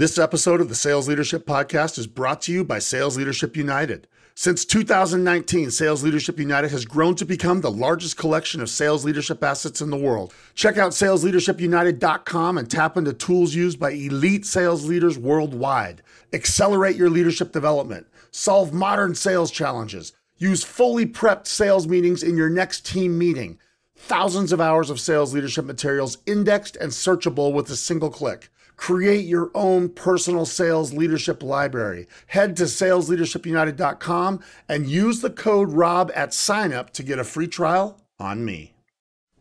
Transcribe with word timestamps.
This 0.00 0.16
episode 0.16 0.62
of 0.62 0.70
the 0.70 0.74
Sales 0.74 1.08
Leadership 1.08 1.44
Podcast 1.44 1.98
is 1.98 2.06
brought 2.06 2.40
to 2.40 2.52
you 2.52 2.64
by 2.64 2.78
Sales 2.78 3.18
Leadership 3.18 3.54
United. 3.54 4.08
Since 4.34 4.64
2019, 4.64 5.70
Sales 5.70 6.02
Leadership 6.02 6.38
United 6.38 6.70
has 6.70 6.86
grown 6.86 7.16
to 7.16 7.26
become 7.26 7.60
the 7.60 7.70
largest 7.70 8.16
collection 8.16 8.62
of 8.62 8.70
sales 8.70 9.04
leadership 9.04 9.44
assets 9.44 9.82
in 9.82 9.90
the 9.90 9.98
world. 9.98 10.32
Check 10.54 10.78
out 10.78 10.92
salesleadershipunited.com 10.92 12.56
and 12.56 12.70
tap 12.70 12.96
into 12.96 13.12
tools 13.12 13.54
used 13.54 13.78
by 13.78 13.90
elite 13.90 14.46
sales 14.46 14.86
leaders 14.86 15.18
worldwide. 15.18 16.00
Accelerate 16.32 16.96
your 16.96 17.10
leadership 17.10 17.52
development, 17.52 18.06
solve 18.30 18.72
modern 18.72 19.14
sales 19.14 19.50
challenges, 19.50 20.14
use 20.38 20.64
fully 20.64 21.04
prepped 21.04 21.46
sales 21.46 21.86
meetings 21.86 22.22
in 22.22 22.38
your 22.38 22.48
next 22.48 22.86
team 22.86 23.18
meeting. 23.18 23.58
Thousands 23.96 24.50
of 24.50 24.62
hours 24.62 24.88
of 24.88 24.98
sales 24.98 25.34
leadership 25.34 25.66
materials 25.66 26.16
indexed 26.24 26.76
and 26.76 26.90
searchable 26.90 27.52
with 27.52 27.68
a 27.68 27.76
single 27.76 28.08
click. 28.08 28.48
Create 28.80 29.26
your 29.26 29.50
own 29.54 29.90
personal 29.90 30.46
sales 30.46 30.94
leadership 30.94 31.42
library. 31.42 32.08
Head 32.28 32.56
to 32.56 32.62
salesleadershipunited.com 32.62 34.40
and 34.70 34.86
use 34.86 35.20
the 35.20 35.28
code 35.28 35.70
ROB 35.70 36.10
at 36.14 36.30
signup 36.30 36.88
to 36.92 37.02
get 37.02 37.18
a 37.18 37.24
free 37.24 37.46
trial 37.46 38.00
on 38.18 38.42
me. 38.42 38.72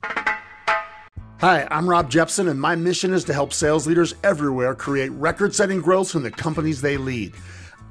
Hi, 0.03 1.65
I'm 1.71 1.89
Rob 1.89 2.11
Jepson, 2.11 2.49
and 2.49 2.59
my 2.59 2.75
mission 2.75 3.13
is 3.13 3.23
to 3.23 3.33
help 3.33 3.53
sales 3.53 3.87
leaders 3.87 4.13
everywhere 4.25 4.75
create 4.75 5.13
record 5.13 5.55
setting 5.55 5.79
growth 5.79 6.11
from 6.11 6.23
the 6.23 6.31
companies 6.31 6.81
they 6.81 6.97
lead. 6.97 7.33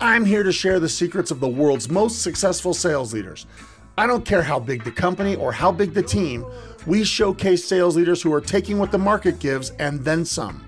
I'm 0.03 0.27
here 0.27 0.43
to 0.43 0.53
share 0.53 0.79
the 0.79 0.89
secrets 0.91 1.31
of 1.31 1.41
the 1.41 1.49
world's 1.49 1.89
most 1.89 2.21
successful 2.21 2.75
sales 2.75 3.15
leaders. 3.15 3.47
I 3.97 4.07
don't 4.07 4.27
care 4.27 4.43
how 4.43 4.61
big 4.61 4.85
the 4.85 4.93
company 4.93 5.35
or 5.35 5.53
how 5.53 5.73
big 5.73 5.95
the 5.95 6.03
team, 6.03 6.45
we 6.87 7.05
showcase 7.05 7.65
sales 7.65 7.97
leaders 7.97 8.21
who 8.21 8.35
are 8.35 8.43
taking 8.43 8.79
what 8.79 8.93
the 8.93 8.99
market 8.99 9.39
gives 9.39 9.71
and 9.79 10.05
then 10.05 10.27
some. 10.27 10.68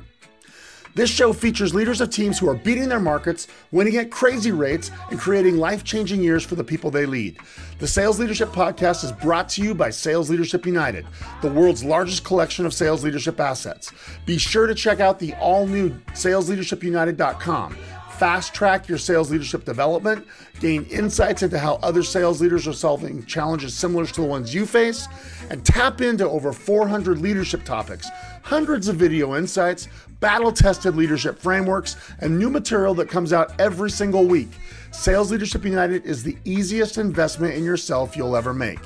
This 0.94 1.08
show 1.08 1.32
features 1.32 1.74
leaders 1.74 2.00
of 2.00 2.10
teams 2.10 2.38
who 2.38 2.48
are 2.48 2.54
beating 2.54 2.88
their 2.88 3.00
markets, 3.00 3.46
winning 3.70 3.96
at 3.96 4.10
crazy 4.10 4.50
rates, 4.50 4.90
and 5.10 5.20
creating 5.20 5.56
life 5.56 5.84
changing 5.84 6.22
years 6.22 6.44
for 6.44 6.56
the 6.56 6.64
people 6.64 6.90
they 6.90 7.06
lead. 7.06 7.38
The 7.78 7.86
Sales 7.86 8.18
Leadership 8.18 8.48
Podcast 8.48 9.04
is 9.04 9.12
brought 9.12 9.48
to 9.50 9.62
you 9.62 9.74
by 9.74 9.90
Sales 9.90 10.28
Leadership 10.28 10.66
United, 10.66 11.06
the 11.42 11.50
world's 11.50 11.84
largest 11.84 12.24
collection 12.24 12.66
of 12.66 12.74
sales 12.74 13.04
leadership 13.04 13.38
assets. 13.38 13.92
Be 14.26 14.36
sure 14.36 14.66
to 14.66 14.74
check 14.74 14.98
out 14.98 15.20
the 15.20 15.32
all 15.34 15.66
new 15.66 15.90
salesleadershipunited.com 16.14 17.76
fast 18.20 18.52
track 18.52 18.86
your 18.86 18.98
sales 18.98 19.30
leadership 19.30 19.64
development, 19.64 20.26
gain 20.60 20.84
insights 20.90 21.42
into 21.42 21.58
how 21.58 21.76
other 21.76 22.02
sales 22.02 22.38
leaders 22.38 22.68
are 22.68 22.74
solving 22.74 23.24
challenges 23.24 23.74
similar 23.74 24.04
to 24.04 24.20
the 24.20 24.26
ones 24.26 24.54
you 24.54 24.66
face, 24.66 25.08
and 25.48 25.64
tap 25.64 26.02
into 26.02 26.28
over 26.28 26.52
400 26.52 27.18
leadership 27.18 27.64
topics, 27.64 28.06
hundreds 28.42 28.88
of 28.88 28.96
video 28.96 29.38
insights, 29.38 29.88
battle 30.20 30.52
tested 30.52 30.94
leadership 30.94 31.38
frameworks, 31.38 31.96
and 32.20 32.38
new 32.38 32.50
material 32.50 32.94
that 32.94 33.08
comes 33.08 33.32
out 33.32 33.58
every 33.58 33.90
single 33.90 34.26
week. 34.26 34.50
Sales 34.92 35.32
Leadership 35.32 35.64
United 35.64 36.04
is 36.04 36.22
the 36.22 36.36
easiest 36.44 36.98
investment 36.98 37.54
in 37.54 37.64
yourself 37.64 38.16
you'll 38.16 38.36
ever 38.36 38.54
make. 38.54 38.78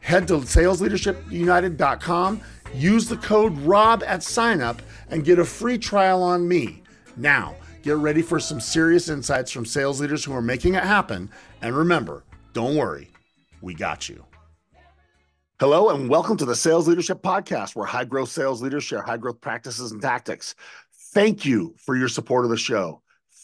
Head 0.00 0.28
to 0.28 0.38
salesleadershipunited.com, 0.38 2.40
use 2.74 3.08
the 3.08 3.16
code 3.16 3.58
ROB 3.60 4.02
at 4.02 4.20
signup, 4.20 4.80
and 5.08 5.24
get 5.24 5.38
a 5.38 5.44
free 5.44 5.78
trial 5.78 6.22
on 6.22 6.46
me. 6.46 6.82
Now, 7.16 7.54
get 7.82 7.96
ready 7.96 8.20
for 8.20 8.38
some 8.38 8.60
serious 8.60 9.08
insights 9.08 9.50
from 9.50 9.64
sales 9.64 10.00
leaders 10.00 10.24
who 10.24 10.34
are 10.34 10.42
making 10.42 10.74
it 10.74 10.82
happen. 10.82 11.30
And 11.62 11.74
remember, 11.74 12.24
don't 12.52 12.76
worry, 12.76 13.10
we 13.62 13.74
got 13.74 14.08
you. 14.08 14.24
Hello, 15.60 15.90
and 15.90 16.10
welcome 16.10 16.36
to 16.36 16.44
the 16.44 16.56
Sales 16.56 16.88
Leadership 16.88 17.22
Podcast, 17.22 17.76
where 17.76 17.86
high 17.86 18.04
growth 18.04 18.28
sales 18.28 18.60
leaders 18.60 18.82
share 18.82 19.02
high 19.02 19.16
growth 19.16 19.40
practices 19.40 19.92
and 19.92 20.02
tactics. 20.02 20.56
Thank 21.12 21.44
you 21.44 21.76
for 21.78 21.96
your 21.96 22.08
support 22.08 22.44
of 22.44 22.50
the 22.50 22.56
show. 22.56 23.02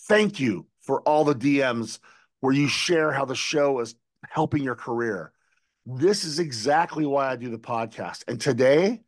Thank 0.09 0.41
you 0.41 0.67
for 0.81 1.03
all 1.03 1.23
the 1.23 1.37
DMs 1.37 2.01
where 2.41 2.53
you 2.53 2.67
share 2.67 3.13
how 3.13 3.27
the 3.27 3.37
show 3.37 3.79
is 3.79 3.95
helping 4.29 4.65
your 4.65 4.75
career. 4.75 5.31
This 5.87 6.25
is 6.25 6.41
exactly 6.41 7.07
why 7.07 7.31
I 7.31 7.37
do 7.37 7.49
the 7.49 7.59
podcast. 7.59 8.25
And 8.27 8.41
today, 8.41 9.03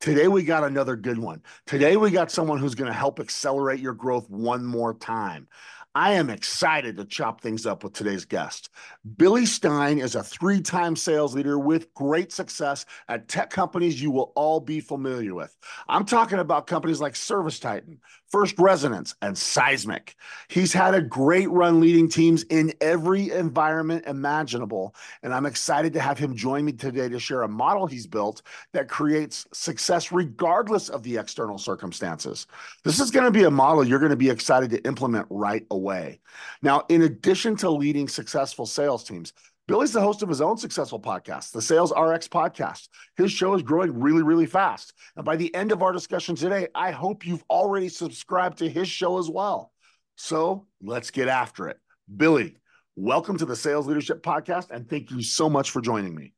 today 0.00 0.26
we 0.26 0.42
got 0.42 0.64
another 0.64 0.96
good 0.96 1.18
one. 1.18 1.42
Today 1.66 1.98
we 1.98 2.10
got 2.10 2.30
someone 2.30 2.56
who's 2.56 2.74
going 2.74 2.90
to 2.90 2.98
help 2.98 3.20
accelerate 3.20 3.80
your 3.80 3.92
growth 3.92 4.30
one 4.30 4.64
more 4.64 4.94
time. 4.94 5.46
I 5.96 6.12
am 6.12 6.28
excited 6.28 6.98
to 6.98 7.06
chop 7.06 7.40
things 7.40 7.64
up 7.64 7.82
with 7.82 7.94
today's 7.94 8.26
guest. 8.26 8.68
Billy 9.16 9.46
Stein 9.46 9.98
is 9.98 10.14
a 10.14 10.22
three 10.22 10.60
time 10.60 10.94
sales 10.94 11.34
leader 11.34 11.58
with 11.58 11.94
great 11.94 12.32
success 12.32 12.84
at 13.08 13.28
tech 13.28 13.48
companies 13.48 14.02
you 14.02 14.10
will 14.10 14.30
all 14.36 14.60
be 14.60 14.80
familiar 14.80 15.34
with. 15.34 15.56
I'm 15.88 16.04
talking 16.04 16.38
about 16.38 16.66
companies 16.66 17.00
like 17.00 17.14
ServiceTitan, 17.14 17.96
First 18.30 18.58
Resonance, 18.58 19.14
and 19.22 19.36
Seismic. 19.38 20.16
He's 20.48 20.72
had 20.72 20.94
a 20.94 21.00
great 21.00 21.48
run 21.50 21.80
leading 21.80 22.08
teams 22.08 22.42
in 22.44 22.72
every 22.80 23.30
environment 23.30 24.04
imaginable. 24.06 24.94
And 25.22 25.32
I'm 25.32 25.46
excited 25.46 25.92
to 25.92 26.00
have 26.00 26.18
him 26.18 26.34
join 26.34 26.64
me 26.64 26.72
today 26.72 27.08
to 27.08 27.20
share 27.20 27.42
a 27.42 27.48
model 27.48 27.86
he's 27.86 28.06
built 28.06 28.42
that 28.72 28.88
creates 28.88 29.46
success 29.52 30.10
regardless 30.10 30.88
of 30.88 31.02
the 31.02 31.16
external 31.16 31.58
circumstances. 31.58 32.46
This 32.82 33.00
is 33.00 33.10
going 33.10 33.26
to 33.26 33.30
be 33.30 33.44
a 33.44 33.50
model 33.50 33.84
you're 33.84 34.00
going 34.00 34.10
to 34.10 34.16
be 34.16 34.30
excited 34.30 34.70
to 34.70 34.84
implement 34.84 35.26
right 35.30 35.64
away. 35.70 36.20
Now, 36.62 36.84
in 36.88 37.02
addition 37.02 37.56
to 37.56 37.70
leading 37.70 38.08
successful 38.08 38.66
sales 38.66 39.04
teams, 39.04 39.32
Billy's 39.68 39.92
the 39.92 40.00
host 40.00 40.22
of 40.22 40.28
his 40.28 40.40
own 40.40 40.56
successful 40.56 41.00
podcast, 41.00 41.50
the 41.50 41.60
Sales 41.60 41.90
RX 41.90 42.28
podcast. 42.28 42.86
His 43.16 43.32
show 43.32 43.52
is 43.54 43.62
growing 43.62 43.98
really, 43.98 44.22
really 44.22 44.46
fast. 44.46 44.92
And 45.16 45.24
by 45.24 45.34
the 45.34 45.52
end 45.56 45.72
of 45.72 45.82
our 45.82 45.92
discussion 45.92 46.36
today, 46.36 46.68
I 46.72 46.92
hope 46.92 47.26
you've 47.26 47.42
already 47.50 47.88
subscribed 47.88 48.58
to 48.58 48.68
his 48.68 48.86
show 48.86 49.18
as 49.18 49.28
well. 49.28 49.72
So 50.14 50.68
let's 50.80 51.10
get 51.10 51.26
after 51.26 51.66
it. 51.66 51.80
Billy, 52.16 52.58
welcome 52.94 53.36
to 53.38 53.44
the 53.44 53.56
Sales 53.56 53.88
Leadership 53.88 54.22
Podcast, 54.22 54.70
and 54.70 54.88
thank 54.88 55.10
you 55.10 55.20
so 55.20 55.50
much 55.50 55.72
for 55.72 55.80
joining 55.80 56.14
me. 56.14 56.32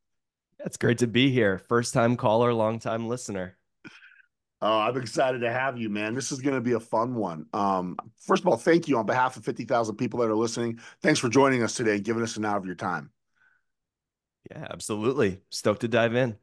It's 0.65 0.77
great 0.77 0.97
to 0.97 1.07
be 1.07 1.29
here. 1.29 1.59
First 1.59 1.93
time 1.93 2.17
caller, 2.17 2.51
long 2.51 2.79
time 2.79 3.07
listener. 3.07 3.59
Oh, 4.59 4.79
I'm 4.79 4.97
excited 4.97 5.41
to 5.41 5.51
have 5.51 5.77
you, 5.77 5.89
man. 5.89 6.15
This 6.15 6.31
is 6.31 6.41
going 6.41 6.55
to 6.55 6.61
be 6.61 6.73
a 6.73 6.79
fun 6.79 7.13
one. 7.13 7.45
Um, 7.53 7.95
first 8.25 8.41
of 8.41 8.47
all, 8.47 8.57
thank 8.57 8.87
you 8.87 8.97
on 8.97 9.05
behalf 9.05 9.37
of 9.37 9.45
50,000 9.45 9.97
people 9.97 10.19
that 10.21 10.29
are 10.29 10.35
listening. 10.35 10.79
Thanks 11.03 11.19
for 11.19 11.29
joining 11.29 11.61
us 11.61 11.75
today, 11.75 11.97
and 11.97 12.03
giving 12.03 12.23
us 12.23 12.35
an 12.35 12.43
hour 12.43 12.57
of 12.57 12.65
your 12.65 12.73
time. 12.73 13.11
Yeah, 14.51 14.67
absolutely. 14.69 15.41
Stoked 15.49 15.81
to 15.81 15.87
dive 15.87 16.15
in. 16.15 16.37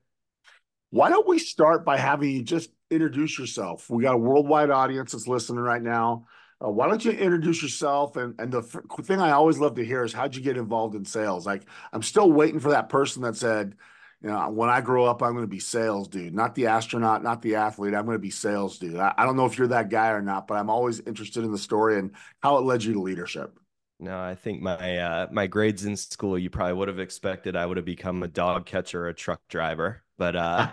Why 0.91 1.09
don't 1.09 1.29
we 1.29 1.39
start 1.39 1.85
by 1.85 1.97
having 1.97 2.31
you 2.31 2.43
just 2.43 2.71
introduce 2.91 3.39
yourself? 3.39 3.91
We 3.91 4.03
got 4.03 4.15
a 4.15 4.19
worldwide 4.19 4.71
audience 4.71 5.13
that's 5.13 5.29
listening 5.29 5.61
right 5.61 5.83
now. 5.83 6.27
Uh, 6.65 6.71
why 6.71 6.89
don't 6.89 7.05
you 7.05 7.11
introduce 7.11 7.63
yourself? 7.63 8.17
And 8.17 8.35
and 8.41 8.53
the 8.53 8.61
f- 8.61 9.05
thing 9.05 9.21
I 9.21 9.33
always 9.33 9.59
love 9.59 9.75
to 9.75 9.85
hear 9.85 10.05
is 10.05 10.13
how'd 10.13 10.35
you 10.35 10.43
get 10.43 10.57
involved 10.57 10.95
in 10.95 11.05
sales? 11.05 11.45
Like 11.45 11.65
I'm 11.93 12.03
still 12.03 12.31
waiting 12.31 12.61
for 12.61 12.71
that 12.71 12.89
person 12.89 13.23
that 13.23 13.37
said, 13.37 13.77
you 14.23 14.31
know, 14.31 14.49
when 14.51 14.71
I 14.71 14.81
grow 14.81 15.05
up, 15.05 15.23
I'm 15.23 15.33
going 15.33 15.45
to 15.45 15.49
be 15.49 15.59
sales 15.59 16.09
dude, 16.09 16.35
not 16.35 16.55
the 16.55 16.69
astronaut, 16.69 17.23
not 17.23 17.43
the 17.43 17.57
athlete. 17.57 17.95
I'm 17.95 18.07
going 18.07 18.15
to 18.15 18.21
be 18.21 18.31
sales 18.31 18.79
dude. 18.79 18.97
I, 18.97 19.13
I 19.19 19.27
don't 19.27 19.37
know 19.37 19.45
if 19.47 19.59
you're 19.59 19.67
that 19.69 19.91
guy 19.91 20.09
or 20.11 20.23
not, 20.23 20.47
but 20.47 20.57
I'm 20.57 20.71
always 20.71 21.01
interested 21.01 21.45
in 21.45 21.53
the 21.53 21.59
story 21.59 21.99
and 21.99 22.13
how 22.43 22.57
it 22.59 22.65
led 22.65 22.83
you 22.85 22.95
to 22.95 23.03
leadership. 23.03 23.59
No, 23.99 24.21
I 24.21 24.35
think 24.35 24.61
my 24.61 24.99
uh, 24.99 25.27
my 25.33 25.47
grades 25.47 25.87
in 25.87 25.97
school, 25.97 26.39
you 26.39 26.51
probably 26.51 26.75
would 26.75 26.89
have 26.89 26.99
expected 26.99 27.57
I 27.57 27.65
would 27.65 27.79
have 27.79 27.87
become 27.87 28.23
a 28.23 28.29
dog 28.29 28.67
catcher 28.67 29.05
or 29.05 29.09
a 29.09 29.15
truck 29.15 29.41
driver. 29.49 30.03
But 30.19 30.37
uh, 30.37 30.71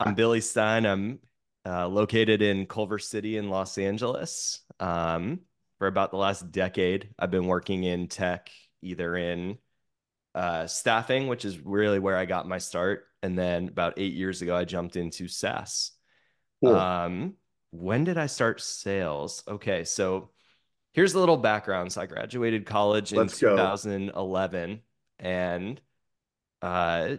I'm 0.00 0.14
Billy 0.14 0.40
Stein. 0.40 0.86
I'm 0.86 1.18
uh, 1.66 1.88
located 1.88 2.40
in 2.40 2.66
Culver 2.66 3.00
City 3.00 3.36
in 3.36 3.48
Los 3.48 3.78
Angeles. 3.78 4.60
Um, 4.78 5.40
for 5.78 5.88
about 5.88 6.12
the 6.12 6.16
last 6.16 6.52
decade, 6.52 7.10
I've 7.18 7.32
been 7.32 7.46
working 7.46 7.82
in 7.82 8.06
tech, 8.06 8.50
either 8.80 9.16
in 9.16 9.58
uh, 10.36 10.66
staffing, 10.68 11.26
which 11.26 11.44
is 11.44 11.58
really 11.58 11.98
where 11.98 12.16
I 12.16 12.26
got 12.26 12.46
my 12.46 12.58
start, 12.58 13.06
and 13.22 13.36
then 13.36 13.68
about 13.68 13.94
eight 13.96 14.14
years 14.14 14.40
ago, 14.40 14.54
I 14.56 14.64
jumped 14.64 14.96
into 14.96 15.26
SaaS. 15.26 15.92
Cool. 16.62 16.76
Um, 16.76 17.34
when 17.70 18.04
did 18.04 18.18
I 18.18 18.26
start 18.26 18.60
sales? 18.60 19.42
Okay, 19.48 19.84
so 19.84 20.30
here's 20.94 21.12
a 21.12 21.18
little 21.18 21.36
background. 21.36 21.92
So 21.92 22.00
I 22.00 22.06
graduated 22.06 22.64
college 22.64 23.12
in 23.12 23.18
Let's 23.18 23.38
2011 23.38 24.76
go. 24.76 24.80
and 25.18 25.80
uh 26.62 27.16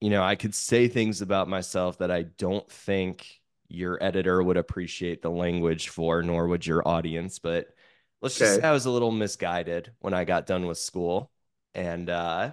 you 0.00 0.10
know, 0.10 0.22
I 0.22 0.34
could 0.34 0.54
say 0.54 0.88
things 0.88 1.22
about 1.22 1.48
myself 1.48 1.98
that 1.98 2.10
I 2.10 2.24
don't 2.24 2.70
think 2.70 3.40
your 3.68 3.96
editor 4.04 4.42
would 4.42 4.58
appreciate 4.58 5.22
the 5.22 5.30
language 5.30 5.88
for, 5.88 6.22
nor 6.22 6.46
would 6.48 6.66
your 6.66 6.86
audience. 6.86 7.38
But 7.38 7.68
let's 8.20 8.36
okay. 8.36 8.50
just 8.50 8.60
say 8.60 8.68
I 8.68 8.72
was 8.72 8.84
a 8.84 8.90
little 8.90 9.12
misguided 9.12 9.92
when 10.00 10.12
I 10.12 10.24
got 10.24 10.44
done 10.44 10.66
with 10.66 10.76
school 10.76 11.30
and 11.74 12.10
uh, 12.10 12.52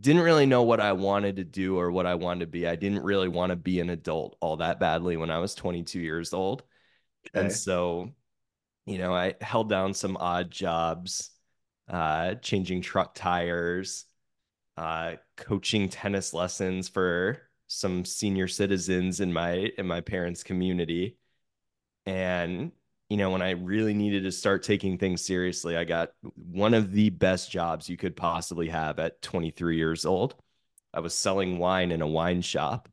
didn't 0.00 0.22
really 0.22 0.46
know 0.46 0.64
what 0.64 0.80
I 0.80 0.94
wanted 0.94 1.36
to 1.36 1.44
do 1.44 1.78
or 1.78 1.92
what 1.92 2.06
I 2.06 2.16
wanted 2.16 2.40
to 2.40 2.46
be. 2.50 2.66
I 2.66 2.74
didn't 2.74 3.04
really 3.04 3.28
want 3.28 3.50
to 3.50 3.56
be 3.56 3.78
an 3.78 3.90
adult 3.90 4.36
all 4.40 4.56
that 4.56 4.80
badly 4.80 5.16
when 5.16 5.30
I 5.30 5.38
was 5.38 5.54
22 5.54 6.00
years 6.00 6.32
old. 6.32 6.64
Okay. 7.28 7.44
And 7.44 7.52
so 7.52 8.10
you 8.86 8.98
know, 8.98 9.14
I 9.14 9.34
held 9.40 9.68
down 9.68 9.94
some 9.94 10.16
odd 10.18 10.50
jobs, 10.50 11.30
uh, 11.88 12.34
changing 12.36 12.82
truck 12.82 13.14
tires, 13.14 14.04
uh, 14.76 15.16
coaching 15.36 15.88
tennis 15.88 16.34
lessons 16.34 16.88
for 16.88 17.38
some 17.68 18.04
senior 18.04 18.48
citizens 18.48 19.20
in 19.20 19.32
my 19.32 19.70
in 19.78 19.86
my 19.86 20.00
parents' 20.00 20.42
community, 20.44 21.18
and 22.06 22.72
you 23.10 23.16
know, 23.18 23.30
when 23.30 23.42
I 23.42 23.50
really 23.52 23.94
needed 23.94 24.24
to 24.24 24.32
start 24.32 24.62
taking 24.62 24.98
things 24.98 25.24
seriously, 25.24 25.76
I 25.76 25.84
got 25.84 26.12
one 26.36 26.74
of 26.74 26.92
the 26.92 27.10
best 27.10 27.50
jobs 27.50 27.88
you 27.88 27.96
could 27.96 28.16
possibly 28.16 28.68
have 28.68 28.98
at 28.98 29.22
23 29.22 29.76
years 29.76 30.04
old. 30.06 30.34
I 30.94 31.00
was 31.00 31.14
selling 31.14 31.58
wine 31.58 31.92
in 31.92 32.02
a 32.02 32.06
wine 32.08 32.42
shop. 32.42 32.88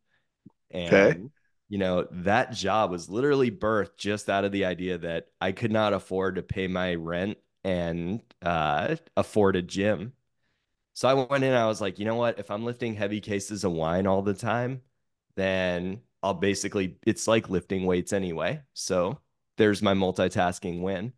And, 0.71 1.13
okay. 1.13 1.31
You 1.71 1.77
know, 1.77 2.05
that 2.11 2.51
job 2.51 2.91
was 2.91 3.09
literally 3.09 3.49
birthed 3.49 3.95
just 3.95 4.29
out 4.29 4.43
of 4.43 4.51
the 4.51 4.65
idea 4.65 4.97
that 4.97 5.27
I 5.39 5.53
could 5.53 5.71
not 5.71 5.93
afford 5.93 6.35
to 6.35 6.41
pay 6.41 6.67
my 6.67 6.95
rent 6.95 7.37
and 7.63 8.19
uh, 8.41 8.97
afford 9.15 9.55
a 9.55 9.61
gym. 9.61 10.11
So 10.95 11.07
I 11.07 11.13
went 11.13 11.45
in, 11.45 11.53
I 11.53 11.67
was 11.67 11.79
like, 11.79 11.97
you 11.97 12.03
know 12.03 12.17
what? 12.17 12.39
If 12.39 12.51
I'm 12.51 12.65
lifting 12.65 12.93
heavy 12.93 13.21
cases 13.21 13.63
of 13.63 13.71
wine 13.71 14.05
all 14.05 14.21
the 14.21 14.33
time, 14.33 14.81
then 15.37 16.01
I'll 16.21 16.33
basically, 16.33 16.97
it's 17.07 17.25
like 17.25 17.49
lifting 17.49 17.85
weights 17.85 18.11
anyway. 18.11 18.63
So 18.73 19.19
there's 19.55 19.81
my 19.81 19.93
multitasking 19.93 20.81
win. 20.81 21.13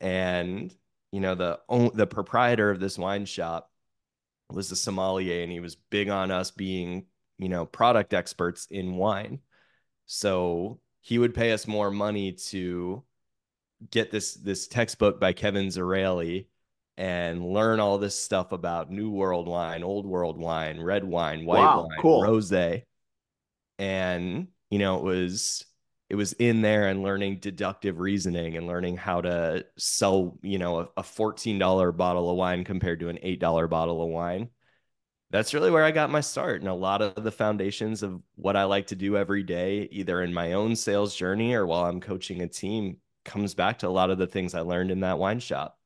And, 0.00 0.74
you 1.12 1.20
know, 1.20 1.34
the, 1.34 1.60
the 1.92 2.06
proprietor 2.06 2.70
of 2.70 2.80
this 2.80 2.96
wine 2.96 3.26
shop 3.26 3.70
was 4.50 4.72
a 4.72 4.76
sommelier 4.76 5.42
and 5.42 5.52
he 5.52 5.60
was 5.60 5.76
big 5.76 6.08
on 6.08 6.30
us 6.30 6.50
being, 6.50 7.04
you 7.36 7.50
know, 7.50 7.66
product 7.66 8.14
experts 8.14 8.66
in 8.70 8.96
wine. 8.96 9.40
So 10.06 10.80
he 11.00 11.18
would 11.18 11.34
pay 11.34 11.52
us 11.52 11.66
more 11.66 11.90
money 11.90 12.32
to 12.32 13.02
get 13.90 14.10
this 14.10 14.34
this 14.34 14.68
textbook 14.68 15.20
by 15.20 15.32
Kevin 15.32 15.66
Zraly 15.66 16.46
and 16.96 17.44
learn 17.44 17.80
all 17.80 17.98
this 17.98 18.18
stuff 18.18 18.52
about 18.52 18.90
New 18.90 19.10
World 19.10 19.48
wine, 19.48 19.82
Old 19.82 20.06
World 20.06 20.38
wine, 20.38 20.80
red 20.80 21.04
wine, 21.04 21.44
white 21.44 21.58
wow, 21.58 21.86
wine, 21.88 21.98
cool. 22.00 22.22
rosé. 22.22 22.82
And 23.78 24.48
you 24.70 24.78
know, 24.78 24.98
it 24.98 25.02
was 25.02 25.64
it 26.10 26.16
was 26.16 26.32
in 26.34 26.62
there 26.62 26.88
and 26.88 27.02
learning 27.02 27.38
deductive 27.38 27.98
reasoning 27.98 28.56
and 28.56 28.66
learning 28.66 28.96
how 28.96 29.20
to 29.22 29.64
sell, 29.78 30.38
you 30.42 30.58
know, 30.58 30.78
a, 30.78 30.88
a 30.98 31.02
$14 31.02 31.96
bottle 31.96 32.30
of 32.30 32.36
wine 32.36 32.62
compared 32.62 33.00
to 33.00 33.08
an 33.08 33.18
$8 33.24 33.70
bottle 33.70 34.02
of 34.02 34.10
wine. 34.10 34.50
That's 35.34 35.52
really 35.52 35.72
where 35.72 35.82
I 35.82 35.90
got 35.90 36.10
my 36.10 36.20
start. 36.20 36.60
And 36.60 36.70
a 36.70 36.74
lot 36.74 37.02
of 37.02 37.24
the 37.24 37.32
foundations 37.32 38.04
of 38.04 38.22
what 38.36 38.54
I 38.54 38.62
like 38.62 38.86
to 38.86 38.94
do 38.94 39.16
every 39.16 39.42
day, 39.42 39.88
either 39.90 40.22
in 40.22 40.32
my 40.32 40.52
own 40.52 40.76
sales 40.76 41.16
journey 41.16 41.54
or 41.54 41.66
while 41.66 41.86
I'm 41.86 42.00
coaching 42.00 42.40
a 42.40 42.46
team, 42.46 42.98
comes 43.24 43.52
back 43.52 43.80
to 43.80 43.88
a 43.88 43.90
lot 43.90 44.10
of 44.10 44.18
the 44.18 44.28
things 44.28 44.54
I 44.54 44.60
learned 44.60 44.92
in 44.92 45.00
that 45.00 45.18
wine 45.18 45.40
shop. 45.40 45.76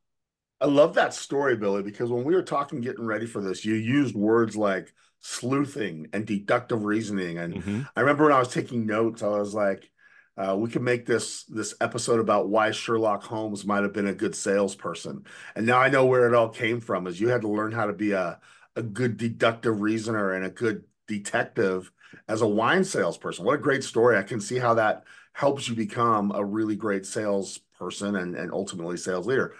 I 0.60 0.66
love 0.66 0.92
that 0.96 1.14
story, 1.14 1.56
Billy, 1.56 1.82
because 1.82 2.10
when 2.10 2.24
we 2.24 2.34
were 2.34 2.42
talking, 2.42 2.82
getting 2.82 3.06
ready 3.06 3.24
for 3.24 3.40
this, 3.40 3.64
you 3.64 3.72
used 3.72 4.14
words 4.14 4.54
like 4.54 4.92
sleuthing 5.20 6.08
and 6.12 6.26
deductive 6.26 6.84
reasoning. 6.84 7.38
And 7.38 7.54
mm-hmm. 7.54 7.82
I 7.96 8.00
remember 8.00 8.24
when 8.24 8.34
I 8.34 8.40
was 8.40 8.52
taking 8.52 8.84
notes, 8.84 9.22
I 9.22 9.28
was 9.28 9.54
like, 9.54 9.90
uh, 10.36 10.56
we 10.56 10.68
could 10.68 10.82
make 10.82 11.06
this 11.06 11.44
this 11.44 11.74
episode 11.80 12.20
about 12.20 12.50
why 12.50 12.70
Sherlock 12.70 13.24
Holmes 13.24 13.64
might 13.64 13.82
have 13.82 13.94
been 13.94 14.08
a 14.08 14.14
good 14.14 14.34
salesperson. 14.34 15.24
And 15.56 15.64
now 15.64 15.78
I 15.78 15.88
know 15.88 16.04
where 16.04 16.28
it 16.28 16.34
all 16.34 16.50
came 16.50 16.80
from. 16.80 17.06
Is 17.06 17.18
you 17.18 17.28
had 17.28 17.40
to 17.40 17.48
learn 17.48 17.72
how 17.72 17.86
to 17.86 17.94
be 17.94 18.12
a 18.12 18.38
a 18.78 18.82
good 18.82 19.16
deductive 19.16 19.80
reasoner 19.80 20.32
and 20.32 20.46
a 20.46 20.50
good 20.50 20.84
detective 21.08 21.90
as 22.28 22.40
a 22.42 22.46
wine 22.46 22.84
salesperson. 22.84 23.44
What 23.44 23.56
a 23.56 23.58
great 23.58 23.84
story! 23.84 24.16
I 24.16 24.22
can 24.22 24.40
see 24.40 24.58
how 24.58 24.74
that 24.74 25.04
helps 25.32 25.68
you 25.68 25.74
become 25.74 26.32
a 26.34 26.44
really 26.44 26.76
great 26.76 27.04
salesperson 27.04 28.16
and 28.16 28.36
and 28.36 28.52
ultimately 28.52 28.96
sales 28.96 29.26
leader. 29.26 29.54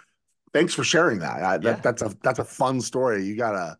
Thanks 0.53 0.73
for 0.73 0.83
sharing 0.83 1.19
that. 1.19 1.43
I, 1.43 1.57
that 1.59 1.83
that's 1.83 2.01
a 2.01 2.15
that's 2.23 2.39
a 2.39 2.45
fun 2.45 2.81
story. 2.81 3.25
You 3.25 3.35
gotta. 3.35 3.77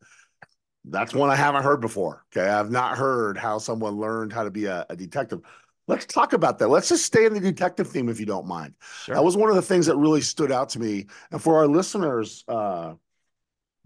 That's 0.85 1.13
one 1.13 1.29
I 1.29 1.35
haven't 1.35 1.63
heard 1.63 1.81
before. 1.81 2.25
Okay, 2.31 2.47
I've 2.47 2.71
not 2.71 2.97
heard 2.97 3.37
how 3.37 3.57
someone 3.59 3.97
learned 3.97 4.31
how 4.31 4.43
to 4.43 4.51
be 4.51 4.65
a, 4.65 4.85
a 4.89 4.95
detective. 4.95 5.41
Let's 5.87 6.05
talk 6.05 6.33
about 6.33 6.59
that. 6.59 6.69
Let's 6.69 6.89
just 6.89 7.05
stay 7.05 7.25
in 7.25 7.33
the 7.33 7.39
detective 7.39 7.87
theme 7.87 8.09
if 8.09 8.19
you 8.19 8.25
don't 8.25 8.47
mind. 8.47 8.75
Sure. 9.03 9.15
That 9.15 9.23
was 9.23 9.35
one 9.35 9.49
of 9.49 9.55
the 9.55 9.61
things 9.61 9.87
that 9.87 9.97
really 9.97 10.21
stood 10.21 10.51
out 10.51 10.69
to 10.69 10.79
me. 10.79 11.07
And 11.31 11.41
for 11.41 11.57
our 11.57 11.67
listeners, 11.67 12.43
uh, 12.47 12.93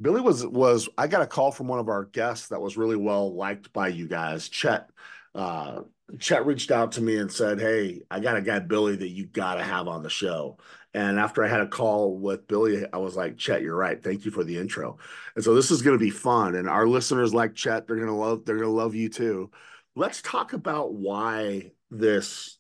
Billy 0.02 0.22
was 0.22 0.46
was 0.46 0.90
I 0.98 1.08
got 1.08 1.22
a 1.22 1.28
call 1.28 1.52
from 1.52 1.68
one 1.68 1.80
of 1.80 1.90
our 1.90 2.06
guests 2.06 2.50
that 2.50 2.62
was 2.62 2.78
really 2.78 2.96
well 2.96 3.34
liked 3.36 3.72
by 3.74 3.90
you 3.90 4.08
guys. 4.08 4.50
Chet 4.50 4.90
uh, 5.36 5.82
Chet 6.20 6.46
reached 6.46 6.72
out 6.72 6.94
to 6.94 7.02
me 7.02 7.18
and 7.18 7.32
said, 7.32 7.60
"Hey, 7.60 8.02
I 8.12 8.20
got 8.20 8.38
a 8.38 8.42
guy 8.42 8.60
Billy 8.60 8.96
that 8.96 9.10
you 9.10 9.26
got 9.26 9.56
to 9.56 9.64
have 9.64 9.88
on 9.88 10.04
the 10.04 10.10
show." 10.10 10.58
And 10.96 11.20
after 11.20 11.44
I 11.44 11.48
had 11.48 11.62
a 11.62 11.68
call 11.68 12.18
with 12.18 12.48
Billy, 12.48 12.86
I 12.92 12.98
was 12.98 13.16
like, 13.16 13.38
"Chet, 13.38 13.62
you're 13.62 13.76
right. 13.76 14.02
Thank 14.02 14.26
you 14.26 14.32
for 14.32 14.44
the 14.44 14.58
intro." 14.58 14.98
And 15.36 15.44
so 15.44 15.56
this 15.56 15.72
is 15.72 15.82
going 15.82 15.98
to 15.98 16.04
be 16.04 16.12
fun. 16.12 16.56
And 16.56 16.70
our 16.70 16.88
listeners 16.88 17.34
like 17.34 17.56
Chet, 17.56 17.88
they're 17.88 17.96
going 17.96 18.08
to 18.08 18.14
love. 18.14 18.46
They're 18.46 18.58
going 18.58 18.68
to 18.68 18.74
love 18.74 18.96
you 18.96 19.10
too. 19.10 19.52
Let's 19.96 20.22
talk 20.22 20.54
about 20.54 20.94
why 20.94 21.72
this 21.90 22.58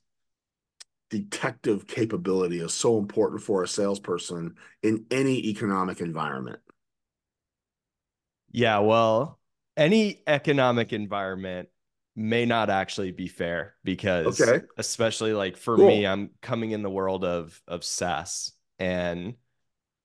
detective 1.10 1.86
capability 1.86 2.60
is 2.60 2.74
so 2.74 2.98
important 2.98 3.42
for 3.42 3.62
a 3.62 3.68
salesperson 3.68 4.56
in 4.82 5.06
any 5.12 5.48
economic 5.50 6.02
environment. 6.02 6.60
Yeah, 8.54 8.80
well, 8.80 9.40
any 9.76 10.22
economic 10.26 10.94
environment 10.94 11.68
may 12.16 12.46
not 12.46 12.70
actually 12.70 13.12
be 13.12 13.28
fair 13.28 13.74
because 13.84 14.40
okay. 14.40 14.64
especially 14.78 15.34
like 15.34 15.58
for 15.58 15.76
cool. 15.76 15.88
me, 15.88 16.06
I'm 16.06 16.30
coming 16.42 16.72
in 16.72 16.84
the 16.84 16.90
world 16.90 17.26
of 17.26 17.60
of 17.68 17.84
SaaS 17.84 18.54
and 18.80 19.34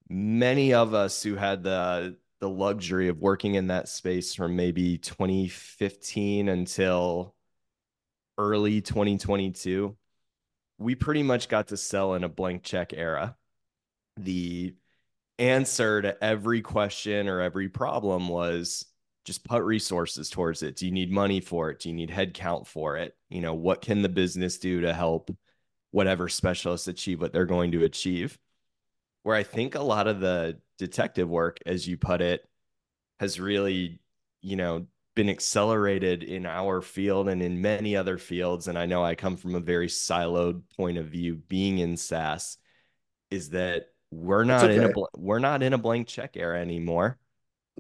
many 0.08 0.72
of 0.72 0.94
us 0.94 1.22
who 1.22 1.34
had 1.36 1.62
the 1.62 2.16
the 2.40 2.48
luxury 2.48 3.08
of 3.08 3.18
working 3.18 3.54
in 3.54 3.66
that 3.66 3.88
space 3.88 4.34
from 4.34 4.56
maybe 4.56 4.96
2015 4.98 6.48
until 6.48 7.34
early 8.36 8.80
2022, 8.80 9.96
we 10.78 10.94
pretty 10.94 11.24
much 11.24 11.48
got 11.48 11.68
to 11.68 11.76
sell 11.76 12.14
in 12.14 12.22
a 12.22 12.28
blank 12.28 12.62
check 12.62 12.92
era. 12.92 13.36
The 14.16 14.74
answer 15.38 16.02
to 16.02 16.22
every 16.22 16.60
question 16.62 17.28
or 17.28 17.40
every 17.40 17.68
problem 17.68 18.28
was 18.28 18.84
just 19.24 19.44
put 19.44 19.62
resources 19.62 20.30
towards 20.30 20.62
it. 20.62 20.76
Do 20.76 20.86
you 20.86 20.92
need 20.92 21.12
money 21.12 21.40
for 21.40 21.70
it? 21.70 21.80
Do 21.80 21.90
you 21.90 21.94
need 21.94 22.10
headcount 22.10 22.66
for 22.66 22.96
it? 22.96 23.16
You 23.28 23.40
know, 23.40 23.54
what 23.54 23.82
can 23.82 24.02
the 24.02 24.08
business 24.08 24.58
do 24.58 24.80
to 24.82 24.94
help 24.94 25.30
whatever 25.90 26.28
specialists 26.28 26.88
achieve 26.88 27.20
what 27.20 27.32
they're 27.32 27.44
going 27.44 27.72
to 27.72 27.84
achieve? 27.84 28.38
Where 29.22 29.36
I 29.36 29.42
think 29.42 29.74
a 29.74 29.82
lot 29.82 30.06
of 30.08 30.20
the 30.20 30.58
detective 30.78 31.28
work, 31.28 31.58
as 31.66 31.86
you 31.86 31.98
put 31.98 32.20
it, 32.20 32.48
has 33.20 33.38
really, 33.38 34.00
you 34.40 34.56
know, 34.56 34.86
been 35.14 35.28
accelerated 35.28 36.22
in 36.22 36.46
our 36.46 36.80
field 36.80 37.28
and 37.28 37.42
in 37.42 37.60
many 37.60 37.96
other 37.96 38.18
fields 38.18 38.68
and 38.68 38.78
i 38.78 38.86
know 38.86 39.02
i 39.02 39.16
come 39.16 39.36
from 39.36 39.56
a 39.56 39.60
very 39.60 39.88
siloed 39.88 40.62
point 40.76 40.96
of 40.96 41.06
view 41.06 41.34
being 41.48 41.78
in 41.78 41.96
saas 41.96 42.56
is 43.28 43.50
that 43.50 43.86
we're 44.10 44.44
not 44.44 44.64
okay. 44.64 44.76
in 44.76 44.84
a 44.84 44.92
we're 45.16 45.38
not 45.38 45.62
in 45.62 45.72
a 45.72 45.78
blank 45.78 46.08
check 46.08 46.36
era 46.36 46.60
anymore. 46.60 47.18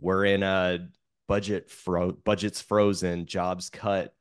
We're 0.00 0.24
in 0.24 0.42
a 0.42 0.88
budget 1.26 1.70
fro 1.70 2.12
budgets 2.12 2.60
frozen 2.60 3.26
jobs 3.26 3.70
cut 3.70 4.14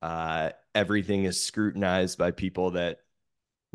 uh, 0.00 0.50
everything 0.74 1.24
is 1.24 1.42
scrutinized 1.42 2.18
by 2.18 2.30
people 2.30 2.72
that 2.72 2.98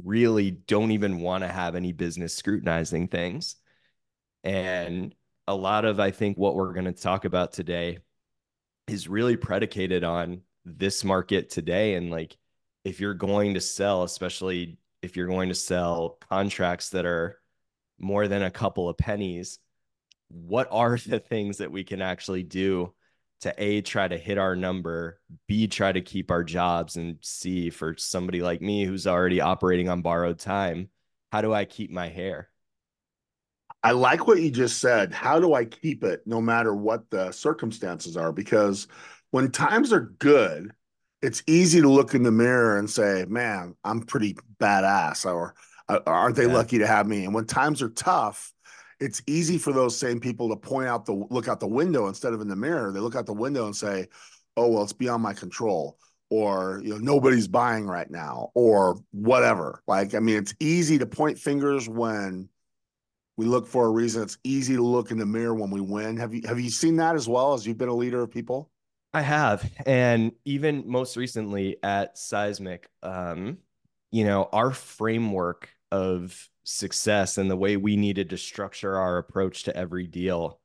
really 0.01 0.51
don't 0.51 0.92
even 0.92 1.20
want 1.20 1.44
to 1.44 1.48
have 1.48 1.75
any 1.75 1.92
business 1.92 2.34
scrutinizing 2.34 3.08
things. 3.08 3.56
And 4.44 5.13
a 5.46 5.56
lot 5.56 5.84
of 5.84 6.00
i 6.00 6.10
think 6.10 6.38
what 6.38 6.56
we're 6.56 6.72
going 6.72 6.86
to 6.86 6.94
talk 6.94 7.25
about 7.25 7.51
today 7.51 7.98
is 8.88 9.10
really 9.10 9.36
predicated 9.36 10.03
on 10.03 10.42
this 10.65 11.03
market 11.03 11.50
today. 11.50 11.96
And 11.96 12.10
like 12.10 12.38
if 12.86 13.01
you're 13.01 13.13
going 13.13 13.56
to 13.56 13.62
sell 13.62 14.03
especially 14.03 14.77
if 15.01 15.18
you're 15.18 15.27
going 15.27 15.50
to 15.50 15.56
sell 15.56 16.18
contracts 16.30 16.89
that 16.92 17.06
are 17.06 17.39
more 18.03 18.27
than 18.27 18.43
a 18.43 18.51
couple 18.51 18.89
of 18.89 18.98
pennies 18.98 19.60
what 20.29 20.67
are 20.72 20.98
the 20.98 21.19
things 21.19 21.57
that 21.57 21.72
we 21.72 21.83
can 21.83 22.01
actually 22.01 22.43
do 22.43 22.93
to 23.41 23.53
a 23.57 23.81
try 23.81 24.07
to 24.07 24.17
hit 24.17 24.38
our 24.38 24.55
number 24.55 25.19
b 25.48 25.67
try 25.67 25.91
to 25.91 26.01
keep 26.01 26.31
our 26.31 26.43
jobs 26.43 26.95
and 26.95 27.17
c 27.22 27.69
for 27.69 27.95
somebody 27.98 28.41
like 28.41 28.62
me 28.62 28.86
who's 28.86 29.07
already 29.07 29.41
operating 29.41 29.89
on 29.89 30.01
borrowed 30.01 30.39
time 30.39 30.89
how 31.31 31.41
do 31.41 31.53
i 31.53 31.65
keep 31.65 31.91
my 31.91 32.07
hair 32.07 32.50
I 33.86 33.91
like 33.91 34.27
what 34.27 34.41
you 34.41 34.50
just 34.50 34.79
said. 34.79 35.12
How 35.12 35.41
do 35.41 35.53
I 35.53 35.65
keep 35.65 36.05
it 36.05 36.22
no 36.25 36.39
matter 36.39 36.74
what 36.74 37.10
the 37.10 37.33
circumstances 37.33 38.15
are? 38.15 38.31
Because 38.31 38.88
when 39.31 39.51
times 39.51 39.91
are 39.91 40.13
good, 40.19 40.72
it's 41.22 41.43
easy 41.48 41.81
to 41.81 41.89
look 41.89 42.13
in 42.13 42.24
the 42.24 42.31
mirror 42.31 42.77
and 42.77 42.89
say, 42.89 43.25
man, 43.27 43.75
I'm 43.83 44.01
pretty 44.01 44.38
badass, 44.60 45.25
or 45.25 45.55
aren't 45.90 46.36
they 46.36 46.48
yeah. 46.48 46.54
lucky 46.54 46.78
to 46.80 46.88
have 46.88 47.08
me? 47.08 47.25
And 47.25 47.34
when 47.34 47.46
times 47.46 47.82
are 47.82 47.90
tough, 47.90 48.54
it's 49.00 49.22
easy 49.28 49.58
for 49.58 49.74
those 49.74 49.98
same 49.98 50.20
people 50.20 50.50
to 50.50 50.56
point 50.56 50.88
out 50.88 51.06
the 51.06 51.13
look 51.30 51.48
out 51.48 51.60
the 51.60 51.68
window 51.68 52.08
instead 52.08 52.34
of 52.34 52.42
in 52.42 52.48
the 52.48 52.56
mirror. 52.56 52.92
They 52.92 53.00
look 53.00 53.16
out 53.16 53.25
the 53.25 53.34
window 53.34 53.66
and 53.66 53.75
say, 53.75 54.08
oh, 54.56 54.68
well, 54.70 54.84
it's 54.84 54.94
beyond 54.94 55.24
my 55.24 55.34
control 55.34 55.98
or 56.30 56.82
you 56.84 56.92
know 56.92 56.98
nobody's 56.98 57.50
buying 57.50 57.86
right 57.86 58.10
now 58.10 58.50
or 58.56 58.98
whatever 59.12 59.84
like 59.88 60.16
i 60.16 60.20
mean 60.20 60.38
it's 60.38 60.56
easy 60.62 60.98
to 60.98 61.06
point 61.06 61.38
fingers 61.38 61.90
when 61.90 62.48
we 63.38 63.46
look 63.46 63.68
for 63.68 63.86
a 63.86 63.90
reason. 63.90 64.24
It's 64.24 64.38
easy 64.44 64.75
to 64.75 64.84
look 64.84 65.12
in 65.12 65.18
the 65.18 65.25
mirror 65.25 65.54
when 65.54 65.72
we 65.72 65.82
win. 65.82 66.18
Have 66.18 66.34
you 66.34 66.42
have 66.46 66.60
you 66.60 66.70
seen 66.70 66.98
that 66.98 67.16
as 67.16 67.28
well 67.28 67.54
as 67.54 67.66
you've 67.66 67.78
been 67.78 67.90
a 67.90 67.96
leader 67.96 68.22
of 68.22 68.32
people? 68.32 68.70
I 69.13 69.22
have, 69.22 69.70
and 69.86 70.32
even 70.44 70.86
most 70.88 71.18
recently 71.18 71.78
at 71.84 72.18
Seismic, 72.18 72.90
um, 73.04 73.60
you 74.12 74.24
know, 74.24 74.50
our 74.52 74.72
framework 74.72 75.70
of 75.94 76.50
success 76.64 77.38
and 77.38 77.52
the 77.52 77.58
way 77.58 77.78
we 77.78 77.96
needed 77.96 78.32
to 78.32 78.38
structure 78.38 78.98
our 78.98 79.18
approach 79.18 79.64
to 79.64 79.78
every 79.78 80.08
deal 80.08 80.60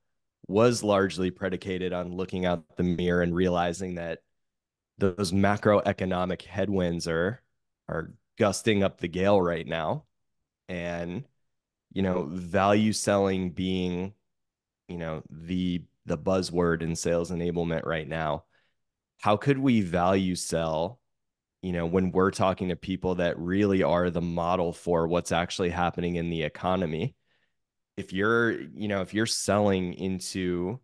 was 0.47 0.83
largely 0.83 1.31
predicated 1.31 1.93
on 1.93 2.17
looking 2.17 2.47
out 2.47 2.65
the 2.77 2.83
mirror 2.83 3.21
and 3.21 3.35
realizing 3.35 3.97
that 3.97 4.21
those 4.97 5.33
macroeconomic 5.33 6.43
headwinds 6.43 7.07
are 7.07 7.43
are 7.89 8.13
gusting 8.39 8.83
up 8.83 8.99
the 8.99 9.09
gale 9.09 9.41
right 9.41 9.67
now. 9.67 10.05
And 10.69 11.25
you 11.93 12.03
know 12.03 12.29
value 12.31 12.93
selling 12.93 13.51
being 13.51 14.15
you 14.89 14.99
know 14.99 15.23
the 15.31 15.83
the 16.07 16.19
buzzword 16.19 16.83
in 16.83 16.95
sales 16.95 17.31
enablement 17.31 17.85
right 17.85 18.09
now 18.09 18.45
how 19.19 19.37
could 19.37 19.59
we 19.59 19.81
value 19.81 20.35
sell 20.35 20.98
you 21.63 21.73
know 21.73 21.87
when 21.87 22.13
we're 22.13 22.31
talking 22.31 22.69
to 22.69 22.77
people 22.77 23.17
that 23.17 23.39
really 23.39 23.83
are 23.83 24.11
the 24.11 24.21
model 24.21 24.73
for 24.73 25.07
what's 25.07 25.33
actually 25.33 25.71
happening 25.71 26.17
in 26.17 26.31
the 26.31 26.43
economy 26.43 27.15
if 27.97 28.13
you're 28.13 28.53
you 28.53 28.89
know 28.89 29.01
if 29.01 29.13
you're 29.15 29.27
selling 29.27 29.95
into 29.95 30.79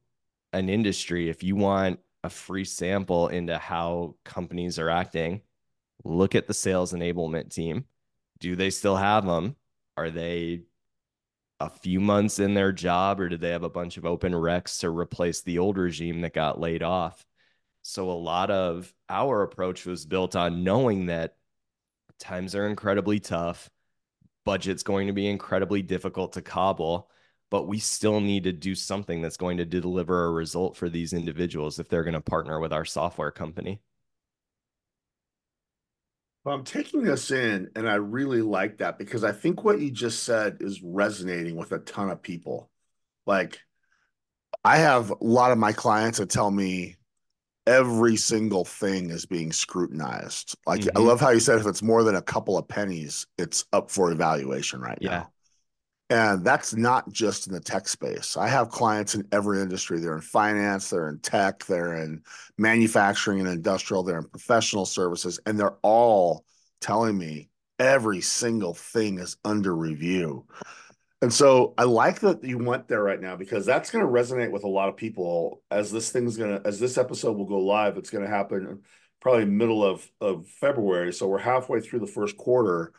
an 0.53 0.69
industry 0.69 1.29
if 1.29 1.43
you 1.43 1.57
want 1.57 2.01
a 2.25 2.31
free 2.31 2.65
sample 2.65 3.29
into 3.29 3.59
how 3.59 4.15
companies 4.25 4.79
are 4.79 4.91
acting 4.91 5.43
look 6.05 6.35
at 6.35 6.47
the 6.47 6.55
sales 6.55 6.93
enablement 6.93 7.51
team. 7.53 7.85
Do 8.41 8.57
they 8.57 8.71
still 8.71 8.97
have 8.97 9.25
them 9.27 9.57
are 9.97 10.11
they 10.11 10.63
a 11.61 11.71
few 11.71 12.01
months 12.01 12.41
in 12.41 12.55
their 12.55 12.73
job 12.73 13.21
or 13.21 13.29
do 13.29 13.37
they 13.37 13.51
have 13.51 13.63
a 13.63 13.71
bunch 13.71 13.97
of 13.97 14.05
open 14.05 14.33
recs 14.33 14.81
to 14.81 14.91
replace 14.91 15.41
the 15.43 15.59
old 15.59 15.79
regime 15.79 16.21
that 16.23 16.35
got 16.35 16.59
laid 16.59 16.83
off 16.83 17.25
so 17.87 18.11
a 18.11 18.13
lot 18.13 18.51
of 18.51 18.93
our 19.11 19.43
approach 19.43 19.85
was 19.85 20.07
built 20.07 20.35
on 20.35 20.65
knowing 20.65 21.07
that 21.07 21.37
times 22.19 22.55
are 22.55 22.67
incredibly 22.67 23.21
tough 23.21 23.71
budget's 24.45 24.83
going 24.83 25.07
to 25.07 25.13
be 25.13 25.29
incredibly 25.29 25.83
difficult 25.83 26.33
to 26.33 26.43
cobble 26.43 27.11
but 27.51 27.69
we 27.69 27.79
still 27.79 28.21
need 28.21 28.45
to 28.45 28.53
do 28.53 28.75
something 28.75 29.21
that's 29.23 29.37
going 29.37 29.59
to 29.59 29.65
deliver 29.65 30.25
a 30.25 30.33
result 30.33 30.77
for 30.77 30.89
these 30.89 31.13
individuals 31.13 31.79
if 31.79 31.89
they're 31.89 32.03
going 32.03 32.15
to 32.15 32.21
partner 32.21 32.59
with 32.59 32.73
our 32.73 32.85
software 32.85 33.31
company 33.31 33.81
well, 36.45 36.55
I'm 36.55 36.65
taking 36.65 37.03
this 37.03 37.31
in 37.31 37.71
and 37.75 37.89
I 37.89 37.95
really 37.95 38.43
like 38.43 38.79
that 38.79 38.99
because 38.99 39.25
I 39.25 39.33
think 39.33 39.65
what 39.65 39.81
you 39.81 39.91
just 39.91 40.25
said 40.25 40.59
is 40.61 40.83
resonating 40.83 41.57
with 41.57 41.73
a 41.73 41.79
ton 41.79 42.11
of 42.11 42.21
people. 42.23 42.71
Like, 43.27 43.61
I 44.63 44.77
have 44.77 45.11
a 45.11 45.17
lot 45.23 45.53
of 45.53 45.59
my 45.59 45.73
clients 45.73 46.19
that 46.19 46.29
tell 46.29 46.51
me 46.51 46.97
every 47.67 48.17
single 48.17 48.65
thing 48.65 49.11
is 49.11 49.27
being 49.27 49.53
scrutinized. 49.53 50.57
Like, 50.67 50.83
mm-hmm. 50.83 50.97
I 50.97 51.01
love 51.01 51.21
how 51.21 51.31
you 51.31 51.41
said 51.41 51.59
if 51.59 51.67
it's 51.67 51.83
more 51.83 52.03
than 52.03 52.17
a 52.17 52.23
couple 52.23 52.59
of 52.59 52.69
pennies, 52.69 53.27
it's 53.39 53.65
up 53.73 53.91
for 53.91 54.13
evaluation 54.13 54.81
right 54.81 54.99
yeah. 55.01 55.11
now. 55.11 55.31
And 56.11 56.45
that's 56.45 56.75
not 56.75 57.11
just 57.11 57.47
in 57.47 57.55
the 57.55 57.61
tech 57.61 57.89
space. 57.89 58.37
I 58.37 58.47
have 58.47 58.69
clients 58.69 59.15
in 59.15 59.27
every 59.33 59.63
industry. 59.63 59.99
They're 59.99 60.15
in 60.15 60.21
finance, 60.21 60.91
they're 60.91 61.09
in 61.09 61.19
tech, 61.21 61.65
they're 61.65 61.95
in 61.95 62.23
manufacturing 62.59 63.41
and 63.41 63.49
industrial, 63.49 64.03
they're 64.03 64.19
in 64.19 64.29
professional 64.29 64.85
services, 64.85 65.41
and 65.47 65.59
they're 65.59 65.79
all 65.83 66.45
telling 66.81 67.17
me 67.17 67.49
every 67.79 68.21
single 68.21 68.75
thing 68.75 69.19
is 69.19 69.39
under 69.45 69.75
review. 69.75 70.45
And 71.25 71.33
so 71.33 71.73
I 71.79 71.85
like 71.85 72.21
that 72.21 72.45
you 72.45 72.59
went 72.59 72.87
there 72.87 73.03
right 73.03 73.19
now 73.19 73.35
because 73.35 73.65
that's 73.65 73.91
going 73.91 74.05
to 74.05 74.13
resonate 74.13 74.51
with 74.51 74.63
a 74.63 74.69
lot 74.69 74.91
of 74.91 74.97
people 74.99 75.63
as 75.71 75.91
this 75.91 76.13
thing's 76.13 76.37
going 76.37 76.61
to, 76.61 76.69
as 76.69 76.79
this 76.79 76.99
episode 76.99 77.39
will 77.39 77.47
go 77.47 77.61
live, 77.61 77.97
it's 77.97 78.11
going 78.11 78.25
to 78.25 78.31
happen 78.31 78.83
probably 79.23 79.47
middle 79.47 79.83
of, 79.83 80.07
of 80.21 80.47
February. 80.47 81.15
So 81.15 81.27
we're 81.27 81.39
halfway 81.39 81.81
through 81.81 82.01
the 82.01 82.07
first 82.07 82.37
quarter. 82.37 82.93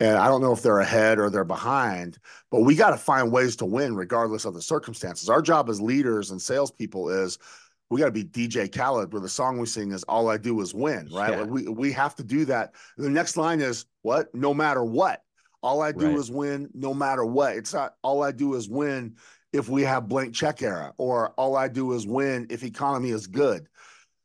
And 0.00 0.16
I 0.16 0.26
don't 0.26 0.40
know 0.40 0.52
if 0.52 0.60
they're 0.60 0.80
ahead 0.80 1.20
or 1.20 1.30
they're 1.30 1.44
behind, 1.44 2.18
but 2.50 2.62
we 2.62 2.74
got 2.74 2.90
to 2.90 2.96
find 2.96 3.30
ways 3.30 3.54
to 3.56 3.64
win 3.64 3.94
regardless 3.94 4.44
of 4.44 4.54
the 4.54 4.62
circumstances. 4.62 5.28
Our 5.28 5.40
job 5.40 5.68
as 5.68 5.80
leaders 5.80 6.32
and 6.32 6.42
salespeople 6.42 7.10
is 7.10 7.38
we 7.90 8.00
got 8.00 8.06
to 8.06 8.10
be 8.10 8.24
DJ 8.24 8.76
Khaled, 8.76 9.12
where 9.12 9.22
the 9.22 9.28
song 9.28 9.56
we 9.56 9.66
sing 9.66 9.92
is 9.92 10.02
"All 10.04 10.28
I 10.28 10.36
Do 10.36 10.60
Is 10.60 10.74
Win." 10.74 11.08
Right? 11.12 11.30
Yeah. 11.30 11.40
Like 11.40 11.50
we 11.50 11.68
we 11.68 11.92
have 11.92 12.14
to 12.16 12.24
do 12.24 12.44
that. 12.44 12.74
The 12.96 13.08
next 13.08 13.36
line 13.36 13.60
is 13.60 13.86
what? 14.02 14.32
No 14.34 14.52
matter 14.52 14.84
what, 14.84 15.22
all 15.62 15.82
I 15.82 15.92
do 15.92 16.06
right. 16.06 16.18
is 16.18 16.30
win. 16.30 16.68
No 16.74 16.94
matter 16.94 17.24
what, 17.24 17.56
it's 17.56 17.74
not 17.74 17.94
all 18.02 18.22
I 18.22 18.32
do 18.32 18.54
is 18.54 18.68
win 18.68 19.16
if 19.52 19.68
we 19.68 19.82
have 19.82 20.08
blank 20.08 20.34
check 20.34 20.62
era, 20.62 20.92
or 20.98 21.30
all 21.30 21.56
I 21.56 21.68
do 21.68 21.92
is 21.92 22.06
win 22.06 22.46
if 22.50 22.62
economy 22.62 23.10
is 23.10 23.26
good. 23.26 23.68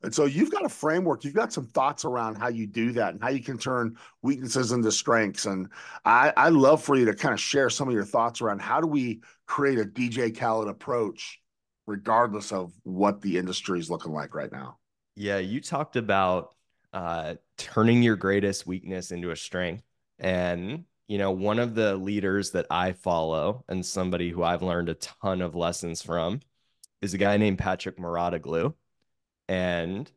And 0.04 0.14
so 0.14 0.26
you've 0.26 0.52
got 0.52 0.66
a 0.66 0.70
framework, 0.70 1.24
you've 1.24 1.34
got 1.34 1.54
some 1.54 1.68
thoughts 1.68 2.04
around 2.04 2.36
how 2.36 2.50
you 2.50 2.68
do 2.68 2.92
that 2.92 3.14
and 3.14 3.24
how 3.24 3.30
you 3.30 3.42
can 3.42 3.58
turn 3.58 3.98
weaknesses 4.22 4.74
into 4.74 4.92
strengths. 4.92 5.46
And 5.46 5.70
I, 6.04 6.34
I 6.36 6.50
love 6.50 6.84
for 6.84 6.98
you 6.98 7.06
to 7.06 7.16
kind 7.16 7.34
of 7.34 7.40
share 7.40 7.70
some 7.70 7.88
of 7.88 7.94
your 7.94 8.04
thoughts 8.04 8.42
around 8.42 8.62
how 8.62 8.82
do 8.82 8.88
we 8.88 9.22
create 9.46 9.80
a 9.80 9.86
DJ 9.86 10.38
Khaled 10.38 10.68
approach, 10.68 11.40
regardless 11.88 12.52
of 12.52 12.74
what 12.84 13.22
the 13.22 13.38
industry 13.38 13.80
is 13.80 13.90
looking 13.90 14.12
like 14.12 14.36
right 14.36 14.52
now. 14.52 14.78
Yeah, 15.16 15.38
you 15.38 15.62
talked 15.62 15.96
about 15.96 16.54
uh, 16.92 17.36
turning 17.58 18.04
your 18.04 18.18
greatest 18.18 18.68
weakness 18.68 19.12
into 19.12 19.32
a 19.32 19.38
strength. 19.38 19.84
And, 20.20 20.84
you 21.08 21.18
know, 21.18 21.32
one 21.32 21.60
of 21.60 21.76
the 21.76 21.96
leaders 21.96 22.52
that 22.52 22.68
I 22.70 22.94
follow 22.94 23.66
and 23.68 23.86
somebody 23.86 24.30
who 24.30 24.44
I've 24.44 24.64
learned 24.64 24.90
a 24.90 24.96
ton 24.96 25.42
of 25.42 25.56
lessons 25.56 26.02
from 26.02 26.42
is 27.02 27.14
a 27.14 27.18
guy 27.18 27.38
named 27.38 27.60
Patrick 27.60 27.98
Mouratoglou 27.98 28.74
and 29.50 30.10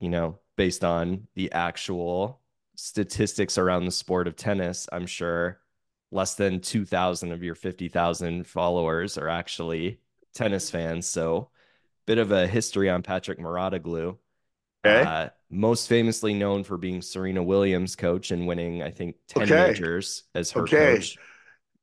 you 0.00 0.08
know 0.08 0.38
based 0.56 0.82
on 0.84 1.28
the 1.34 1.52
actual 1.52 2.40
statistics 2.76 3.58
around 3.58 3.84
the 3.84 3.90
sport 3.90 4.26
of 4.26 4.34
tennis 4.34 4.88
i'm 4.90 5.06
sure 5.06 5.60
less 6.14 6.36
than 6.36 6.60
2000 6.60 7.32
of 7.32 7.42
your 7.42 7.56
50,000 7.56 8.46
followers 8.46 9.18
are 9.18 9.28
actually 9.28 9.98
tennis 10.32 10.70
fans. 10.70 11.06
So 11.06 11.50
bit 12.06 12.18
of 12.18 12.30
a 12.30 12.46
history 12.46 12.88
on 12.88 13.02
Patrick 13.02 13.38
Mouratoglou 13.38 14.16
okay. 14.84 15.02
Uh, 15.02 15.28
most 15.50 15.88
famously 15.88 16.34
known 16.34 16.64
for 16.64 16.76
being 16.76 17.00
Serena 17.00 17.42
Williams 17.42 17.96
coach 17.96 18.30
and 18.30 18.46
winning 18.46 18.82
I 18.82 18.90
think 18.90 19.16
10 19.28 19.44
okay. 19.44 19.68
majors 19.68 20.24
as 20.34 20.50
her 20.52 20.62
okay. 20.62 20.96
coach 20.96 21.16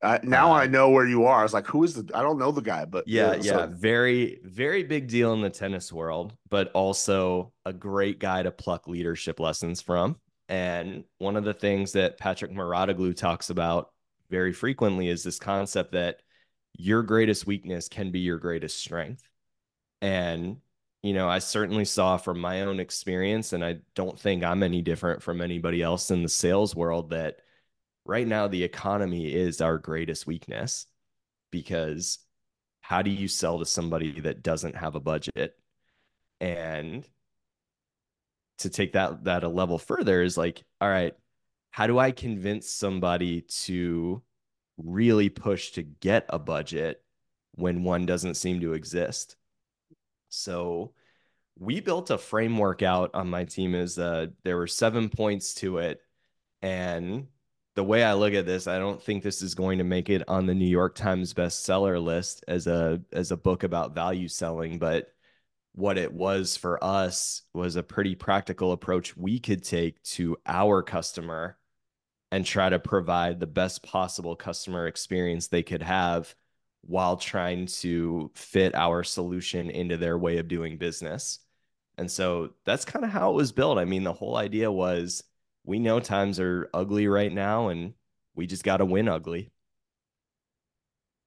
uh, 0.01 0.17
now 0.23 0.51
uh, 0.51 0.55
I 0.55 0.67
know 0.67 0.89
where 0.89 1.05
you 1.05 1.25
are. 1.25 1.41
I 1.41 1.43
was 1.43 1.53
like, 1.53 1.67
who 1.67 1.83
is 1.83 1.93
the? 1.93 2.11
I 2.15 2.23
don't 2.23 2.39
know 2.39 2.51
the 2.51 2.61
guy, 2.61 2.85
but 2.85 3.07
yeah, 3.07 3.35
yeah, 3.35 3.41
yeah, 3.41 3.67
very, 3.69 4.39
very 4.43 4.83
big 4.83 5.07
deal 5.07 5.33
in 5.33 5.41
the 5.41 5.49
tennis 5.49 5.93
world, 5.93 6.33
but 6.49 6.71
also 6.71 7.53
a 7.65 7.73
great 7.73 8.19
guy 8.19 8.41
to 8.41 8.51
pluck 8.51 8.87
leadership 8.87 9.39
lessons 9.39 9.79
from. 9.81 10.17
And 10.49 11.03
one 11.19 11.37
of 11.37 11.43
the 11.43 11.53
things 11.53 11.91
that 11.91 12.17
Patrick 12.17 12.51
Mouratoglou 12.51 13.15
talks 13.15 13.51
about 13.51 13.91
very 14.29 14.53
frequently 14.53 15.07
is 15.07 15.23
this 15.23 15.37
concept 15.37 15.91
that 15.91 16.17
your 16.77 17.03
greatest 17.03 17.45
weakness 17.45 17.87
can 17.87 18.11
be 18.11 18.19
your 18.19 18.37
greatest 18.37 18.79
strength. 18.79 19.23
And 20.01 20.57
you 21.03 21.13
know, 21.13 21.27
I 21.27 21.39
certainly 21.39 21.85
saw 21.85 22.17
from 22.17 22.39
my 22.39 22.61
own 22.61 22.79
experience, 22.79 23.53
and 23.53 23.63
I 23.65 23.77
don't 23.95 24.19
think 24.19 24.43
I'm 24.43 24.63
any 24.63 24.81
different 24.81 25.23
from 25.23 25.41
anybody 25.41 25.81
else 25.81 26.11
in 26.11 26.23
the 26.23 26.29
sales 26.29 26.75
world 26.75 27.09
that 27.11 27.37
right 28.05 28.27
now 28.27 28.47
the 28.47 28.63
economy 28.63 29.33
is 29.33 29.61
our 29.61 29.77
greatest 29.77 30.27
weakness 30.27 30.87
because 31.51 32.19
how 32.81 33.01
do 33.01 33.09
you 33.09 33.27
sell 33.27 33.59
to 33.59 33.65
somebody 33.65 34.19
that 34.21 34.43
doesn't 34.43 34.75
have 34.75 34.95
a 34.95 34.99
budget? 34.99 35.57
And 36.39 37.07
to 38.61 38.69
take 38.69 38.93
that 38.93 39.23
that 39.23 39.43
a 39.43 39.49
level 39.49 39.77
further 39.77 40.21
is 40.21 40.37
like 40.37 40.63
all 40.79 40.89
right 40.89 41.15
how 41.71 41.87
do 41.87 41.97
i 41.97 42.11
convince 42.11 42.69
somebody 42.69 43.41
to 43.41 44.21
really 44.77 45.29
push 45.29 45.71
to 45.71 45.81
get 45.81 46.25
a 46.29 46.39
budget 46.39 47.03
when 47.55 47.83
one 47.83 48.05
doesn't 48.05 48.35
seem 48.35 48.61
to 48.61 48.73
exist 48.73 49.35
so 50.31 50.93
we 51.59 51.79
built 51.79 52.09
a 52.09 52.17
framework 52.17 52.81
out 52.81 53.11
on 53.13 53.29
my 53.29 53.45
team 53.45 53.75
is 53.75 53.99
uh 53.99 54.27
there 54.43 54.57
were 54.57 54.67
seven 54.67 55.09
points 55.09 55.53
to 55.55 55.77
it. 55.77 56.01
And 56.61 57.27
the 57.75 57.83
way 57.83 58.03
I 58.03 58.13
look 58.13 58.33
at 58.33 58.45
this, 58.45 58.67
I 58.67 58.79
don't 58.79 59.01
think 59.01 59.23
this 59.23 59.41
is 59.41 59.55
going 59.55 59.77
to 59.77 59.83
make 59.83 60.09
it 60.09 60.23
on 60.27 60.45
the 60.45 60.55
New 60.55 60.67
York 60.67 60.95
Times 60.95 61.33
bestseller 61.33 62.01
list 62.03 62.43
as 62.47 62.67
a 62.67 63.01
as 63.13 63.31
a 63.31 63.37
book 63.37 63.63
about 63.63 63.95
value 63.95 64.27
selling, 64.27 64.79
but 64.79 65.07
what 65.73 65.97
it 65.97 66.11
was 66.13 66.57
for 66.57 66.83
us 66.83 67.43
was 67.53 67.75
a 67.75 67.83
pretty 67.83 68.15
practical 68.15 68.71
approach 68.73 69.15
we 69.15 69.39
could 69.39 69.63
take 69.63 70.01
to 70.03 70.37
our 70.45 70.83
customer 70.83 71.57
and 72.31 72.45
try 72.45 72.69
to 72.69 72.79
provide 72.79 73.39
the 73.39 73.47
best 73.47 73.83
possible 73.83 74.35
customer 74.35 74.87
experience 74.87 75.47
they 75.47 75.63
could 75.63 75.83
have 75.83 76.35
while 76.81 77.17
trying 77.17 77.67
to 77.67 78.31
fit 78.35 78.75
our 78.75 79.03
solution 79.03 79.69
into 79.69 79.97
their 79.97 80.17
way 80.17 80.37
of 80.37 80.47
doing 80.47 80.77
business. 80.77 81.39
And 81.97 82.09
so 82.11 82.51
that's 82.65 82.85
kind 82.85 83.05
of 83.05 83.11
how 83.11 83.31
it 83.31 83.35
was 83.35 83.51
built. 83.51 83.77
I 83.77 83.85
mean, 83.85 84.03
the 84.03 84.13
whole 84.13 84.35
idea 84.37 84.71
was 84.71 85.23
we 85.63 85.79
know 85.79 85.99
times 85.99 86.39
are 86.39 86.69
ugly 86.73 87.07
right 87.07 87.31
now 87.31 87.69
and 87.69 87.93
we 88.35 88.47
just 88.47 88.63
got 88.63 88.77
to 88.77 88.85
win 88.85 89.07
ugly. 89.07 89.51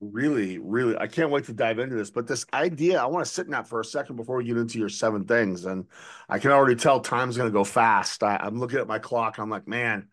Really, 0.01 0.59
really, 0.59 0.97
I 0.99 1.07
can't 1.07 1.31
wait 1.31 1.45
to 1.45 1.55
dive 1.55 1.79
into 1.79 1.95
this. 1.95 2.11
But 2.11 2.27
this 2.27 2.45
idea, 2.53 3.01
I 3.01 3.07
want 3.07 3.25
to 3.25 3.33
sit 3.33 3.47
in 3.47 3.53
that 3.53 3.69
for 3.69 3.81
a 3.81 3.85
second 3.85 4.17
before 4.17 4.37
we 4.37 4.45
get 4.45 4.59
into 4.59 4.79
your 4.79 4.91
seven 4.91 5.25
things. 5.25 5.65
And 5.65 5.87
I 6.29 6.39
can 6.39 6.51
already 6.51 6.75
tell 6.77 7.01
time's 7.01 7.37
going 7.39 7.49
to 7.49 7.53
go 7.53 7.65
fast. 7.65 8.23
I, 8.23 8.39
am 8.47 8.59
looking 8.61 8.81
at 8.81 8.87
my 8.87 8.99
clock. 8.99 9.39
I'm 9.39 9.49
like, 9.51 9.67
man, 9.69 10.09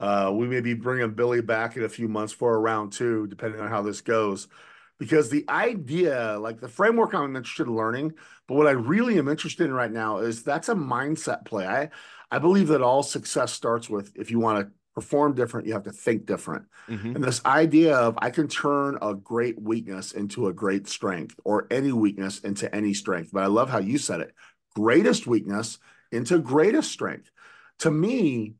Uh, 0.00 0.32
we 0.34 0.48
may 0.48 0.60
be 0.62 0.74
bringing 0.74 1.12
Billy 1.14 1.42
back 1.42 1.76
in 1.76 1.84
a 1.84 1.88
few 1.88 2.08
months 2.08 2.32
for 2.34 2.54
a 2.54 2.58
round 2.58 2.92
two, 2.92 3.26
depending 3.28 3.60
on 3.60 3.68
how 3.70 3.82
this 3.82 4.00
goes. 4.02 4.48
Because 5.00 5.30
the 5.30 5.44
idea, 5.48 6.38
like 6.38 6.60
the 6.60 6.68
framework, 6.68 7.14
I'm 7.14 7.34
interested 7.34 7.66
in 7.66 7.74
learning, 7.74 8.12
but 8.46 8.54
what 8.54 8.68
I 8.68 8.72
really 8.72 9.18
am 9.18 9.28
interested 9.28 9.64
in 9.64 9.72
right 9.72 9.90
now 9.90 10.18
is 10.18 10.44
that's 10.44 10.68
a 10.68 10.74
mindset 10.74 11.44
play. 11.44 11.66
I 11.66 11.90
I 12.30 12.38
believe 12.38 12.68
that 12.68 12.82
all 12.82 13.02
success 13.02 13.52
starts 13.52 13.90
with 13.90 14.12
if 14.14 14.30
you 14.30 14.38
want 14.38 14.66
to 14.66 14.72
perform 14.94 15.34
different, 15.34 15.66
you 15.66 15.72
have 15.72 15.84
to 15.84 15.92
think 15.92 16.26
different. 16.26 16.66
Mm-hmm. 16.88 17.16
And 17.16 17.24
this 17.24 17.44
idea 17.44 17.96
of 17.96 18.18
I 18.18 18.30
can 18.30 18.46
turn 18.46 18.98
a 19.02 19.14
great 19.14 19.60
weakness 19.60 20.12
into 20.12 20.48
a 20.48 20.52
great 20.52 20.86
strength 20.86 21.34
or 21.44 21.66
any 21.70 21.92
weakness 21.92 22.40
into 22.40 22.72
any 22.72 22.94
strength. 22.94 23.30
But 23.32 23.42
I 23.42 23.46
love 23.46 23.70
how 23.70 23.78
you 23.78 23.98
said 23.98 24.20
it 24.20 24.34
greatest 24.74 25.26
weakness 25.26 25.78
into 26.12 26.38
greatest 26.38 26.92
strength. 26.92 27.30
To 27.80 27.90
me, 27.90 28.54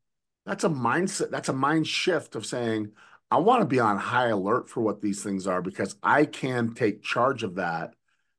that's 0.46 0.64
a 0.64 0.68
mindset, 0.68 1.30
that's 1.30 1.48
a 1.48 1.52
mind 1.52 1.86
shift 1.86 2.34
of 2.34 2.46
saying, 2.46 2.92
I 3.30 3.38
want 3.38 3.60
to 3.60 3.66
be 3.66 3.80
on 3.80 3.96
high 3.96 4.28
alert 4.28 4.68
for 4.68 4.80
what 4.80 5.00
these 5.00 5.22
things 5.22 5.46
are 5.46 5.62
because 5.62 5.96
I 6.02 6.24
can 6.24 6.74
take 6.74 7.02
charge 7.02 7.42
of 7.42 7.56
that 7.56 7.94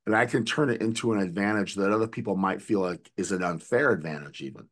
and 0.06 0.16
I 0.16 0.26
can 0.26 0.44
turn 0.44 0.70
it 0.70 0.82
into 0.82 1.14
an 1.14 1.20
advantage 1.20 1.76
that 1.76 1.92
other 1.92 2.08
people 2.08 2.36
might 2.36 2.62
feel 2.62 2.82
like 2.82 3.10
is 3.16 3.32
an 3.32 3.44
unfair 3.44 3.92
advantage, 3.92 4.42
even. 4.42 4.68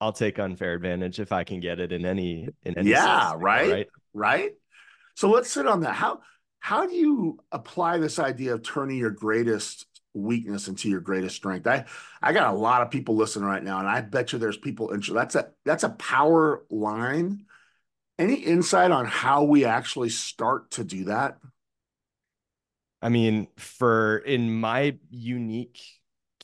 I'll 0.00 0.12
take 0.12 0.38
unfair 0.38 0.74
advantage 0.74 1.20
if 1.20 1.32
I 1.32 1.44
can 1.44 1.60
get 1.60 1.80
it 1.80 1.92
in 1.92 2.04
any 2.04 2.48
in 2.64 2.78
any 2.78 2.90
yeah 2.90 3.30
sense, 3.30 3.42
right? 3.42 3.70
right 3.70 3.88
right 4.12 4.52
so 5.14 5.30
let's 5.30 5.50
sit 5.50 5.66
on 5.66 5.80
that 5.80 5.94
how 5.94 6.20
how 6.58 6.86
do 6.86 6.94
you 6.94 7.38
apply 7.52 7.98
this 7.98 8.18
idea 8.18 8.54
of 8.54 8.62
turning 8.62 8.98
your 8.98 9.10
greatest 9.10 9.86
weakness 10.12 10.68
into 10.68 10.88
your 10.90 11.00
greatest 11.00 11.34
strength 11.34 11.66
i 11.66 11.84
i 12.22 12.32
got 12.32 12.52
a 12.52 12.56
lot 12.56 12.82
of 12.82 12.90
people 12.90 13.16
listening 13.16 13.46
right 13.46 13.64
now 13.64 13.78
and 13.78 13.88
i 13.88 14.00
bet 14.00 14.32
you 14.32 14.38
there's 14.38 14.56
people 14.56 14.90
interested 14.90 15.14
that's 15.14 15.34
a 15.34 15.50
that's 15.64 15.84
a 15.84 15.88
power 15.90 16.64
line 16.70 17.44
any 18.18 18.34
insight 18.34 18.90
on 18.90 19.06
how 19.06 19.44
we 19.44 19.64
actually 19.64 20.10
start 20.10 20.70
to 20.72 20.84
do 20.84 21.04
that? 21.04 21.38
I 23.02 23.08
mean 23.08 23.48
for 23.56 24.18
in 24.18 24.60
my 24.60 24.96
unique 25.10 25.80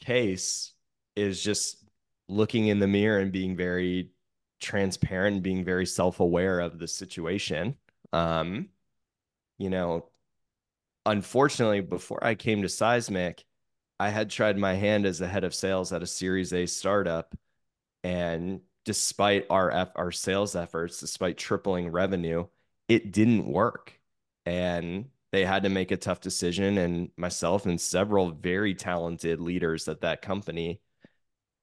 case 0.01 0.73
is 1.17 1.43
just 1.43 1.85
looking 2.29 2.67
in 2.69 2.79
the 2.79 2.87
mirror 2.87 3.19
and 3.19 3.33
being 3.33 3.57
very 3.57 4.11
transparent 4.61 5.35
and 5.35 5.43
being 5.43 5.65
very 5.65 5.87
self-aware 5.87 6.61
of 6.61 6.79
the 6.79 6.89
situation. 6.89 7.77
Um 8.13 8.69
you 9.61 9.71
know 9.71 10.09
unfortunately 11.07 11.81
before 11.81 12.23
i 12.25 12.35
came 12.35 12.63
to 12.63 12.69
seismic 12.69 13.45
i 14.01 14.09
had 14.09 14.31
tried 14.31 14.59
my 14.59 14.75
hand 14.75 15.07
as 15.07 15.21
a 15.21 15.27
head 15.27 15.45
of 15.45 15.55
sales 15.55 15.93
at 15.93 16.03
a 16.03 16.07
series 16.07 16.53
a 16.53 16.67
startup 16.67 17.35
and 18.03 18.61
despite 18.91 19.47
our 19.51 19.71
our 19.95 20.11
sales 20.11 20.57
efforts 20.57 20.99
despite 20.99 21.39
tripling 21.39 21.89
revenue 21.93 22.45
it 22.89 23.13
didn't 23.13 23.47
work 23.47 24.01
and 24.47 25.07
they 25.33 25.45
had 25.45 25.63
to 25.63 25.69
make 25.69 25.93
a 25.93 25.97
tough 25.97 26.21
decision 26.21 26.77
and 26.79 27.11
myself 27.17 27.67
and 27.67 27.81
several 27.81 28.33
very 28.33 28.75
talented 28.75 29.41
leaders 29.41 29.87
at 29.87 30.01
that 30.01 30.23
company 30.23 30.81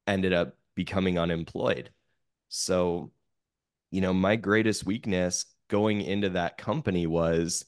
ended 0.06 0.32
up 0.32 0.56
becoming 0.76 1.20
unemployed. 1.20 1.90
So, 2.48 3.12
you 3.92 4.00
know, 4.00 4.14
my 4.14 4.38
greatest 4.38 4.86
weakness 4.86 5.46
going 5.68 6.02
into 6.02 6.30
that 6.30 6.58
company 6.58 7.08
was, 7.08 7.66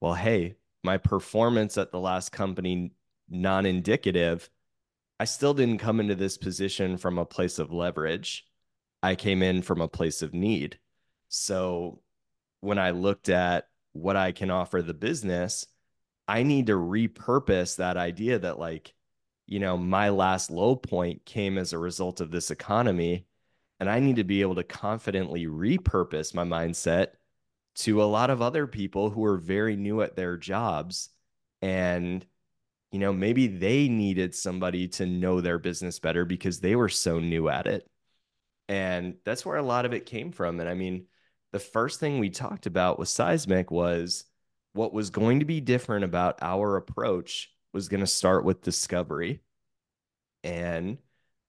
well, 0.00 0.14
hey, 0.14 0.56
my 0.84 0.98
performance 0.98 1.78
at 1.78 1.90
the 1.90 2.00
last 2.00 2.32
company 2.32 2.92
non 3.30 3.64
indicative. 3.64 4.50
I 5.20 5.24
still 5.24 5.54
didn't 5.54 5.78
come 5.78 6.00
into 6.00 6.14
this 6.14 6.36
position 6.36 6.98
from 6.98 7.18
a 7.18 7.24
place 7.24 7.58
of 7.58 7.72
leverage. 7.72 8.47
I 9.02 9.14
came 9.14 9.42
in 9.42 9.62
from 9.62 9.80
a 9.80 9.88
place 9.88 10.22
of 10.22 10.34
need. 10.34 10.78
So 11.28 12.02
when 12.60 12.78
I 12.78 12.90
looked 12.90 13.28
at 13.28 13.68
what 13.92 14.16
I 14.16 14.32
can 14.32 14.50
offer 14.50 14.82
the 14.82 14.94
business, 14.94 15.66
I 16.26 16.42
need 16.42 16.66
to 16.66 16.74
repurpose 16.74 17.76
that 17.76 17.96
idea 17.96 18.38
that, 18.38 18.58
like, 18.58 18.94
you 19.46 19.60
know, 19.60 19.78
my 19.78 20.10
last 20.10 20.50
low 20.50 20.76
point 20.76 21.24
came 21.24 21.56
as 21.56 21.72
a 21.72 21.78
result 21.78 22.20
of 22.20 22.30
this 22.30 22.50
economy. 22.50 23.26
And 23.80 23.88
I 23.88 24.00
need 24.00 24.16
to 24.16 24.24
be 24.24 24.42
able 24.42 24.56
to 24.56 24.64
confidently 24.64 25.46
repurpose 25.46 26.34
my 26.34 26.44
mindset 26.44 27.08
to 27.76 28.02
a 28.02 28.04
lot 28.04 28.28
of 28.28 28.42
other 28.42 28.66
people 28.66 29.08
who 29.08 29.24
are 29.24 29.38
very 29.38 29.76
new 29.76 30.02
at 30.02 30.16
their 30.16 30.36
jobs. 30.36 31.10
And, 31.62 32.26
you 32.90 32.98
know, 32.98 33.12
maybe 33.12 33.46
they 33.46 33.88
needed 33.88 34.34
somebody 34.34 34.88
to 34.88 35.06
know 35.06 35.40
their 35.40 35.58
business 35.58 36.00
better 36.00 36.24
because 36.24 36.58
they 36.58 36.74
were 36.74 36.88
so 36.88 37.20
new 37.20 37.48
at 37.48 37.68
it. 37.68 37.88
And 38.68 39.16
that's 39.24 39.46
where 39.46 39.56
a 39.56 39.62
lot 39.62 39.86
of 39.86 39.94
it 39.94 40.06
came 40.06 40.30
from. 40.30 40.60
And 40.60 40.68
I 40.68 40.74
mean, 40.74 41.06
the 41.52 41.58
first 41.58 42.00
thing 42.00 42.18
we 42.18 42.30
talked 42.30 42.66
about 42.66 42.98
with 42.98 43.08
Seismic 43.08 43.70
was 43.70 44.24
what 44.74 44.92
was 44.92 45.10
going 45.10 45.40
to 45.40 45.46
be 45.46 45.60
different 45.60 46.04
about 46.04 46.38
our 46.42 46.76
approach 46.76 47.50
was 47.72 47.88
going 47.88 48.00
to 48.00 48.06
start 48.06 48.44
with 48.44 48.62
discovery. 48.62 49.40
And 50.44 50.98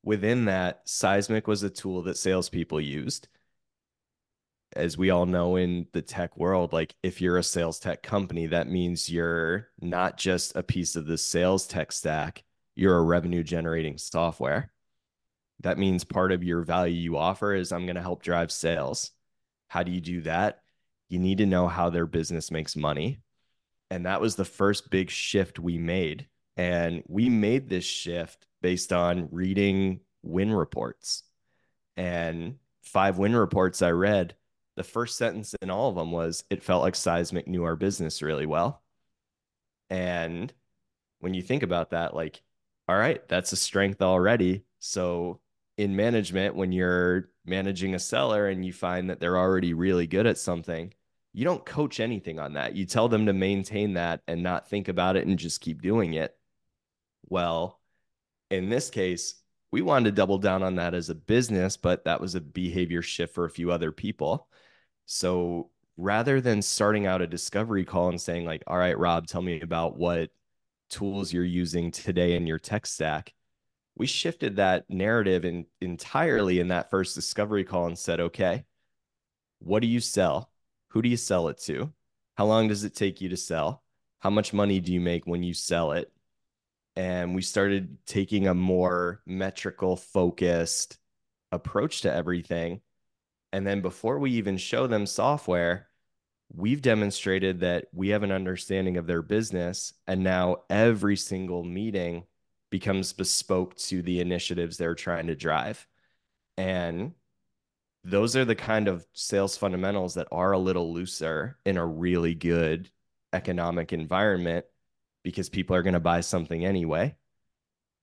within 0.04 0.46
that, 0.46 0.82
Seismic 0.86 1.48
was 1.48 1.64
a 1.64 1.70
tool 1.70 2.04
that 2.04 2.18
salespeople 2.18 2.82
used. 2.82 3.28
As 4.76 4.98
we 4.98 5.10
all 5.10 5.26
know 5.26 5.56
in 5.56 5.88
the 5.94 6.02
tech 6.02 6.38
world, 6.38 6.74
like 6.74 6.96
if 7.04 7.22
you're 7.22 7.38
a 7.38 7.44
sales 7.44 7.80
tech 7.80 8.04
company, 8.04 8.48
that 8.48 8.70
means 8.70 9.10
you're 9.10 9.68
not 9.82 10.18
just 10.18 10.56
a 10.56 10.64
piece 10.64 10.96
of 10.96 11.08
the 11.08 11.18
sales 11.18 11.68
tech 11.68 11.92
stack, 11.92 12.44
you're 12.76 12.98
a 12.98 13.04
revenue 13.04 13.44
generating 13.44 13.98
software. 13.98 14.72
That 15.62 15.78
means 15.78 16.04
part 16.04 16.32
of 16.32 16.44
your 16.44 16.62
value 16.62 16.96
you 16.96 17.18
offer 17.18 17.54
is 17.54 17.72
I'm 17.72 17.86
going 17.86 17.96
to 17.96 18.02
help 18.02 18.24
drive 18.24 18.52
sales. 18.52 19.12
How 19.68 19.84
do 19.84 19.92
you 19.92 20.02
do 20.02 20.22
that? 20.22 20.62
You 21.10 21.20
need 21.20 21.40
to 21.40 21.46
know 21.46 21.68
how 21.68 21.90
their 21.90 22.06
business 22.06 22.52
makes 22.52 22.76
money. 22.76 23.20
And 23.92 24.06
that 24.06 24.22
was 24.22 24.36
the 24.36 24.46
first 24.46 24.90
big 24.90 25.10
shift 25.10 25.60
we 25.60 25.78
made. 25.78 26.28
And 26.56 27.04
we 27.08 27.30
made 27.30 27.70
this 27.70 27.86
shift 27.86 28.46
based 28.62 28.94
on 28.94 29.30
reading 29.32 30.02
win 30.22 30.54
reports. 30.54 31.24
And 31.98 32.58
five 32.84 33.18
win 33.18 33.36
reports 33.36 33.82
I 33.82 33.92
read, 33.92 34.36
the 34.76 34.84
first 34.84 35.18
sentence 35.18 35.54
in 35.62 35.70
all 35.70 35.90
of 35.90 35.96
them 35.96 36.12
was 36.12 36.44
it 36.50 36.64
felt 36.64 36.84
like 36.84 36.96
Seismic 36.96 37.48
knew 37.48 37.64
our 37.64 37.76
business 37.76 38.22
really 38.22 38.46
well. 38.46 38.82
And 39.90 40.54
when 41.20 41.34
you 41.34 41.42
think 41.42 41.64
about 41.64 41.92
that, 41.92 42.16
like, 42.16 42.42
all 42.88 42.98
right, 42.98 43.28
that's 43.28 43.52
a 43.52 43.58
strength 43.58 44.02
already. 44.02 44.64
So 44.80 45.42
in 45.80 45.96
management, 45.96 46.56
when 46.56 46.74
you're 46.74 47.30
managing 47.46 47.96
a 47.96 48.00
seller 48.00 48.50
and 48.50 48.66
you 48.66 48.74
find 48.74 49.10
that 49.10 49.22
they're 49.22 49.38
already 49.38 49.74
really 49.74 50.08
good 50.08 50.28
at 50.28 50.38
something, 50.38 50.94
you 51.32 51.46
don't 51.46 51.66
coach 51.66 52.02
anything 52.02 52.38
on 52.38 52.56
that. 52.56 52.76
You 52.76 52.86
tell 52.86 53.08
them 53.08 53.28
to 53.28 53.34
maintain 53.34 53.94
that 53.94 54.20
and 54.28 54.44
not 54.44 54.70
think 54.70 54.90
about 54.90 55.16
it 55.16 55.26
and 55.26 55.40
just 55.40 55.62
keep 55.62 55.82
doing 55.82 56.16
it. 56.16 56.36
Well, 57.30 57.80
in 58.52 58.68
this 58.68 58.90
case, 58.90 59.36
we 59.72 59.82
wanted 59.82 60.10
to 60.10 60.16
double 60.18 60.38
down 60.38 60.64
on 60.64 60.76
that 60.76 60.94
as 60.94 61.10
a 61.10 61.16
business, 61.16 61.78
but 61.78 62.04
that 62.04 62.20
was 62.20 62.36
a 62.36 62.42
behavior 62.42 63.02
shift 63.02 63.34
for 63.34 63.46
a 63.46 63.50
few 63.50 63.72
other 63.72 63.94
people. 63.94 64.50
So 65.06 65.70
rather 65.96 66.42
than 66.42 66.62
starting 66.62 67.08
out 67.08 67.22
a 67.22 67.28
discovery 67.28 67.86
call 67.86 68.10
and 68.10 68.20
saying, 68.20 68.46
like, 68.46 68.64
all 68.68 68.78
right, 68.78 69.00
Rob, 69.00 69.28
tell 69.28 69.42
me 69.42 69.62
about 69.62 69.98
what 69.98 70.30
tools 70.90 71.32
you're 71.32 71.46
using 71.46 71.90
today 71.90 72.36
in 72.36 72.48
your 72.48 72.60
tech 72.60 72.86
stack, 72.86 73.34
we 74.00 74.08
shifted 74.08 74.56
that 74.56 74.90
narrative 74.90 75.44
in, 75.44 75.66
entirely 75.82 76.62
in 76.62 76.70
that 76.70 76.90
first 76.90 77.14
discovery 77.14 77.66
call 77.66 77.86
and 77.86 78.00
said, 78.00 78.22
okay, 78.22 78.64
what 79.60 79.82
do 79.82 79.88
you 79.88 80.00
sell? 80.00 80.50
Who 80.88 81.02
do 81.02 81.10
you 81.10 81.18
sell 81.18 81.50
it 81.50 81.60
to? 81.66 81.92
How 82.36 82.46
long 82.46 82.70
does 82.70 82.86
it 82.86 82.96
take 82.96 83.20
you 83.20 83.28
to 83.30 83.38
sell? 83.38 83.84
How 84.20 84.30
much 84.30 84.54
money 84.54 84.80
do 84.80 84.94
you 84.94 85.02
make 85.02 85.28
when 85.28 85.44
you 85.44 85.54
sell 85.54 85.92
it? 85.92 86.10
And 86.96 87.36
we 87.36 87.42
started 87.42 87.98
taking 88.06 88.48
a 88.48 88.54
more 88.54 89.22
metrical 89.26 89.98
focused 89.98 90.98
approach 91.52 92.02
to 92.02 92.14
everything. 92.14 92.80
And 93.52 93.68
then 93.68 93.82
before 93.82 94.18
we 94.18 94.32
even 94.32 94.56
show 94.56 94.88
them 94.88 95.06
software, 95.06 95.90
we've 96.56 96.82
demonstrated 96.82 97.60
that 97.60 97.88
we 97.94 98.10
have 98.10 98.24
an 98.24 98.32
understanding 98.32 98.96
of 98.96 99.08
their 99.08 99.22
business. 99.22 99.94
And 100.08 100.24
now 100.24 100.64
every 100.70 101.18
single 101.18 101.66
meeting 101.66 102.24
becomes 102.70 103.14
bespoke 103.14 103.76
to 103.76 104.02
the 104.02 104.20
initiatives 104.20 104.78
they're 104.78 104.96
trying 104.96 105.28
to 105.28 105.36
drive. 105.36 105.88
And 106.58 107.14
those 108.04 108.36
are 108.36 108.46
the 108.46 108.56
kind 108.56 108.88
of 108.88 109.06
sales 109.14 109.58
fundamentals 109.58 110.16
that 110.16 110.28
are 110.32 110.52
a 110.52 110.60
little 110.60 110.94
looser 110.94 111.58
in 111.66 111.78
a 111.78 111.86
really 111.86 112.36
good 112.36 112.90
economic 113.34 113.94
environment 113.94 114.66
because 115.24 115.50
people 115.50 115.76
are 115.76 115.84
going 115.84 115.94
to 115.94 116.00
buy 116.00 116.22
something 116.22 116.66
anyway. 116.66 117.16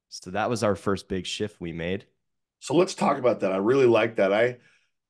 So 0.08 0.30
that 0.30 0.50
was 0.50 0.62
our 0.62 0.76
first 0.76 1.08
big 1.08 1.26
shift 1.26 1.60
we 1.60 1.72
made. 1.72 2.06
So 2.60 2.74
let's 2.74 2.94
talk 2.94 3.18
about 3.18 3.40
that. 3.40 3.52
I 3.52 3.56
really 3.56 3.86
like 3.86 4.16
that. 4.16 4.32
I 4.32 4.58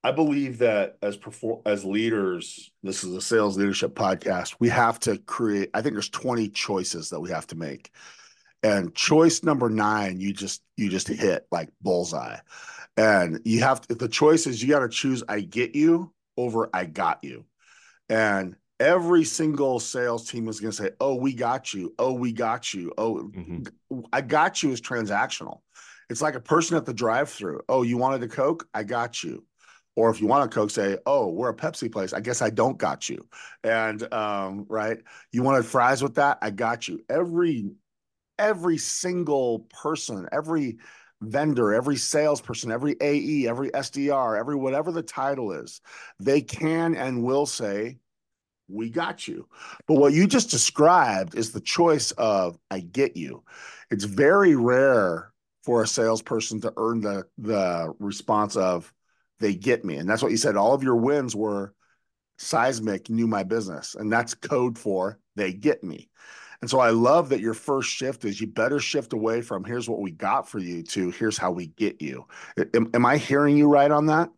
I 0.06 0.12
believe 0.12 0.58
that 0.58 0.98
as 1.02 1.16
perform 1.16 1.62
as 1.66 1.84
leaders, 1.84 2.70
this 2.82 3.02
is 3.02 3.12
a 3.12 3.20
sales 3.20 3.58
leadership 3.58 3.94
podcast. 3.94 4.54
We 4.60 4.68
have 4.68 5.00
to 5.00 5.18
create. 5.18 5.70
I 5.74 5.82
think 5.82 5.94
there's 5.94 6.08
20 6.10 6.48
choices 6.50 7.10
that 7.10 7.18
we 7.18 7.30
have 7.30 7.46
to 7.48 7.56
make, 7.56 7.90
and 8.66 8.94
choice 8.94 9.44
number 9.44 9.70
nine, 9.70 10.18
you 10.18 10.32
just 10.32 10.62
you 10.76 10.88
just 10.90 11.06
hit 11.06 11.46
like 11.52 11.68
bullseye 11.80 12.38
And 12.96 13.40
you 13.44 13.60
have 13.60 13.80
to, 13.82 13.94
the 13.94 14.08
choice 14.08 14.46
is 14.48 14.60
you 14.60 14.70
got 14.70 14.80
to 14.80 14.88
choose 14.88 15.22
I 15.28 15.40
get 15.40 15.76
you 15.76 16.12
over 16.36 16.68
I 16.74 16.86
got 16.86 17.22
you. 17.22 17.44
And 18.08 18.56
every 18.80 19.22
single 19.24 19.78
sales 19.78 20.28
team 20.28 20.48
is 20.48 20.58
going 20.58 20.72
to 20.72 20.76
say, 20.76 20.90
Oh, 21.00 21.14
we 21.14 21.32
got 21.32 21.72
you. 21.72 21.94
Oh, 21.98 22.12
we 22.12 22.32
got 22.32 22.74
you. 22.74 22.92
Oh, 22.98 23.30
mm-hmm. 23.36 24.00
I 24.12 24.20
got 24.20 24.62
you 24.64 24.72
is 24.72 24.80
transactional. 24.80 25.60
It's 26.10 26.22
like 26.22 26.34
a 26.34 26.40
person 26.40 26.76
at 26.76 26.86
the 26.86 26.94
drive 26.94 27.30
through. 27.30 27.60
Oh, 27.68 27.82
you 27.82 27.98
wanted 27.98 28.22
a 28.24 28.28
Coke? 28.28 28.68
I 28.74 28.82
got 28.82 29.22
you. 29.22 29.44
Or 29.94 30.10
if 30.10 30.20
you 30.20 30.26
want 30.26 30.44
a 30.44 30.54
Coke, 30.54 30.70
say, 30.70 30.98
oh, 31.06 31.28
we're 31.28 31.50
a 31.50 31.56
Pepsi 31.56 31.90
place. 31.90 32.12
I 32.12 32.20
guess 32.20 32.42
I 32.42 32.50
don't 32.50 32.78
got 32.78 33.08
you. 33.08 33.26
And 33.64 34.12
um, 34.12 34.66
right, 34.68 34.98
you 35.32 35.42
wanted 35.42 35.66
fries 35.66 36.02
with 36.02 36.16
that? 36.16 36.38
I 36.42 36.50
got 36.50 36.88
you. 36.88 37.00
Every 37.08 37.70
every 38.38 38.78
single 38.78 39.60
person, 39.70 40.28
every 40.32 40.78
vendor, 41.20 41.72
every 41.72 41.96
salesperson, 41.96 42.70
every 42.70 42.96
AE, 43.00 43.48
every 43.48 43.70
SDR, 43.70 44.38
every 44.38 44.56
whatever 44.56 44.92
the 44.92 45.02
title 45.02 45.52
is, 45.52 45.80
they 46.20 46.40
can 46.40 46.94
and 46.94 47.22
will 47.22 47.46
say, 47.46 47.98
we 48.68 48.90
got 48.90 49.28
you. 49.28 49.48
But 49.86 49.94
what 49.94 50.12
you 50.12 50.26
just 50.26 50.50
described 50.50 51.36
is 51.36 51.52
the 51.52 51.60
choice 51.60 52.10
of 52.12 52.58
I 52.70 52.80
get 52.80 53.16
you. 53.16 53.44
It's 53.90 54.04
very 54.04 54.56
rare 54.56 55.32
for 55.62 55.82
a 55.82 55.86
salesperson 55.86 56.60
to 56.62 56.72
earn 56.76 57.00
the 57.00 57.26
the 57.38 57.94
response 57.98 58.56
of 58.56 58.92
they 59.38 59.54
get 59.54 59.84
me. 59.84 59.96
And 59.96 60.08
that's 60.08 60.22
what 60.22 60.32
you 60.32 60.36
said. 60.36 60.56
All 60.56 60.74
of 60.74 60.82
your 60.82 60.96
wins 60.96 61.36
were 61.36 61.74
seismic 62.38 63.08
knew 63.10 63.26
my 63.26 63.42
business. 63.42 63.94
And 63.94 64.12
that's 64.12 64.34
code 64.34 64.78
for 64.78 65.18
they 65.36 65.52
get 65.52 65.84
me. 65.84 66.08
And 66.60 66.70
so 66.70 66.78
I 66.80 66.90
love 66.90 67.28
that 67.30 67.40
your 67.40 67.54
first 67.54 67.90
shift 67.90 68.24
is 68.24 68.40
you 68.40 68.46
better 68.46 68.78
shift 68.78 69.12
away 69.12 69.42
from 69.42 69.64
here's 69.64 69.88
what 69.88 70.00
we 70.00 70.10
got 70.10 70.48
for 70.48 70.58
you 70.58 70.82
to 70.84 71.10
here's 71.10 71.38
how 71.38 71.50
we 71.50 71.68
get 71.68 72.00
you. 72.00 72.26
Am, 72.74 72.90
am 72.94 73.06
I 73.06 73.16
hearing 73.16 73.56
you 73.56 73.68
right 73.68 73.90
on 73.90 74.06
that? 74.06 74.30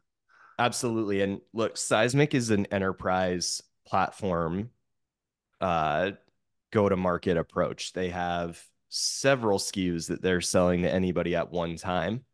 Absolutely. 0.59 1.23
And 1.23 1.41
look, 1.53 1.77
Seismic 1.77 2.35
is 2.35 2.51
an 2.51 2.67
enterprise 2.67 3.63
platform 3.87 4.71
uh, 5.61 6.13
go 6.73 6.89
to 6.89 6.97
market 6.97 7.37
approach. 7.37 7.93
They 7.93 8.11
have 8.11 8.63
several 8.89 9.59
SKUs 9.59 10.09
that 10.09 10.23
they're 10.23 10.41
selling 10.41 10.83
to 10.83 10.93
anybody 10.93 11.37
at 11.37 11.51
one 11.51 11.77
time 11.77 12.25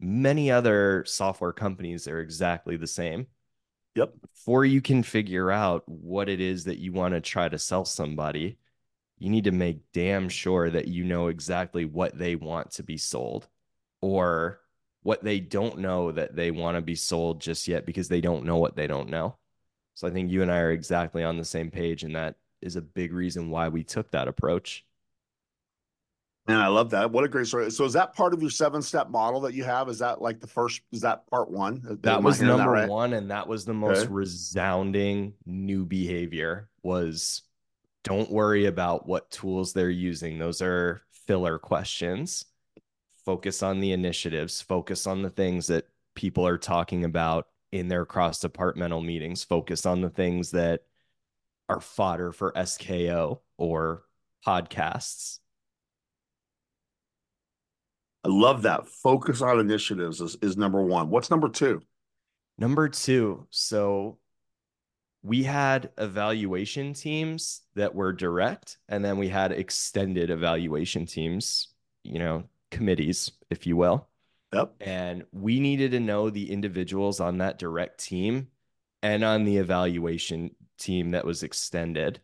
many 0.00 0.50
other 0.50 1.04
software 1.06 1.52
companies 1.52 2.08
are 2.08 2.20
exactly 2.20 2.76
the 2.76 2.86
same. 2.86 3.26
Yep. 3.94 4.12
Before 4.34 4.64
you 4.64 4.82
can 4.82 5.02
figure 5.02 5.50
out 5.50 5.82
what 5.86 6.28
it 6.28 6.40
is 6.40 6.64
that 6.64 6.78
you 6.78 6.92
want 6.92 7.14
to 7.14 7.20
try 7.20 7.48
to 7.48 7.58
sell 7.58 7.84
somebody, 7.84 8.58
you 9.18 9.30
need 9.30 9.44
to 9.44 9.52
make 9.52 9.92
damn 9.92 10.28
sure 10.28 10.70
that 10.70 10.88
you 10.88 11.04
know 11.04 11.28
exactly 11.28 11.84
what 11.84 12.16
they 12.18 12.36
want 12.36 12.72
to 12.72 12.82
be 12.82 12.98
sold 12.98 13.48
or 14.00 14.60
what 15.02 15.22
they 15.22 15.40
don't 15.40 15.78
know 15.78 16.12
that 16.12 16.34
they 16.34 16.50
want 16.50 16.76
to 16.76 16.82
be 16.82 16.96
sold 16.96 17.40
just 17.40 17.68
yet 17.68 17.86
because 17.86 18.08
they 18.08 18.20
don't 18.20 18.44
know 18.44 18.56
what 18.56 18.76
they 18.76 18.86
don't 18.86 19.08
know. 19.08 19.36
So 19.94 20.06
I 20.06 20.10
think 20.10 20.30
you 20.30 20.42
and 20.42 20.52
I 20.52 20.58
are 20.58 20.72
exactly 20.72 21.24
on 21.24 21.38
the 21.38 21.44
same 21.44 21.70
page. 21.70 22.02
And 22.02 22.16
that 22.16 22.34
is 22.60 22.76
a 22.76 22.82
big 22.82 23.12
reason 23.12 23.48
why 23.48 23.68
we 23.68 23.84
took 23.84 24.10
that 24.10 24.28
approach. 24.28 24.84
And 26.48 26.58
I 26.58 26.68
love 26.68 26.90
that. 26.90 27.10
What 27.10 27.24
a 27.24 27.28
great 27.28 27.46
story. 27.46 27.70
So 27.70 27.84
is 27.84 27.94
that 27.94 28.14
part 28.14 28.34
of 28.34 28.40
your 28.40 28.50
seven 28.50 28.82
step 28.82 29.08
model 29.08 29.40
that 29.40 29.54
you 29.54 29.64
have? 29.64 29.88
Is 29.88 30.00
that 30.00 30.20
like 30.20 30.40
the 30.40 30.46
first, 30.46 30.82
is 30.92 31.00
that 31.00 31.26
part 31.28 31.50
one? 31.50 31.98
That 32.02 32.18
Am 32.18 32.24
was 32.24 32.40
number 32.40 32.64
that 32.64 32.80
right? 32.80 32.88
one. 32.88 33.14
And 33.14 33.30
that 33.30 33.48
was 33.48 33.64
the 33.64 33.74
most 33.74 34.04
okay. 34.04 34.12
resounding 34.12 35.34
new 35.44 35.84
behavior 35.84 36.68
was 36.82 37.42
don't 38.06 38.30
worry 38.30 38.66
about 38.66 39.06
what 39.06 39.30
tools 39.30 39.72
they're 39.72 39.90
using. 39.90 40.38
Those 40.38 40.62
are 40.62 41.02
filler 41.26 41.58
questions. 41.58 42.44
Focus 43.24 43.62
on 43.62 43.80
the 43.80 43.92
initiatives, 43.92 44.62
focus 44.62 45.06
on 45.06 45.22
the 45.22 45.30
things 45.30 45.66
that 45.66 45.86
people 46.14 46.46
are 46.46 46.56
talking 46.56 47.04
about 47.04 47.48
in 47.72 47.88
their 47.88 48.06
cross 48.06 48.38
departmental 48.38 49.02
meetings, 49.02 49.42
focus 49.42 49.84
on 49.84 50.00
the 50.00 50.08
things 50.08 50.52
that 50.52 50.82
are 51.68 51.80
fodder 51.80 52.30
for 52.30 52.52
SKO 52.52 53.40
or 53.58 54.04
podcasts 54.46 55.40
I 58.26 58.28
love 58.28 58.62
that. 58.62 58.88
Focus 58.88 59.40
on 59.40 59.60
initiatives 59.60 60.20
is, 60.20 60.36
is 60.42 60.56
number 60.56 60.82
one. 60.82 61.10
What's 61.10 61.30
number 61.30 61.48
two? 61.48 61.80
Number 62.58 62.88
two. 62.88 63.46
So 63.50 64.18
we 65.26 65.42
had 65.42 65.90
evaluation 65.98 66.94
teams 66.94 67.62
that 67.74 67.96
were 67.96 68.12
direct, 68.12 68.78
and 68.88 69.04
then 69.04 69.18
we 69.18 69.28
had 69.28 69.50
extended 69.50 70.30
evaluation 70.30 71.04
teams, 71.04 71.68
you 72.04 72.20
know, 72.20 72.44
committees, 72.70 73.32
if 73.50 73.66
you 73.66 73.76
will. 73.76 74.06
Yep. 74.52 74.74
And 74.80 75.24
we 75.32 75.58
needed 75.58 75.90
to 75.90 76.00
know 76.00 76.30
the 76.30 76.52
individuals 76.52 77.18
on 77.18 77.38
that 77.38 77.58
direct 77.58 78.04
team 78.04 78.46
and 79.02 79.24
on 79.24 79.42
the 79.42 79.56
evaluation 79.56 80.54
team 80.78 81.10
that 81.10 81.26
was 81.26 81.42
extended. 81.42 82.20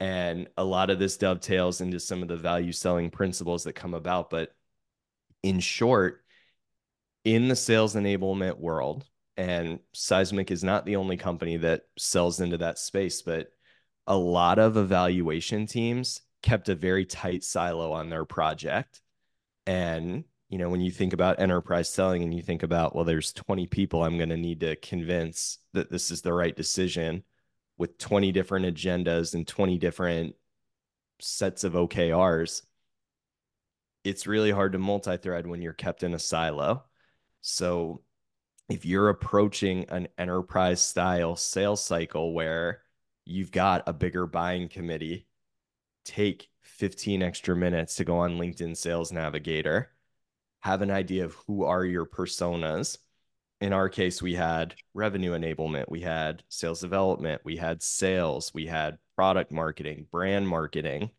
And 0.00 0.48
a 0.56 0.64
lot 0.64 0.88
of 0.88 0.98
this 0.98 1.18
dovetails 1.18 1.82
into 1.82 2.00
some 2.00 2.22
of 2.22 2.28
the 2.28 2.38
value 2.38 2.72
selling 2.72 3.10
principles 3.10 3.64
that 3.64 3.74
come 3.74 3.92
about. 3.92 4.30
But 4.30 4.54
in 5.42 5.60
short, 5.60 6.24
in 7.22 7.48
the 7.48 7.56
sales 7.56 7.94
enablement 7.96 8.58
world, 8.58 9.04
and 9.40 9.78
Seismic 9.94 10.50
is 10.50 10.62
not 10.62 10.84
the 10.84 10.96
only 10.96 11.16
company 11.16 11.56
that 11.56 11.84
sells 11.96 12.40
into 12.40 12.58
that 12.58 12.78
space, 12.78 13.22
but 13.22 13.50
a 14.06 14.14
lot 14.14 14.58
of 14.58 14.76
evaluation 14.76 15.64
teams 15.64 16.20
kept 16.42 16.68
a 16.68 16.74
very 16.74 17.06
tight 17.06 17.42
silo 17.42 17.92
on 17.92 18.10
their 18.10 18.26
project. 18.26 19.00
And, 19.66 20.24
you 20.50 20.58
know, 20.58 20.68
when 20.68 20.82
you 20.82 20.90
think 20.90 21.14
about 21.14 21.40
enterprise 21.40 21.88
selling 21.88 22.22
and 22.22 22.34
you 22.34 22.42
think 22.42 22.62
about, 22.62 22.94
well, 22.94 23.06
there's 23.06 23.32
20 23.32 23.66
people 23.68 24.04
I'm 24.04 24.18
going 24.18 24.28
to 24.28 24.36
need 24.36 24.60
to 24.60 24.76
convince 24.76 25.56
that 25.72 25.90
this 25.90 26.10
is 26.10 26.20
the 26.20 26.34
right 26.34 26.54
decision 26.54 27.24
with 27.78 27.96
20 27.96 28.32
different 28.32 28.66
agendas 28.66 29.32
and 29.32 29.48
20 29.48 29.78
different 29.78 30.34
sets 31.18 31.64
of 31.64 31.72
OKRs, 31.72 32.60
it's 34.04 34.26
really 34.26 34.50
hard 34.50 34.72
to 34.72 34.78
multi-thread 34.78 35.46
when 35.46 35.62
you're 35.62 35.72
kept 35.72 36.02
in 36.02 36.12
a 36.12 36.18
silo. 36.18 36.84
So 37.40 38.02
if 38.70 38.84
you're 38.84 39.08
approaching 39.08 39.84
an 39.88 40.06
enterprise 40.16 40.80
style 40.80 41.34
sales 41.34 41.82
cycle 41.82 42.32
where 42.32 42.82
you've 43.26 43.50
got 43.50 43.82
a 43.88 43.92
bigger 43.92 44.26
buying 44.26 44.68
committee, 44.68 45.26
take 46.04 46.48
15 46.62 47.20
extra 47.20 47.56
minutes 47.56 47.96
to 47.96 48.04
go 48.04 48.18
on 48.18 48.38
LinkedIn 48.38 48.76
Sales 48.76 49.10
Navigator, 49.10 49.90
have 50.60 50.82
an 50.82 50.90
idea 50.90 51.24
of 51.24 51.34
who 51.46 51.64
are 51.64 51.84
your 51.84 52.06
personas. 52.06 52.98
In 53.60 53.72
our 53.72 53.88
case, 53.88 54.22
we 54.22 54.34
had 54.34 54.76
revenue 54.94 55.32
enablement, 55.32 55.86
we 55.88 56.00
had 56.00 56.44
sales 56.48 56.80
development, 56.80 57.42
we 57.44 57.56
had 57.56 57.82
sales, 57.82 58.54
we 58.54 58.66
had 58.66 58.98
product 59.16 59.50
marketing, 59.50 60.06
brand 60.12 60.48
marketing, 60.48 61.10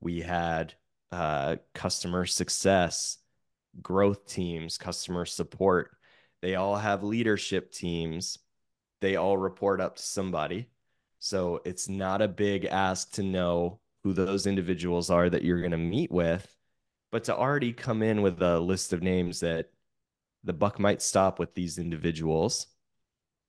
we 0.00 0.20
had 0.20 0.74
uh, 1.12 1.56
customer 1.72 2.26
success, 2.26 3.18
growth 3.80 4.26
teams, 4.26 4.76
customer 4.76 5.24
support. 5.24 5.96
They 6.44 6.56
all 6.56 6.76
have 6.76 7.02
leadership 7.02 7.72
teams. 7.72 8.38
They 9.00 9.16
all 9.16 9.38
report 9.38 9.80
up 9.80 9.96
to 9.96 10.02
somebody. 10.02 10.68
So 11.18 11.62
it's 11.64 11.88
not 11.88 12.20
a 12.20 12.28
big 12.28 12.66
ask 12.66 13.12
to 13.12 13.22
know 13.22 13.80
who 14.02 14.12
those 14.12 14.46
individuals 14.46 15.08
are 15.08 15.30
that 15.30 15.42
you're 15.42 15.60
going 15.60 15.70
to 15.70 15.78
meet 15.78 16.12
with, 16.12 16.54
but 17.10 17.24
to 17.24 17.34
already 17.34 17.72
come 17.72 18.02
in 18.02 18.20
with 18.20 18.42
a 18.42 18.60
list 18.60 18.92
of 18.92 19.02
names 19.02 19.40
that 19.40 19.70
the 20.42 20.52
buck 20.52 20.78
might 20.78 21.00
stop 21.00 21.38
with 21.38 21.54
these 21.54 21.78
individuals. 21.78 22.66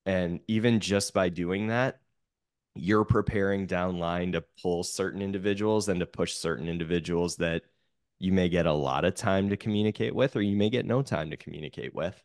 And 0.05 0.39
even 0.47 0.79
just 0.79 1.13
by 1.13 1.27
doing 1.27 1.67
that, 1.67 1.99
you're 2.75 3.03
preparing 3.03 3.65
down 3.65 3.99
line 3.99 4.31
to 4.31 4.45
pull 4.61 4.83
certain 4.83 5.21
individuals 5.21 5.89
and 5.89 5.99
to 5.99 6.05
push 6.05 6.31
certain 6.31 6.69
individuals 6.69 7.35
that 7.35 7.63
you 8.19 8.31
may 8.31 8.47
get 8.47 8.65
a 8.65 8.71
lot 8.71 9.03
of 9.03 9.15
time 9.15 9.49
to 9.49 9.57
communicate 9.57 10.15
with 10.15 10.37
or 10.37 10.41
you 10.41 10.55
may 10.55 10.69
get 10.69 10.85
no 10.85 11.01
time 11.01 11.29
to 11.31 11.35
communicate 11.35 11.93
with 11.93 12.23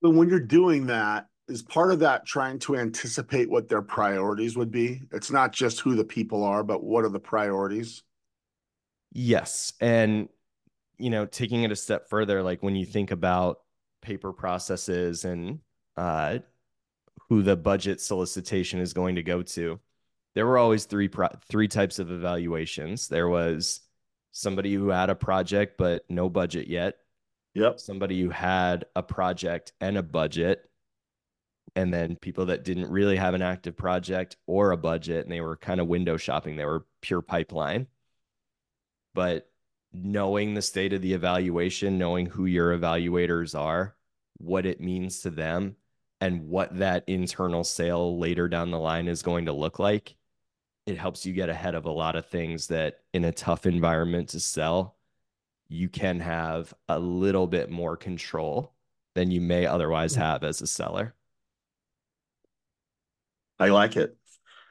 but 0.00 0.10
when 0.10 0.28
you're 0.28 0.40
doing 0.40 0.86
that 0.86 1.26
is 1.48 1.62
part 1.62 1.92
of 1.92 1.98
that 1.98 2.24
trying 2.24 2.58
to 2.58 2.76
anticipate 2.76 3.50
what 3.50 3.68
their 3.68 3.82
priorities 3.82 4.56
would 4.56 4.70
be 4.70 5.02
it's 5.12 5.30
not 5.30 5.52
just 5.52 5.80
who 5.80 5.94
the 5.94 6.04
people 6.04 6.44
are 6.44 6.62
but 6.62 6.82
what 6.82 7.04
are 7.04 7.08
the 7.08 7.20
priorities 7.20 8.02
yes 9.12 9.72
and 9.80 10.28
you 10.98 11.10
know 11.10 11.26
taking 11.26 11.62
it 11.62 11.72
a 11.72 11.76
step 11.76 12.08
further 12.08 12.42
like 12.42 12.62
when 12.62 12.76
you 12.76 12.86
think 12.86 13.10
about 13.10 13.58
paper 14.00 14.32
processes 14.32 15.24
and 15.24 15.60
uh, 15.96 16.38
who 17.28 17.42
the 17.42 17.56
budget 17.56 18.00
solicitation 18.00 18.80
is 18.80 18.92
going 18.92 19.16
to 19.16 19.22
go 19.22 19.42
to. 19.42 19.78
There 20.34 20.46
were 20.46 20.58
always 20.58 20.84
three 20.84 21.08
pro- 21.08 21.28
three 21.48 21.68
types 21.68 21.98
of 21.98 22.10
evaluations. 22.10 23.08
There 23.08 23.28
was 23.28 23.80
somebody 24.32 24.74
who 24.74 24.88
had 24.88 25.10
a 25.10 25.14
project 25.14 25.76
but 25.76 26.04
no 26.08 26.28
budget 26.28 26.68
yet. 26.68 26.96
Yep. 27.54 27.80
Somebody 27.80 28.20
who 28.20 28.30
had 28.30 28.84
a 28.94 29.02
project 29.02 29.72
and 29.80 29.96
a 29.96 30.02
budget. 30.02 30.68
And 31.76 31.94
then 31.94 32.16
people 32.16 32.46
that 32.46 32.64
didn't 32.64 32.90
really 32.90 33.16
have 33.16 33.34
an 33.34 33.42
active 33.42 33.76
project 33.76 34.36
or 34.46 34.72
a 34.72 34.76
budget 34.76 35.24
and 35.24 35.32
they 35.32 35.40
were 35.40 35.56
kind 35.56 35.80
of 35.80 35.86
window 35.86 36.16
shopping. 36.16 36.56
They 36.56 36.64
were 36.64 36.86
pure 37.00 37.22
pipeline. 37.22 37.86
But 39.14 39.48
knowing 39.92 40.54
the 40.54 40.62
state 40.62 40.92
of 40.92 41.02
the 41.02 41.14
evaluation, 41.14 41.98
knowing 41.98 42.26
who 42.26 42.46
your 42.46 42.76
evaluators 42.76 43.58
are, 43.58 43.96
what 44.38 44.66
it 44.66 44.80
means 44.80 45.20
to 45.20 45.30
them, 45.30 45.76
and 46.20 46.48
what 46.48 46.78
that 46.78 47.04
internal 47.06 47.64
sale 47.64 48.18
later 48.18 48.48
down 48.48 48.70
the 48.70 48.78
line 48.78 49.08
is 49.08 49.22
going 49.22 49.46
to 49.46 49.52
look 49.52 49.78
like, 49.78 50.16
it 50.86 50.98
helps 50.98 51.24
you 51.24 51.32
get 51.32 51.48
ahead 51.48 51.74
of 51.74 51.86
a 51.86 51.90
lot 51.90 52.14
of 52.14 52.26
things 52.26 52.66
that 52.66 53.00
in 53.12 53.24
a 53.24 53.32
tough 53.32 53.64
environment 53.66 54.28
to 54.30 54.40
sell, 54.40 54.96
you 55.70 55.88
can 55.88 56.18
have 56.20 56.74
a 56.88 56.98
little 56.98 57.46
bit 57.46 57.70
more 57.70 57.96
control 57.96 58.74
than 59.14 59.30
you 59.30 59.40
may 59.40 59.66
otherwise 59.66 60.16
have 60.16 60.42
as 60.42 60.60
a 60.60 60.66
seller. 60.66 61.14
I 63.58 63.68
like 63.68 63.96
it. 63.96 64.16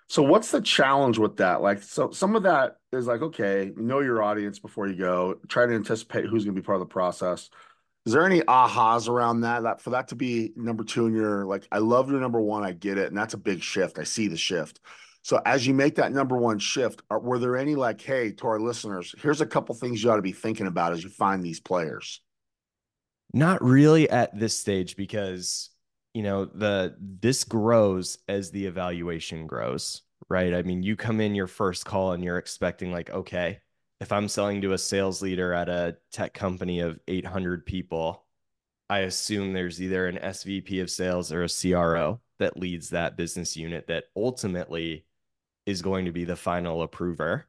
So 0.08 0.24
what's 0.24 0.52
the 0.52 0.62
challenge 0.62 1.18
with 1.18 1.38
that? 1.38 1.62
Like 1.62 1.84
so 1.84 2.12
some 2.12 2.36
of 2.36 2.44
that 2.44 2.78
is 2.92 3.08
like 3.08 3.22
okay, 3.22 3.72
know 3.78 4.02
your 4.02 4.22
audience 4.22 4.60
before 4.60 4.88
you 4.88 4.96
go, 4.96 5.36
try 5.48 5.66
to 5.66 5.74
anticipate 5.74 6.26
who's 6.26 6.44
going 6.44 6.56
to 6.56 6.62
be 6.62 6.66
part 6.66 6.76
of 6.76 6.88
the 6.88 6.92
process. 6.92 7.50
Is 8.06 8.14
there 8.14 8.26
any 8.26 8.42
ahas 8.42 9.08
around 9.08 9.42
that? 9.42 9.64
That 9.64 9.82
for 9.82 9.92
that 9.92 10.10
to 10.10 10.16
be 10.16 10.52
number 10.56 10.84
2 10.84 11.08
in 11.08 11.16
you're 11.16 11.46
like 11.46 11.68
I 11.72 11.78
love 11.78 12.10
your 12.10 12.20
number 12.20 12.42
1, 12.42 12.64
I 12.64 12.72
get 12.74 12.98
it, 12.98 13.08
and 13.08 13.18
that's 13.18 13.36
a 13.36 13.38
big 13.38 13.62
shift. 13.62 14.00
I 14.00 14.04
see 14.04 14.28
the 14.28 14.38
shift. 14.38 14.80
So 15.24 15.42
as 15.46 15.68
you 15.68 15.74
make 15.74 15.96
that 15.96 16.12
number 16.12 16.38
one 16.38 16.60
shift, 16.60 17.02
are, 17.10 17.20
were 17.20 17.40
there 17.40 17.58
any 17.58 17.76
like, 17.76 18.02
hey, 18.02 18.32
to 18.32 18.48
our 18.48 18.60
listeners, 18.60 19.14
here's 19.22 19.42
a 19.42 19.46
couple 19.46 19.76
things 19.76 20.04
you 20.04 20.12
ought 20.12 20.16
to 20.16 20.22
be 20.22 20.32
thinking 20.32 20.68
about 20.68 20.94
as 20.94 21.04
you 21.04 21.10
find 21.10 21.44
these 21.44 21.60
players? 21.60 22.22
Not 23.34 23.64
really 23.64 24.10
at 24.10 24.38
this 24.38 24.58
stage 24.58 24.96
because 24.96 25.70
you 26.14 26.24
know 26.24 26.46
the 26.46 26.96
this 27.00 27.44
grows 27.44 28.18
as 28.28 28.50
the 28.50 28.66
evaluation 28.66 29.46
grows, 29.46 30.02
right? 30.30 30.54
I 30.54 30.64
mean, 30.64 30.82
you 30.82 30.96
come 30.96 31.22
in 31.22 31.36
your 31.36 31.48
first 31.48 31.86
call 31.86 32.14
and 32.14 32.24
you're 32.24 32.40
expecting 32.40 32.92
like, 32.92 33.12
okay, 33.12 33.60
if 34.00 34.12
I'm 34.12 34.28
selling 34.28 34.62
to 34.62 34.74
a 34.74 34.78
sales 34.78 35.22
leader 35.22 35.54
at 35.54 35.70
a 35.70 35.98
tech 36.12 36.34
company 36.34 36.80
of 36.80 37.00
800 37.08 37.66
people, 37.66 38.26
I 38.90 39.00
assume 39.00 39.54
there's 39.54 39.82
either 39.82 40.08
an 40.08 40.18
SVP 40.18 40.82
of 40.82 40.90
sales 40.90 41.32
or 41.32 41.44
a 41.44 41.50
CRO 41.50 42.22
that 42.40 42.58
leads 42.58 42.90
that 42.90 43.18
business 43.18 43.56
unit 43.56 43.88
that 43.88 44.06
ultimately 44.16 45.06
is 45.70 45.82
going 45.82 46.06
to 46.06 46.12
be 46.12 46.26
the 46.26 46.36
final 46.36 46.82
approver. 46.82 47.46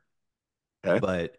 Okay. 0.87 0.99
But 0.99 1.37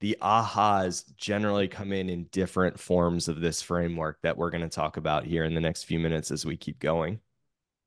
the 0.00 0.16
ahas 0.20 1.04
generally 1.16 1.68
come 1.68 1.92
in 1.92 2.08
in 2.08 2.24
different 2.24 2.78
forms 2.78 3.28
of 3.28 3.40
this 3.40 3.60
framework 3.60 4.18
that 4.22 4.36
we're 4.36 4.50
going 4.50 4.62
to 4.62 4.68
talk 4.68 4.96
about 4.96 5.24
here 5.24 5.44
in 5.44 5.54
the 5.54 5.60
next 5.60 5.84
few 5.84 5.98
minutes 5.98 6.30
as 6.30 6.46
we 6.46 6.56
keep 6.56 6.78
going. 6.78 7.20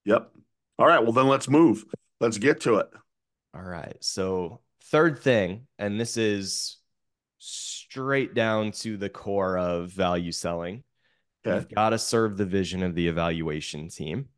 Yep. 0.05 0.31
All 0.77 0.87
right. 0.87 1.01
Well, 1.01 1.11
then 1.11 1.27
let's 1.27 1.49
move. 1.49 1.85
Let's 2.19 2.37
get 2.37 2.61
to 2.61 2.77
it. 2.77 2.89
All 3.55 3.63
right. 3.63 3.95
So, 4.01 4.59
third 4.85 5.19
thing, 5.19 5.67
and 5.79 5.99
this 5.99 6.17
is 6.17 6.77
straight 7.39 8.33
down 8.33 8.71
to 8.71 8.97
the 8.97 9.09
core 9.09 9.57
of 9.57 9.89
value 9.89 10.31
selling. 10.31 10.83
Okay. 11.45 11.55
You've 11.55 11.73
got 11.73 11.89
to 11.89 11.97
serve 11.97 12.37
the 12.37 12.45
vision 12.45 12.83
of 12.83 12.95
the 12.95 13.07
evaluation 13.07 13.89
team 13.89 14.29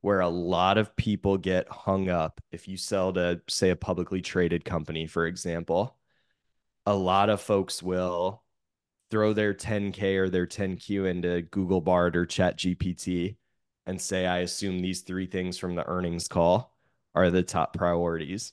where 0.00 0.20
a 0.20 0.28
lot 0.28 0.78
of 0.78 0.94
people 0.96 1.36
get 1.36 1.68
hung 1.68 2.08
up 2.08 2.40
if 2.50 2.68
you 2.68 2.76
sell 2.76 3.12
to 3.12 3.40
say 3.48 3.70
a 3.70 3.76
publicly 3.76 4.20
traded 4.20 4.64
company 4.64 5.06
for 5.06 5.26
example 5.26 5.96
a 6.86 6.94
lot 6.94 7.30
of 7.30 7.40
folks 7.40 7.82
will 7.82 8.42
throw 9.10 9.32
their 9.32 9.54
10k 9.54 10.16
or 10.16 10.28
their 10.28 10.46
10q 10.46 11.08
into 11.08 11.42
google 11.42 11.80
bard 11.80 12.16
or 12.16 12.26
chat 12.26 12.56
gpt 12.58 13.36
and 13.86 14.00
say 14.00 14.26
i 14.26 14.38
assume 14.38 14.80
these 14.80 15.02
three 15.02 15.26
things 15.26 15.58
from 15.58 15.74
the 15.74 15.86
earnings 15.86 16.28
call 16.28 16.74
are 17.14 17.30
the 17.30 17.42
top 17.42 17.74
priorities. 17.76 18.52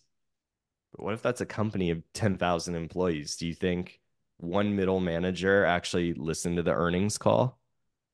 But 0.91 1.03
what 1.03 1.13
if 1.13 1.21
that's 1.21 1.41
a 1.41 1.45
company 1.45 1.91
of 1.91 2.01
10,000 2.13 2.75
employees? 2.75 3.35
Do 3.35 3.47
you 3.47 3.53
think 3.53 3.99
one 4.37 4.75
middle 4.75 4.99
manager 4.99 5.65
actually 5.65 6.13
listened 6.13 6.57
to 6.57 6.63
the 6.63 6.73
earnings 6.73 7.17
call 7.17 7.59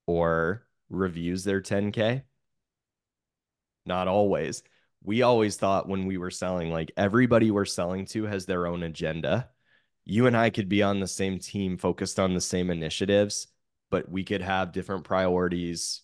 or 0.06 0.66
reviews 0.90 1.44
their 1.44 1.62
10k 1.62 2.24
not 3.86 4.08
always. 4.08 4.64
We 5.04 5.22
always 5.22 5.58
thought 5.58 5.90
when 5.90 6.06
we 6.06 6.18
were 6.18 6.32
selling, 6.32 6.72
like 6.72 6.92
everybody 6.96 7.52
we're 7.52 7.66
selling 7.66 8.06
to 8.08 8.24
has 8.26 8.46
their 8.46 8.68
own 8.68 8.84
agenda. 8.84 9.50
You 10.06 10.28
and 10.28 10.36
I 10.36 10.50
could 10.50 10.70
be 10.70 10.84
on 10.84 11.00
the 11.00 11.08
same 11.08 11.40
team, 11.40 11.78
focused 11.78 12.20
on 12.20 12.34
the 12.34 12.42
same 12.42 12.70
initiatives, 12.70 13.48
but 13.92 14.10
we 14.10 14.24
could 14.24 14.42
have 14.42 14.72
different 14.72 15.04
priorities 15.04 16.02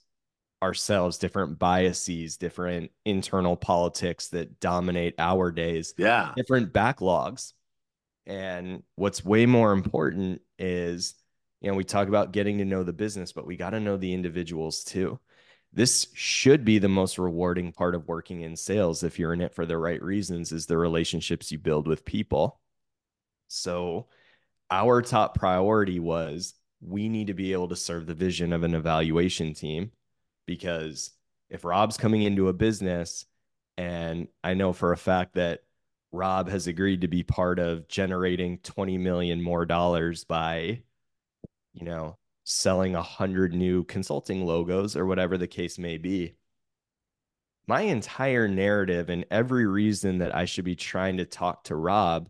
ourselves, 0.62 1.18
different 1.18 1.58
biases, 1.58 2.38
different 2.38 2.92
internal 3.06 3.56
politics 3.56 4.28
that 4.30 4.60
dominate 4.60 5.16
our 5.18 5.52
days. 5.52 5.94
Yeah. 5.98 6.34
Different 6.36 6.74
backlogs. 6.74 7.54
And 8.26 8.84
what's 8.96 9.24
way 9.24 9.46
more 9.46 9.72
important 9.72 10.42
is, 10.58 11.16
you 11.62 11.72
know, 11.72 11.78
we 11.78 11.84
talk 11.84 12.08
about 12.08 12.32
getting 12.32 12.58
to 12.60 12.66
know 12.66 12.84
the 12.84 12.94
business, 12.94 13.32
but 13.32 13.48
we 13.48 13.56
got 13.56 13.72
to 13.72 13.80
know 13.80 13.98
the 13.98 14.14
individuals 14.14 14.84
too 14.84 15.20
this 15.72 16.08
should 16.14 16.66
be 16.66 16.80
the 16.80 16.90
most 16.90 17.18
rewarding 17.20 17.72
part 17.72 17.96
of 17.96 18.08
working 18.08 18.42
in 18.42 18.56
sales 18.56 19.04
if 19.04 19.20
you're 19.20 19.34
in 19.34 19.42
it 19.42 19.54
for 19.54 19.66
the 19.66 19.78
right 19.78 20.02
reasons 20.02 20.52
is 20.52 20.66
the 20.66 20.78
relationships 20.78 21.52
you 21.52 21.60
build 21.60 21.88
with 21.88 22.06
people. 22.06 22.60
So 23.48 24.08
our 24.72 25.02
top 25.02 25.38
priority 25.38 26.00
was 26.00 26.54
we 26.82 27.10
need 27.10 27.28
to 27.28 27.34
be 27.34 27.54
able 27.54 27.68
to 27.70 27.76
serve 27.76 28.06
the 28.06 28.14
vision 28.14 28.54
of 28.54 28.64
an 28.64 28.74
evaluation 28.74 29.54
team 29.54 29.92
because 30.46 31.12
if 31.50 31.66
rob's 31.66 31.98
coming 31.98 32.24
into 32.24 32.48
a 32.48 32.54
business 32.54 33.26
and 33.78 34.28
i 34.44 34.54
know 34.54 34.72
for 34.72 34.94
a 34.94 34.98
fact 34.98 35.36
that 35.36 35.62
rob 36.12 36.48
has 36.50 36.68
agreed 36.68 37.02
to 37.02 37.08
be 37.08 37.24
part 37.24 37.60
of 37.60 37.88
generating 37.88 38.58
20 38.60 38.98
million 38.98 39.42
more 39.42 39.66
dollars 39.66 40.24
by 40.24 40.82
you 41.74 41.86
know 41.86 42.18
selling 42.44 42.96
a 42.96 43.02
hundred 43.02 43.54
new 43.54 43.84
consulting 43.84 44.46
logos 44.46 44.96
or 44.96 45.06
whatever 45.06 45.38
the 45.38 45.48
case 45.48 45.78
may 45.78 45.98
be. 45.98 46.36
My 47.68 47.82
entire 47.82 48.48
narrative 48.48 49.10
and 49.10 49.26
every 49.30 49.68
reason 49.68 50.18
that 50.20 50.36
I 50.36 50.46
should 50.46 50.66
be 50.66 50.76
trying 50.76 51.18
to 51.18 51.26
talk 51.26 51.66
to 51.66 51.76
Rob 51.76 52.30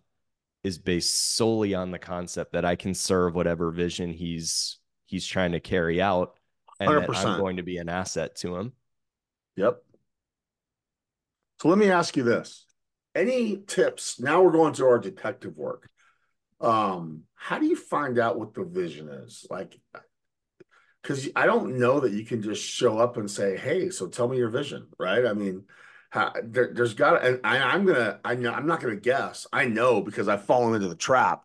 is 0.64 0.78
based 0.78 1.36
solely 1.36 1.74
on 1.74 1.92
the 1.92 2.00
concept 2.00 2.52
that 2.54 2.66
I 2.66 2.76
can 2.76 2.94
serve 2.94 3.36
whatever 3.36 3.72
vision 3.72 4.12
he's 4.12 4.80
he's 5.06 5.26
trying 5.26 5.54
to 5.54 5.60
carry 5.60 6.02
out 6.02 6.36
and 6.80 6.90
100%. 6.90 7.08
that 7.08 7.16
I'm 7.26 7.40
going 7.40 7.58
to 7.58 7.64
be 7.64 7.78
an 7.78 7.90
asset 7.90 8.36
to 8.38 8.56
him. 8.58 8.74
Yep. 9.56 9.82
So 11.62 11.68
let 11.70 11.78
me 11.78 11.90
ask 11.90 12.16
you 12.16 12.24
this. 12.24 12.66
Any 13.16 13.58
tips? 13.66 14.20
Now 14.20 14.42
we're 14.42 14.52
going 14.52 14.74
to 14.74 14.86
our 14.86 15.00
detective 15.00 15.58
work. 15.58 15.90
Um, 16.62 17.24
how 17.36 17.60
do 17.60 17.66
you 17.66 17.76
find 17.76 18.20
out 18.20 18.38
what 18.38 18.54
the 18.54 18.64
vision 18.64 19.10
is? 19.10 19.46
Like 19.50 19.80
because 21.02 21.30
I 21.36 21.46
don't 21.46 21.78
know 21.80 22.00
that 22.02 22.12
you 22.12 22.26
can 22.26 22.42
just 22.42 22.64
show 22.64 22.98
up 22.98 23.18
and 23.18 23.30
say, 23.30 23.58
"Hey, 23.58 23.90
so 23.90 24.08
tell 24.08 24.28
me 24.28 24.38
your 24.38 24.50
vision," 24.50 24.88
right? 24.98 25.26
I 25.26 25.34
mean, 25.34 25.64
how, 26.10 26.34
there, 26.44 26.74
has 26.76 26.94
got, 26.94 27.24
and 27.24 27.40
I, 27.44 27.58
I'm 27.60 27.86
gonna, 27.86 28.20
I 28.24 28.36
know, 28.36 28.52
I'm 28.52 28.68
not 28.68 28.82
gonna 28.82 28.96
guess. 28.96 29.48
I 29.54 29.66
know 29.66 30.02
because 30.02 30.28
I've 30.28 30.44
fallen 30.46 30.76
into 30.76 30.88
the 30.88 30.96
trap. 30.96 31.44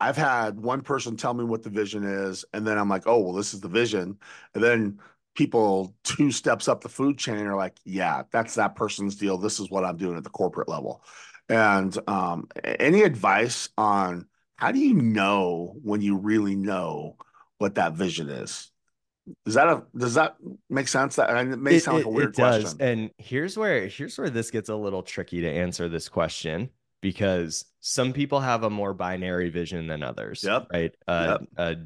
I've 0.00 0.16
had 0.16 0.58
one 0.60 0.82
person 0.82 1.16
tell 1.16 1.34
me 1.34 1.44
what 1.44 1.62
the 1.62 1.70
vision 1.70 2.04
is, 2.04 2.44
and 2.52 2.66
then 2.66 2.78
I'm 2.78 2.88
like, 2.88 3.06
"Oh, 3.06 3.20
well, 3.20 3.32
this 3.32 3.54
is 3.54 3.60
the 3.60 3.68
vision," 3.68 4.18
and 4.54 4.62
then 4.62 5.00
people 5.34 5.94
two 6.04 6.30
steps 6.30 6.68
up 6.68 6.82
the 6.82 6.88
food 6.88 7.18
chain 7.18 7.46
are 7.46 7.56
like, 7.56 7.76
"Yeah, 7.84 8.22
that's 8.32 8.54
that 8.56 8.76
person's 8.76 9.16
deal. 9.16 9.38
This 9.38 9.60
is 9.60 9.70
what 9.70 9.84
I'm 9.84 9.96
doing 9.96 10.16
at 10.16 10.24
the 10.24 10.30
corporate 10.30 10.68
level." 10.68 11.02
And 11.48 11.96
um, 12.08 12.48
any 12.64 13.02
advice 13.02 13.68
on 13.76 14.26
how 14.56 14.72
do 14.72 14.78
you 14.78 14.94
know 14.94 15.76
when 15.82 16.00
you 16.00 16.16
really 16.16 16.56
know 16.56 17.16
what 17.58 17.76
that 17.76 17.94
vision 17.94 18.28
is? 18.28 18.70
Does 19.44 19.54
that 19.54 19.68
a, 19.68 19.82
does 19.96 20.14
that 20.14 20.36
make 20.68 20.88
sense? 20.88 21.16
That 21.16 21.34
it 21.34 21.58
may 21.58 21.78
sound 21.78 21.96
it, 21.96 22.00
like 22.00 22.06
a 22.06 22.10
weird 22.10 22.28
it 22.30 22.36
does. 22.36 22.62
question. 22.74 22.80
And 22.82 23.10
here's 23.16 23.56
where 23.56 23.86
here's 23.86 24.18
where 24.18 24.30
this 24.30 24.50
gets 24.50 24.68
a 24.68 24.76
little 24.76 25.02
tricky 25.02 25.40
to 25.40 25.50
answer 25.50 25.88
this 25.88 26.08
question 26.08 26.68
because 27.00 27.64
some 27.80 28.12
people 28.12 28.40
have 28.40 28.64
a 28.64 28.70
more 28.70 28.92
binary 28.92 29.48
vision 29.48 29.86
than 29.86 30.02
others. 30.02 30.44
Yep. 30.44 30.66
Right. 30.72 30.94
Uh, 31.08 31.38
yep. 31.40 31.48
A 31.56 31.76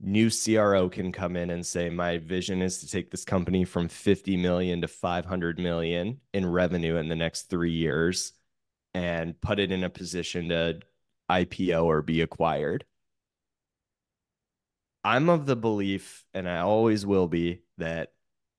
new 0.00 0.30
CRO 0.30 0.88
can 0.88 1.10
come 1.10 1.36
in 1.36 1.50
and 1.50 1.66
say, 1.66 1.90
"My 1.90 2.18
vision 2.18 2.62
is 2.62 2.78
to 2.78 2.88
take 2.88 3.10
this 3.10 3.24
company 3.24 3.64
from 3.64 3.88
50 3.88 4.36
million 4.36 4.82
to 4.82 4.88
500 4.88 5.58
million 5.58 6.20
in 6.32 6.46
revenue 6.46 6.96
in 6.96 7.08
the 7.08 7.16
next 7.16 7.50
three 7.50 7.72
years, 7.72 8.32
and 8.94 9.40
put 9.40 9.58
it 9.58 9.72
in 9.72 9.82
a 9.82 9.90
position 9.90 10.48
to 10.50 10.80
IPO 11.30 11.84
or 11.84 12.02
be 12.02 12.20
acquired." 12.20 12.84
I'm 15.04 15.28
of 15.28 15.46
the 15.46 15.56
belief, 15.56 16.24
and 16.32 16.48
I 16.48 16.58
always 16.58 17.04
will 17.04 17.28
be, 17.28 17.62
that 17.78 18.12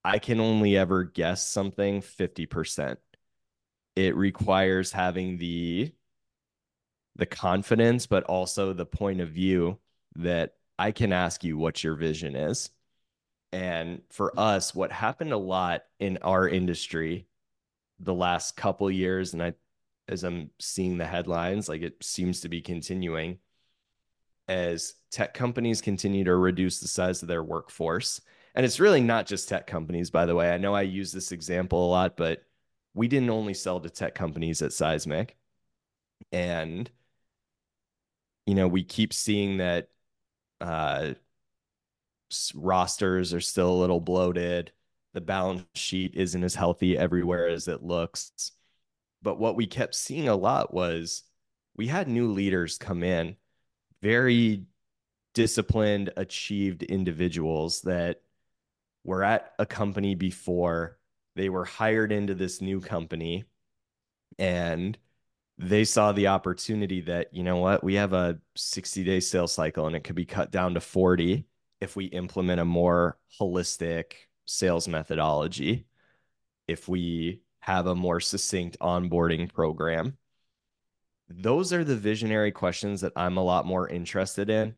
I 0.03 0.19
can 0.19 0.39
only 0.39 0.75
ever 0.77 1.03
guess 1.03 1.47
something 1.47 2.01
50%. 2.01 2.97
It 3.95 4.15
requires 4.15 4.91
having 4.91 5.37
the 5.37 5.93
the 7.15 7.25
confidence, 7.27 8.07
but 8.07 8.23
also 8.23 8.73
the 8.73 8.85
point 8.85 9.21
of 9.21 9.29
view 9.29 9.79
that 10.15 10.55
I 10.79 10.91
can 10.91 11.13
ask 11.13 11.43
you 11.43 11.57
what 11.57 11.83
your 11.83 11.95
vision 11.95 12.35
is. 12.35 12.71
And 13.51 14.01
for 14.09 14.37
us, 14.37 14.73
what 14.73 14.91
happened 14.91 15.31
a 15.31 15.37
lot 15.37 15.83
in 15.99 16.17
our 16.23 16.49
industry 16.49 17.27
the 17.99 18.13
last 18.15 18.57
couple 18.57 18.89
years, 18.89 19.33
and 19.33 19.43
I 19.43 19.53
as 20.07 20.23
I'm 20.23 20.49
seeing 20.59 20.97
the 20.97 21.05
headlines, 21.05 21.69
like 21.69 21.81
it 21.81 22.03
seems 22.03 22.41
to 22.41 22.49
be 22.49 22.61
continuing, 22.61 23.39
as 24.47 24.95
tech 25.11 25.33
companies 25.33 25.81
continue 25.81 26.23
to 26.25 26.35
reduce 26.35 26.79
the 26.79 26.87
size 26.87 27.21
of 27.21 27.27
their 27.27 27.43
workforce. 27.43 28.19
And 28.55 28.65
it's 28.65 28.79
really 28.79 29.01
not 29.01 29.25
just 29.25 29.49
tech 29.49 29.65
companies, 29.65 30.09
by 30.09 30.25
the 30.25 30.35
way. 30.35 30.51
I 30.51 30.57
know 30.57 30.75
I 30.75 30.81
use 30.81 31.11
this 31.11 31.31
example 31.31 31.85
a 31.85 31.89
lot, 31.89 32.17
but 32.17 32.43
we 32.93 33.07
didn't 33.07 33.29
only 33.29 33.53
sell 33.53 33.79
to 33.79 33.89
tech 33.89 34.13
companies 34.13 34.61
at 34.61 34.73
Seismic. 34.73 35.37
And, 36.31 36.89
you 38.45 38.55
know, 38.55 38.67
we 38.67 38.83
keep 38.83 39.13
seeing 39.13 39.57
that 39.57 39.89
uh, 40.61 41.13
rosters 42.53 43.33
are 43.33 43.41
still 43.41 43.71
a 43.71 43.79
little 43.81 43.99
bloated. 43.99 44.71
The 45.13 45.21
balance 45.21 45.65
sheet 45.75 46.15
isn't 46.15 46.43
as 46.43 46.55
healthy 46.55 46.97
everywhere 46.97 47.47
as 47.47 47.67
it 47.67 47.83
looks. 47.83 48.51
But 49.23 49.39
what 49.39 49.55
we 49.55 49.65
kept 49.65 49.95
seeing 49.95 50.27
a 50.27 50.35
lot 50.35 50.73
was 50.73 51.23
we 51.75 51.87
had 51.87 52.07
new 52.07 52.31
leaders 52.31 52.77
come 52.77 53.03
in, 53.03 53.37
very 54.01 54.65
disciplined, 55.33 56.11
achieved 56.17 56.83
individuals 56.83 57.81
that 57.81 58.21
were 59.03 59.23
at 59.23 59.53
a 59.57 59.65
company 59.65 60.13
before. 60.13 60.99
They 61.35 61.49
were 61.49 61.65
hired 61.65 62.11
into 62.11 62.35
this 62.35 62.61
new 62.61 62.79
company 62.79 63.45
and 64.37 64.97
they 65.57 65.83
saw 65.85 66.11
the 66.11 66.27
opportunity 66.27 67.01
that, 67.01 67.33
you 67.33 67.43
know 67.43 67.57
what, 67.57 67.83
we 67.83 67.95
have 67.95 68.13
a 68.13 68.39
60 68.55 69.03
day 69.03 69.19
sales 69.19 69.53
cycle 69.53 69.87
and 69.87 69.95
it 69.95 70.03
could 70.03 70.15
be 70.15 70.25
cut 70.25 70.51
down 70.51 70.73
to 70.73 70.81
40 70.81 71.45
if 71.79 71.95
we 71.95 72.05
implement 72.05 72.59
a 72.59 72.65
more 72.65 73.17
holistic 73.39 74.13
sales 74.45 74.87
methodology, 74.87 75.85
if 76.67 76.87
we 76.87 77.41
have 77.63 77.87
a 77.87 77.95
more 77.95 78.19
succinct 78.19 78.77
onboarding 78.81 79.51
program. 79.51 80.17
Those 81.29 81.71
are 81.71 81.85
the 81.85 81.95
visionary 81.95 82.51
questions 82.51 82.99
that 83.01 83.13
I'm 83.15 83.37
a 83.37 83.43
lot 83.43 83.65
more 83.65 83.87
interested 83.87 84.49
in 84.49 84.75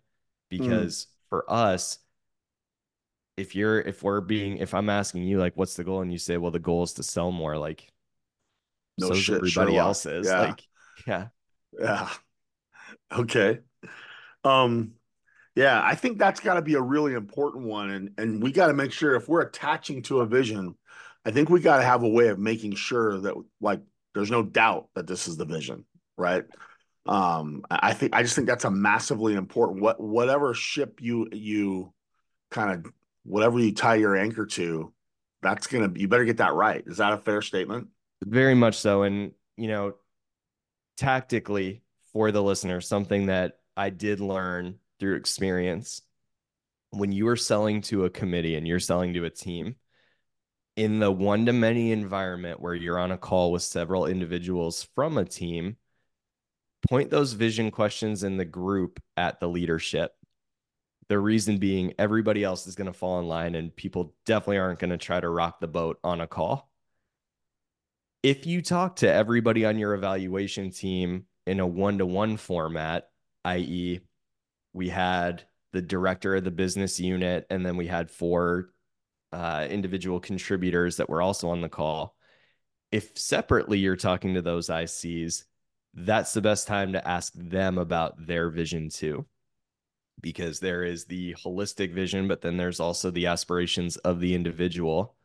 because 0.52 1.06
mm. 1.06 1.08
for 1.30 1.52
us, 1.52 1.98
if 3.38 3.56
you're 3.56 3.82
if 3.82 4.04
we're 4.04 4.22
being 4.22 4.58
if 4.58 4.76
I'm 4.76 4.90
asking 4.90 5.24
you 5.24 5.40
like 5.40 5.54
what's 5.56 5.76
the 5.76 5.84
goal 5.84 6.02
and 6.02 6.12
you 6.12 6.20
say 6.20 6.38
well 6.38 6.52
the 6.52 6.60
goal 6.60 6.84
is 6.84 6.94
to 6.94 7.04
sell 7.04 7.32
more 7.32 7.58
like 7.58 7.92
no 9.00 9.08
so 9.08 9.14
shit, 9.16 9.36
everybody 9.38 9.72
Sherlock. 9.72 9.88
else 9.88 10.06
is 10.06 10.28
yeah. 10.28 10.40
like 10.40 10.64
yeah 11.08 11.28
yeah 11.78 12.10
okay 13.20 13.60
um 14.44 14.94
yeah 15.56 15.82
I 15.84 15.96
think 15.96 16.20
that's 16.20 16.40
got 16.40 16.54
to 16.54 16.62
be 16.62 16.76
a 16.76 16.82
really 16.82 17.14
important 17.14 17.66
one 17.66 17.90
and 17.90 18.12
and 18.20 18.44
we 18.44 18.52
got 18.52 18.68
to 18.68 18.74
make 18.74 18.92
sure 18.94 19.16
if 19.16 19.28
we're 19.28 19.42
attaching 19.42 20.04
to 20.04 20.22
a 20.22 20.26
vision 20.26 20.76
I 21.26 21.32
think 21.32 21.50
we 21.50 21.60
got 21.60 21.78
to 21.78 21.84
have 21.84 22.04
a 22.04 22.10
way 22.10 22.28
of 22.28 22.40
making 22.40 22.76
sure 22.76 23.20
that 23.20 23.36
like 23.60 23.82
there's 24.14 24.32
no 24.32 24.44
doubt 24.44 24.90
that 24.96 25.08
this 25.08 25.28
is 25.28 25.38
the 25.38 25.46
vision 25.46 25.86
right 26.18 26.46
um 27.08 27.64
I 27.70 27.94
think 27.94 28.16
I 28.16 28.24
just 28.24 28.36
think 28.36 28.48
that's 28.48 28.64
a 28.64 28.72
massively 28.72 29.34
important 29.34 29.82
what 29.82 30.00
whatever 30.00 30.54
ship 30.54 31.00
you 31.02 31.28
you 31.32 31.94
kind 32.52 32.72
of 32.86 32.92
whatever 33.26 33.60
you 33.60 33.74
tie 33.74 33.96
your 33.96 34.16
anchor 34.16 34.46
to, 34.46 34.94
that's 35.42 35.68
gonna 35.68 35.92
you 35.96 36.08
better 36.08 36.26
get 36.26 36.38
that 36.38 36.54
right. 36.54 36.84
Is 36.88 36.98
that 36.98 37.14
a 37.14 37.18
fair 37.18 37.42
statement? 37.42 37.88
Very 38.24 38.56
much 38.56 38.78
so. 38.78 39.04
And 39.04 39.32
you 39.58 39.68
know, 39.68 39.96
tactically 40.98 41.82
for 42.14 42.32
the 42.32 42.42
listener, 42.42 42.80
something 42.82 43.26
that 43.26 43.60
I 43.76 43.90
did 43.90 44.20
learn 44.20 44.76
through 45.00 45.16
experience 45.16 46.02
when 46.92 47.12
you 47.12 47.28
are 47.28 47.36
selling 47.36 47.82
to 47.82 48.06
a 48.06 48.10
committee 48.10 48.56
and 48.56 48.66
you're 48.66 48.80
selling 48.80 49.14
to 49.14 49.26
a 49.26 49.30
team 49.30 49.76
in 50.76 51.00
the 51.00 51.12
one 51.12 51.46
to 51.46 51.54
many 51.54 51.92
environment 51.92 52.60
where 52.60 52.76
you're 52.76 53.00
on 53.00 53.12
a 53.12 53.18
call 53.18 53.52
with 53.52 53.64
several 53.64 54.06
individuals 54.06 54.88
from 54.96 55.18
a 55.18 55.26
team, 55.26 55.78
point 56.90 57.10
those 57.10 57.34
vision 57.34 57.72
questions 57.72 58.24
in 58.24 58.38
the 58.38 58.46
group 58.46 59.02
at 59.18 59.40
the 59.40 59.48
leadership 59.48 60.16
the 61.08 61.20
reason 61.20 61.58
being, 61.58 61.94
everybody 62.00 62.44
else 62.44 62.66
is 62.68 62.76
going 62.76 62.88
to 62.88 62.94
fall 62.94 63.20
in 63.20 63.28
line, 63.28 63.56
and 63.56 63.76
people 63.76 64.16
definitely 64.26 64.58
aren't 64.58 64.80
going 64.80 64.90
to 64.90 64.98
try 64.98 65.20
to 65.20 65.30
rock 65.30 65.60
the 65.60 65.68
boat 65.68 66.00
on 66.04 66.22
a 66.22 66.28
call. 66.28 66.70
If 68.24 68.48
you 68.48 68.62
talk 68.62 68.98
to 68.98 69.12
everybody 69.12 69.66
on 69.66 69.78
your 69.78 69.94
evaluation 69.94 70.72
team 70.72 71.26
in 71.46 71.60
a 71.60 71.68
one 71.68 72.00
to 72.00 72.06
one 72.06 72.38
format, 72.38 73.10
i.e., 73.44 74.00
we 74.74 74.90
had 74.90 75.44
the 75.74 75.82
director 75.82 76.36
of 76.36 76.44
the 76.44 76.52
business 76.52 77.00
unit, 77.00 77.46
and 77.52 77.64
then 77.64 77.78
we 77.78 77.86
had 77.86 78.10
four 78.10 78.72
uh, 79.36 79.68
individual 79.70 80.22
contributors 80.22 80.96
that 80.96 81.10
were 81.10 81.22
also 81.22 81.50
on 81.50 81.60
the 81.60 81.68
call. 81.68 82.16
If 82.92 83.18
separately 83.18 83.80
you're 83.80 83.98
talking 83.98 84.36
to 84.36 84.42
those 84.42 84.70
ICs, 84.70 85.44
that's 85.94 86.34
the 86.34 86.42
best 86.42 86.68
time 86.68 86.94
to 86.94 87.06
ask 87.06 87.34
them 87.36 87.78
about 87.78 88.26
their 88.26 88.50
vision 88.50 88.90
too 88.90 89.26
because 90.22 90.62
there 90.62 90.84
is 90.84 91.04
the 91.06 91.36
holistic 91.36 91.94
vision, 91.94 92.30
but 92.30 92.42
then 92.42 92.56
there's 92.56 92.80
also 92.80 93.12
the 93.12 93.26
aspirations 93.26 93.98
of 93.98 94.22
the 94.22 94.34
individual. 94.34 95.16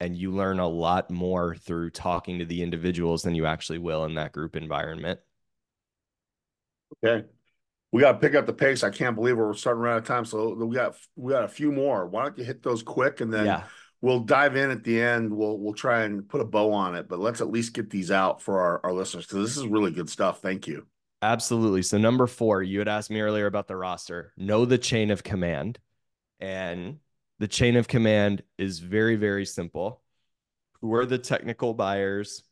And 0.00 0.16
you 0.16 0.32
learn 0.32 0.60
a 0.60 0.66
lot 0.66 1.10
more 1.10 1.54
through 1.54 1.90
talking 1.90 2.38
to 2.38 2.46
the 2.46 2.62
individuals 2.62 3.22
than 3.22 3.34
you 3.34 3.44
actually 3.44 3.78
will 3.78 4.06
in 4.06 4.14
that 4.14 4.32
group 4.32 4.56
environment. 4.56 5.20
Okay. 7.04 7.26
We 7.92 8.02
got 8.02 8.12
to 8.12 8.18
pick 8.18 8.34
up 8.34 8.46
the 8.46 8.52
pace. 8.52 8.84
I 8.84 8.90
can't 8.90 9.16
believe 9.16 9.38
we're 9.38 9.54
starting 9.54 9.84
out 9.84 9.98
of 9.98 10.04
time. 10.04 10.24
So 10.24 10.52
we 10.54 10.74
got 10.74 10.96
we 11.16 11.32
got 11.32 11.44
a 11.44 11.48
few 11.48 11.72
more. 11.72 12.06
Why 12.06 12.24
don't 12.24 12.38
you 12.38 12.44
hit 12.44 12.62
those 12.62 12.82
quick 12.82 13.20
and 13.20 13.32
then 13.32 13.46
yeah. 13.46 13.62
we'll 14.02 14.20
dive 14.20 14.56
in 14.56 14.70
at 14.70 14.84
the 14.84 15.00
end. 15.00 15.32
We'll 15.32 15.58
we'll 15.58 15.74
try 15.74 16.02
and 16.02 16.28
put 16.28 16.40
a 16.40 16.44
bow 16.44 16.72
on 16.72 16.94
it, 16.94 17.08
but 17.08 17.18
let's 17.18 17.40
at 17.40 17.50
least 17.50 17.72
get 17.72 17.88
these 17.88 18.10
out 18.10 18.42
for 18.42 18.60
our, 18.60 18.80
our 18.84 18.92
listeners 18.92 19.26
because 19.26 19.46
this 19.46 19.56
is 19.56 19.66
really 19.66 19.90
good 19.90 20.10
stuff. 20.10 20.40
Thank 20.40 20.66
you. 20.66 20.86
Absolutely. 21.20 21.82
So 21.82 21.98
number 21.98 22.26
four, 22.26 22.62
you 22.62 22.78
had 22.78 22.88
asked 22.88 23.10
me 23.10 23.20
earlier 23.20 23.46
about 23.46 23.66
the 23.66 23.76
roster. 23.76 24.32
Know 24.36 24.64
the 24.64 24.78
chain 24.78 25.10
of 25.10 25.24
command. 25.24 25.78
And 26.40 26.98
the 27.38 27.48
chain 27.48 27.76
of 27.76 27.88
command 27.88 28.42
is 28.56 28.78
very, 28.78 29.16
very 29.16 29.44
simple. 29.44 30.02
Who 30.80 30.94
are 30.94 31.06
the 31.06 31.18
technical 31.18 31.74
buyers? 31.74 32.44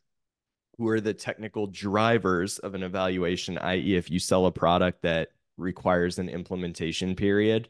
Who 0.77 0.87
are 0.89 1.01
the 1.01 1.13
technical 1.13 1.67
drivers 1.67 2.59
of 2.59 2.75
an 2.75 2.83
evaluation? 2.83 3.57
I.e., 3.57 3.95
if 3.95 4.11
you 4.11 4.19
sell 4.19 4.45
a 4.45 4.51
product 4.51 5.01
that 5.01 5.29
requires 5.57 6.19
an 6.19 6.29
implementation 6.29 7.15
period, 7.15 7.69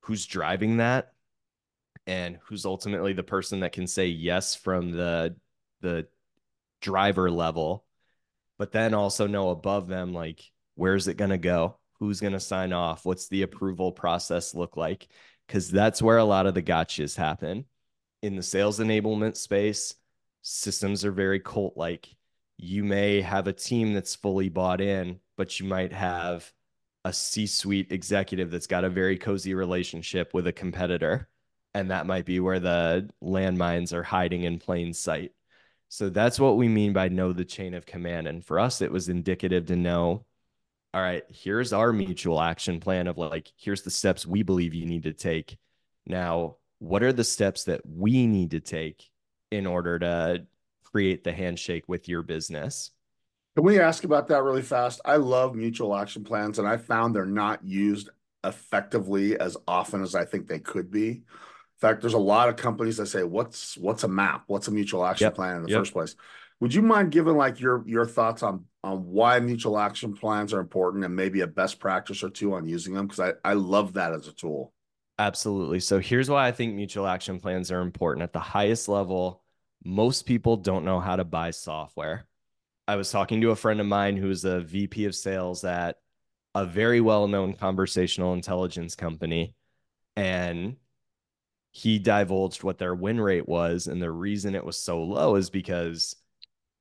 who's 0.00 0.26
driving 0.26 0.76
that? 0.76 1.12
And 2.06 2.38
who's 2.44 2.64
ultimately 2.64 3.12
the 3.12 3.22
person 3.22 3.60
that 3.60 3.72
can 3.72 3.86
say 3.86 4.06
yes 4.06 4.54
from 4.54 4.92
the 4.92 5.36
the 5.80 6.06
driver 6.80 7.30
level 7.30 7.84
but 8.58 8.72
then 8.72 8.94
also 8.94 9.26
know 9.26 9.50
above 9.50 9.88
them 9.88 10.12
like 10.12 10.50
where's 10.74 11.08
it 11.08 11.16
going 11.16 11.30
to 11.30 11.38
go 11.38 11.76
who's 11.98 12.20
going 12.20 12.32
to 12.32 12.40
sign 12.40 12.72
off 12.72 13.04
what's 13.04 13.28
the 13.28 13.42
approval 13.42 13.92
process 13.92 14.54
look 14.54 14.76
like 14.76 15.08
because 15.46 15.70
that's 15.70 16.02
where 16.02 16.18
a 16.18 16.24
lot 16.24 16.46
of 16.46 16.54
the 16.54 16.62
gotchas 16.62 17.16
happen 17.16 17.64
in 18.22 18.36
the 18.36 18.42
sales 18.42 18.80
enablement 18.80 19.36
space 19.36 19.94
systems 20.42 21.04
are 21.04 21.12
very 21.12 21.40
cult 21.40 21.76
like 21.76 22.14
you 22.56 22.84
may 22.84 23.20
have 23.20 23.46
a 23.46 23.52
team 23.52 23.92
that's 23.92 24.14
fully 24.14 24.48
bought 24.48 24.80
in 24.80 25.18
but 25.36 25.58
you 25.58 25.66
might 25.66 25.92
have 25.92 26.52
a 27.04 27.12
c-suite 27.12 27.92
executive 27.92 28.50
that's 28.50 28.66
got 28.66 28.84
a 28.84 28.90
very 28.90 29.18
cozy 29.18 29.54
relationship 29.54 30.32
with 30.32 30.46
a 30.46 30.52
competitor 30.52 31.28
and 31.74 31.90
that 31.90 32.06
might 32.06 32.24
be 32.24 32.40
where 32.40 32.60
the 32.60 33.08
landmines 33.22 33.92
are 33.92 34.04
hiding 34.04 34.44
in 34.44 34.58
plain 34.58 34.92
sight 34.92 35.32
so 35.94 36.08
that's 36.08 36.40
what 36.40 36.56
we 36.56 36.66
mean 36.66 36.92
by 36.92 37.06
know 37.08 37.32
the 37.32 37.44
chain 37.44 37.72
of 37.72 37.86
command. 37.86 38.26
And 38.26 38.44
for 38.44 38.58
us, 38.58 38.82
it 38.82 38.90
was 38.90 39.08
indicative 39.08 39.66
to 39.66 39.76
know, 39.76 40.26
all 40.92 41.00
right, 41.00 41.22
here's 41.28 41.72
our 41.72 41.92
mutual 41.92 42.40
action 42.40 42.80
plan 42.80 43.06
of 43.06 43.16
like, 43.16 43.52
here's 43.56 43.82
the 43.82 43.92
steps 43.92 44.26
we 44.26 44.42
believe 44.42 44.74
you 44.74 44.86
need 44.86 45.04
to 45.04 45.12
take. 45.12 45.56
Now, 46.04 46.56
what 46.80 47.04
are 47.04 47.12
the 47.12 47.22
steps 47.22 47.62
that 47.64 47.82
we 47.86 48.26
need 48.26 48.50
to 48.50 48.60
take 48.60 49.08
in 49.52 49.66
order 49.66 50.00
to 50.00 50.46
create 50.94 51.24
the 51.24 51.32
handshake 51.32 51.84
with 51.88 52.08
your 52.08 52.22
business? 52.22 52.92
Can 53.56 53.64
we 53.64 53.80
ask 53.80 54.04
about 54.04 54.28
that 54.28 54.42
really 54.42 54.62
fast? 54.62 55.00
I 55.04 55.16
love 55.16 55.54
mutual 55.54 55.94
action 55.96 56.24
plans, 56.24 56.58
and 56.58 56.66
I 56.68 56.76
found 56.76 57.14
they're 57.14 57.26
not 57.26 57.64
used 57.64 58.10
effectively 58.44 59.38
as 59.38 59.56
often 59.66 60.02
as 60.02 60.14
I 60.14 60.24
think 60.24 60.46
they 60.48 60.58
could 60.60 60.90
be 60.90 61.08
In 61.10 61.22
fact, 61.80 62.00
there's 62.02 62.14
a 62.14 62.18
lot 62.18 62.48
of 62.48 62.56
companies 62.56 62.96
that 62.98 63.06
say, 63.06 63.24
"What's 63.24 63.76
what's 63.78 64.04
a 64.04 64.08
map? 64.08 64.44
What's 64.48 64.68
a 64.68 64.72
mutual 64.72 65.04
action 65.04 65.26
yep. 65.26 65.34
plan 65.34 65.56
in 65.58 65.62
the 65.64 65.70
yep. 65.70 65.80
first 65.80 65.92
place?" 65.92 66.16
Would 66.60 66.74
you 66.74 66.82
mind 66.82 67.12
giving 67.12 67.36
like 67.36 67.60
your 67.60 67.84
your 67.86 68.06
thoughts 68.06 68.42
on 68.42 68.66
on 68.84 69.04
why 69.06 69.40
mutual 69.40 69.78
action 69.78 70.14
plans 70.14 70.52
are 70.54 70.60
important 70.60 71.04
and 71.04 71.14
maybe 71.16 71.40
a 71.42 71.46
best 71.46 71.80
practice 71.80 72.22
or 72.24 72.30
two 72.30 72.54
on 72.54 72.66
using 72.66 72.94
them? 72.94 73.06
Because 73.08 73.34
I 73.44 73.50
I 73.50 73.54
love 73.54 73.94
that 73.94 74.12
as 74.14 74.28
a 74.28 74.32
tool. 74.34 74.72
Absolutely. 75.18 75.80
So 75.80 76.00
here's 76.00 76.28
why 76.28 76.48
I 76.48 76.52
think 76.52 76.74
mutual 76.74 77.06
action 77.06 77.38
plans 77.40 77.70
are 77.70 77.80
important 77.80 78.24
at 78.24 78.32
the 78.32 78.40
highest 78.40 78.88
level. 78.88 79.43
Most 79.84 80.26
people 80.26 80.56
don't 80.56 80.84
know 80.84 81.00
how 81.00 81.16
to 81.16 81.24
buy 81.24 81.50
software. 81.50 82.26
I 82.88 82.96
was 82.96 83.10
talking 83.10 83.40
to 83.42 83.50
a 83.50 83.56
friend 83.56 83.80
of 83.80 83.86
mine 83.86 84.16
who's 84.16 84.44
a 84.44 84.60
VP 84.60 85.04
of 85.06 85.14
sales 85.14 85.64
at 85.64 85.96
a 86.54 86.64
very 86.66 87.00
well 87.00 87.28
known 87.28 87.54
conversational 87.54 88.32
intelligence 88.34 88.94
company. 88.96 89.54
And 90.16 90.76
he 91.72 91.98
divulged 91.98 92.62
what 92.62 92.78
their 92.78 92.94
win 92.94 93.20
rate 93.20 93.48
was. 93.48 93.86
And 93.88 94.00
the 94.00 94.10
reason 94.10 94.54
it 94.54 94.64
was 94.64 94.78
so 94.78 95.02
low 95.02 95.36
is 95.36 95.50
because, 95.50 96.16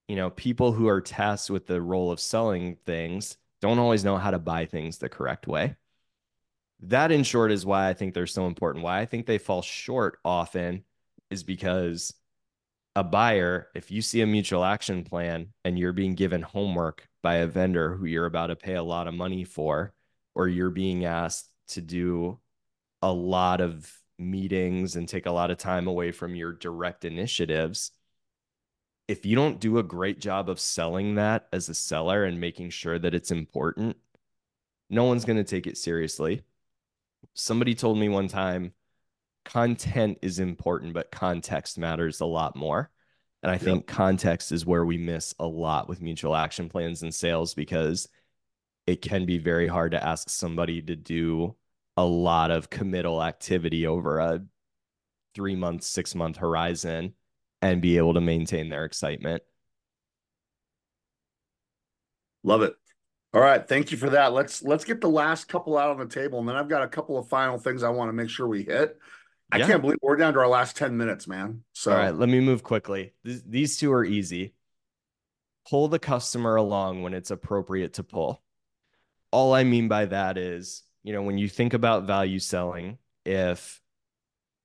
you 0.07 0.15
know, 0.15 0.29
people 0.29 0.71
who 0.71 0.87
are 0.87 1.01
tasked 1.01 1.49
with 1.49 1.67
the 1.67 1.81
role 1.81 2.11
of 2.11 2.19
selling 2.19 2.77
things 2.85 3.37
don't 3.61 3.79
always 3.79 4.03
know 4.05 4.17
how 4.17 4.31
to 4.31 4.39
buy 4.39 4.65
things 4.65 4.97
the 4.97 5.09
correct 5.09 5.47
way. 5.47 5.75
that 6.81 7.11
in 7.11 7.23
short 7.23 7.51
is 7.51 7.65
why 7.65 7.89
I 7.89 7.93
think 7.93 8.13
they're 8.13 8.27
so 8.27 8.45
important. 8.47 8.83
Why 8.83 8.99
I 8.99 9.05
think 9.05 9.25
they 9.25 9.37
fall 9.37 9.61
short 9.61 10.19
often 10.25 10.83
is 11.29 11.43
because 11.43 12.13
a 12.95 13.03
buyer, 13.03 13.69
if 13.73 13.89
you 13.89 14.01
see 14.01 14.21
a 14.21 14.27
mutual 14.27 14.63
action 14.63 15.03
plan 15.03 15.47
and 15.65 15.79
you're 15.79 15.93
being 15.93 16.15
given 16.15 16.41
homework 16.41 17.07
by 17.21 17.35
a 17.35 17.47
vendor 17.47 17.95
who 17.95 18.05
you're 18.05 18.25
about 18.25 18.47
to 18.47 18.55
pay 18.55 18.75
a 18.75 18.83
lot 18.83 19.07
of 19.07 19.13
money 19.13 19.43
for, 19.43 19.93
or 20.35 20.47
you're 20.47 20.69
being 20.69 21.05
asked 21.05 21.49
to 21.69 21.81
do 21.81 22.39
a 23.01 23.11
lot 23.11 23.61
of 23.61 23.91
meetings 24.19 24.95
and 24.95 25.09
take 25.09 25.25
a 25.25 25.31
lot 25.31 25.51
of 25.51 25.57
time 25.57 25.87
away 25.87 26.11
from 26.11 26.35
your 26.35 26.53
direct 26.53 27.03
initiatives, 27.03 27.91
if 29.07 29.25
you 29.25 29.35
don't 29.35 29.59
do 29.59 29.79
a 29.79 29.83
great 29.83 30.19
job 30.19 30.49
of 30.49 30.59
selling 30.59 31.15
that 31.15 31.47
as 31.51 31.67
a 31.69 31.73
seller 31.73 32.23
and 32.23 32.39
making 32.39 32.69
sure 32.69 32.97
that 32.99 33.13
it's 33.13 33.31
important, 33.31 33.97
no 34.89 35.03
one's 35.05 35.25
going 35.25 35.37
to 35.37 35.43
take 35.43 35.67
it 35.67 35.77
seriously. 35.77 36.43
Somebody 37.33 37.73
told 37.75 37.97
me 37.97 38.07
one 38.07 38.27
time 38.27 38.73
content 39.45 40.19
is 40.21 40.39
important, 40.39 40.93
but 40.93 41.11
context 41.11 41.77
matters 41.77 42.21
a 42.21 42.25
lot 42.25 42.55
more. 42.55 42.89
And 43.41 43.51
I 43.51 43.55
yep. 43.55 43.61
think 43.61 43.87
context 43.87 44.51
is 44.51 44.65
where 44.65 44.85
we 44.85 44.97
miss 44.97 45.35
a 45.39 45.45
lot 45.45 45.89
with 45.89 46.01
mutual 46.01 46.35
action 46.35 46.69
plans 46.69 47.03
and 47.03 47.13
sales 47.13 47.53
because 47.53 48.07
it 48.87 49.01
can 49.01 49.25
be 49.25 49.37
very 49.37 49.67
hard 49.67 49.91
to 49.91 50.03
ask 50.03 50.29
somebody 50.29 50.81
to 50.81 50.95
do 50.95 51.55
a 51.97 52.05
lot 52.05 52.51
of 52.51 52.69
committal 52.69 53.21
activity 53.21 53.85
over 53.85 54.19
a 54.19 54.43
three 55.35 55.55
month, 55.55 55.83
six 55.83 56.15
month 56.15 56.37
horizon 56.37 57.13
and 57.61 57.81
be 57.81 57.97
able 57.97 58.13
to 58.13 58.21
maintain 58.21 58.69
their 58.69 58.85
excitement. 58.85 59.43
Love 62.43 62.61
it. 62.61 62.75
All 63.33 63.41
right, 63.41 63.67
thank 63.67 63.91
you 63.91 63.97
for 63.97 64.11
that. 64.11 64.33
Let's 64.33 64.61
let's 64.61 64.85
get 64.85 65.01
the 65.01 65.09
last 65.09 65.47
couple 65.47 65.77
out 65.77 65.89
on 65.89 65.97
the 65.97 66.05
table, 66.05 66.39
and 66.39 66.47
then 66.47 66.55
I've 66.55 66.69
got 66.69 66.83
a 66.83 66.87
couple 66.87 67.17
of 67.17 67.27
final 67.29 67.57
things 67.57 67.81
I 67.81 67.89
want 67.89 68.09
to 68.09 68.13
make 68.13 68.29
sure 68.29 68.47
we 68.47 68.63
hit. 68.63 68.99
I 69.53 69.57
yeah. 69.57 69.67
can't 69.67 69.81
believe 69.83 69.99
we're 70.01 70.15
down 70.15 70.33
to 70.33 70.39
our 70.39 70.47
last 70.47 70.75
10 70.77 70.97
minutes, 70.97 71.27
man. 71.27 71.63
So, 71.73 71.91
all 71.91 71.97
right, 71.99 72.15
let 72.15 72.27
me 72.27 72.39
move 72.39 72.63
quickly. 72.63 73.13
these 73.23 73.77
two 73.77 73.93
are 73.93 74.03
easy. 74.03 74.55
Pull 75.69 75.89
the 75.89 75.99
customer 75.99 76.55
along 76.55 77.03
when 77.03 77.13
it's 77.13 77.29
appropriate 77.29 77.93
to 77.93 78.03
pull. 78.03 78.41
All 79.29 79.53
I 79.53 79.63
mean 79.63 79.87
by 79.87 80.05
that 80.05 80.39
is, 80.39 80.81
you 81.03 81.13
know, 81.13 81.21
when 81.21 81.37
you 81.37 81.47
think 81.47 81.75
about 81.75 82.05
value 82.05 82.39
selling, 82.39 82.97
if 83.27 83.79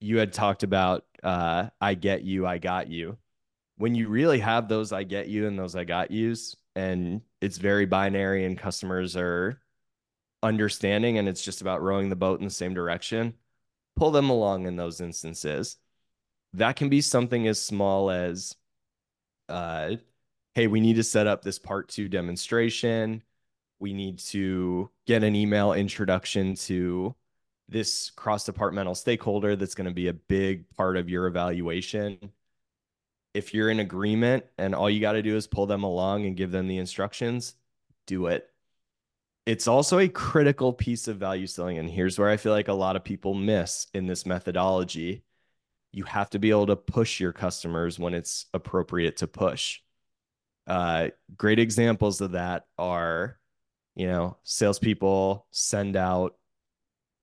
you 0.00 0.16
had 0.16 0.32
talked 0.32 0.62
about, 0.62 1.04
uh, 1.22 1.68
I 1.82 1.92
get 1.92 2.22
you, 2.22 2.46
I 2.46 2.56
got 2.56 2.88
you, 2.88 3.18
when 3.76 3.94
you 3.94 4.08
really 4.08 4.38
have 4.38 4.68
those 4.68 4.90
I 4.90 5.02
get 5.02 5.28
you 5.28 5.46
and 5.46 5.58
those 5.58 5.76
I 5.76 5.84
got 5.84 6.10
yous, 6.10 6.56
and 6.74 7.20
it's 7.42 7.58
very 7.58 7.84
binary 7.84 8.46
and 8.46 8.56
customers 8.56 9.18
are 9.18 9.60
understanding 10.42 11.18
and 11.18 11.28
it's 11.28 11.44
just 11.44 11.60
about 11.60 11.82
rowing 11.82 12.08
the 12.08 12.16
boat 12.16 12.38
in 12.38 12.46
the 12.46 12.50
same 12.50 12.72
direction 12.72 13.34
pull 13.98 14.10
them 14.12 14.30
along 14.30 14.66
in 14.66 14.76
those 14.76 15.00
instances. 15.00 15.76
That 16.54 16.76
can 16.76 16.88
be 16.88 17.00
something 17.00 17.46
as 17.48 17.60
small 17.60 18.10
as, 18.10 18.54
uh, 19.48 19.96
hey, 20.54 20.68
we 20.68 20.80
need 20.80 20.96
to 20.96 21.02
set 21.02 21.26
up 21.26 21.42
this 21.42 21.58
part 21.58 21.88
two 21.88 22.08
demonstration. 22.08 23.22
We 23.80 23.92
need 23.92 24.20
to 24.20 24.90
get 25.06 25.24
an 25.24 25.34
email 25.34 25.72
introduction 25.72 26.54
to 26.54 27.14
this 27.68 28.10
cross 28.10 28.44
departmental 28.44 28.94
stakeholder 28.94 29.56
that's 29.56 29.74
going 29.74 29.88
to 29.88 29.94
be 29.94 30.08
a 30.08 30.14
big 30.14 30.70
part 30.70 30.96
of 30.96 31.10
your 31.10 31.26
evaluation. 31.26 32.32
If 33.34 33.52
you're 33.52 33.68
in 33.68 33.80
agreement 33.80 34.44
and 34.56 34.74
all 34.74 34.88
you 34.88 35.00
got 35.00 35.12
to 35.12 35.22
do 35.22 35.36
is 35.36 35.46
pull 35.46 35.66
them 35.66 35.82
along 35.82 36.24
and 36.24 36.36
give 36.36 36.50
them 36.50 36.66
the 36.66 36.78
instructions, 36.78 37.56
do 38.06 38.26
it 38.26 38.48
it's 39.48 39.66
also 39.66 39.98
a 39.98 40.10
critical 40.10 40.74
piece 40.74 41.08
of 41.08 41.16
value 41.16 41.46
selling. 41.46 41.78
And 41.78 41.88
here's 41.88 42.18
where 42.18 42.28
I 42.28 42.36
feel 42.36 42.52
like 42.52 42.68
a 42.68 42.74
lot 42.74 42.96
of 42.96 43.02
people 43.02 43.32
miss 43.32 43.86
in 43.94 44.06
this 44.06 44.26
methodology. 44.26 45.24
You 45.90 46.04
have 46.04 46.28
to 46.30 46.38
be 46.38 46.50
able 46.50 46.66
to 46.66 46.76
push 46.76 47.18
your 47.18 47.32
customers 47.32 47.98
when 47.98 48.12
it's 48.12 48.44
appropriate 48.52 49.16
to 49.16 49.26
push. 49.26 49.80
Uh, 50.66 51.08
great 51.34 51.58
examples 51.58 52.20
of 52.20 52.32
that 52.32 52.66
are, 52.76 53.38
you 53.96 54.06
know, 54.06 54.36
salespeople 54.42 55.46
send 55.50 55.96
out 55.96 56.36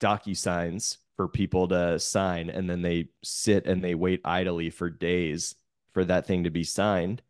DocuSigns 0.02 0.98
for 1.18 1.28
people 1.28 1.68
to 1.68 2.00
sign, 2.00 2.50
and 2.50 2.68
then 2.68 2.82
they 2.82 3.10
sit 3.24 3.68
and 3.68 3.84
they 3.84 3.94
wait 3.94 4.22
idly 4.26 4.72
for 4.72 4.90
days 4.90 5.54
for 5.94 6.04
that 6.04 6.26
thing 6.26 6.46
to 6.46 6.50
be 6.50 6.64
signed. 6.64 7.22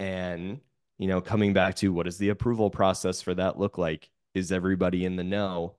And 0.00 0.62
you 0.98 1.08
know, 1.08 1.20
coming 1.20 1.52
back 1.52 1.74
to 1.76 1.92
what 1.92 2.06
does 2.06 2.16
the 2.16 2.30
approval 2.30 2.70
process 2.70 3.20
for 3.20 3.34
that 3.34 3.58
look 3.58 3.76
like? 3.76 4.08
Is 4.34 4.52
everybody 4.52 5.04
in 5.04 5.16
the 5.16 5.24
know? 5.24 5.76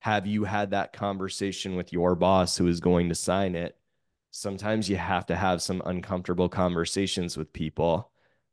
Have 0.00 0.26
you 0.26 0.44
had 0.44 0.70
that 0.70 0.92
conversation 0.92 1.76
with 1.76 1.92
your 1.92 2.14
boss 2.14 2.56
who 2.56 2.66
is 2.66 2.80
going 2.80 3.08
to 3.08 3.14
sign 3.14 3.54
it? 3.54 3.76
Sometimes 4.30 4.88
you 4.88 4.96
have 4.96 5.26
to 5.26 5.36
have 5.36 5.62
some 5.62 5.82
uncomfortable 5.84 6.48
conversations 6.48 7.36
with 7.36 7.52
people, 7.52 8.10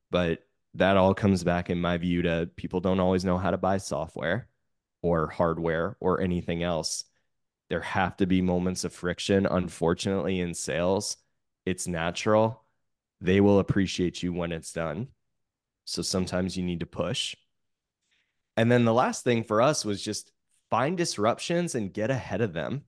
but 0.10 0.40
that 0.74 0.98
all 0.98 1.14
comes 1.14 1.44
back, 1.44 1.70
in 1.70 1.80
my 1.80 1.98
view, 1.98 2.22
to 2.24 2.50
people 2.56 2.80
don't 2.80 3.00
always 3.00 3.24
know 3.24 3.38
how 3.38 3.52
to 3.52 3.58
buy 3.58 3.78
software 3.78 4.48
or 5.02 5.28
hardware 5.28 5.96
or 6.00 6.22
anything 6.22 6.64
else. 6.64 7.06
There 7.70 7.82
have 7.82 8.18
to 8.18 8.26
be 8.26 8.42
moments 8.42 8.84
of 8.84 8.94
friction. 8.94 9.46
Unfortunately, 9.46 10.40
in 10.40 10.54
sales, 10.54 11.18
it's 11.66 11.88
natural. 11.88 12.64
They 13.22 13.40
will 13.42 13.60
appreciate 13.60 14.22
you 14.22 14.34
when 14.34 14.52
it's 14.52 14.74
done. 14.74 15.08
So 15.86 16.02
sometimes 16.02 16.58
you 16.58 16.64
need 16.64 16.80
to 16.82 16.86
push 16.86 17.36
and 18.58 18.72
then 18.72 18.86
the 18.86 18.94
last 18.94 19.24
thing 19.24 19.44
for 19.44 19.62
us 19.62 19.84
was 19.86 20.02
just 20.02 20.32
find 20.70 20.98
disruptions 20.98 21.76
and 21.76 21.94
get 21.94 22.10
ahead 22.10 22.42
of 22.42 22.54
them. 22.54 22.84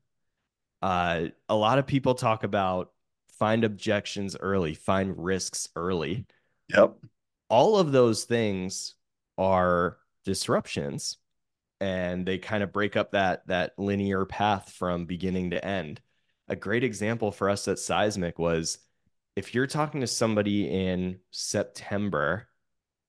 Uh, 0.82 1.28
a 1.50 1.56
lot 1.56 1.80
of 1.80 1.88
people 1.88 2.16
talk 2.16 2.44
about 2.44 2.92
find 3.40 3.64
objections 3.64 4.36
early, 4.40 4.74
find 4.74 5.24
risks 5.24 5.70
early. 5.76 6.26
Yep. 6.70 6.98
All 7.50 7.78
of 7.78 7.92
those 7.92 8.26
things 8.26 8.96
are 9.38 9.98
disruptions 10.26 11.18
and 11.80 12.26
they 12.26 12.38
kind 12.38 12.64
of 12.64 12.74
break 12.74 12.96
up 12.96 13.12
that 13.12 13.46
that 13.48 13.74
linear 13.78 14.26
path 14.26 14.72
from 14.72 15.06
beginning 15.06 15.52
to 15.52 15.64
end. 15.64 16.02
A 16.48 16.56
great 16.56 16.84
example 16.84 17.32
for 17.32 17.50
us 17.50 17.68
at 17.68 17.80
Seismic 17.80 18.40
was 18.40 18.80
if 19.36 19.54
you're 19.54 19.68
talking 19.68 20.02
to 20.02 20.08
somebody 20.08 20.68
in 20.68 21.20
September 21.32 22.48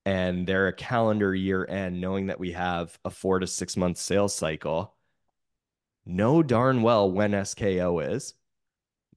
and 0.09 0.47
they're 0.47 0.69
a 0.69 0.73
calendar 0.73 1.35
year 1.35 1.67
end, 1.69 2.01
knowing 2.01 2.29
that 2.29 2.41
we 2.41 2.53
have 2.53 2.99
a 3.05 3.11
four 3.11 3.41
to 3.41 3.47
six 3.47 3.77
month 3.77 3.99
sales 3.99 4.35
cycle, 4.35 4.95
know 6.07 6.43
darn 6.43 6.81
well 6.81 7.13
when 7.13 7.33
SKO 7.33 8.15
is, 8.15 8.33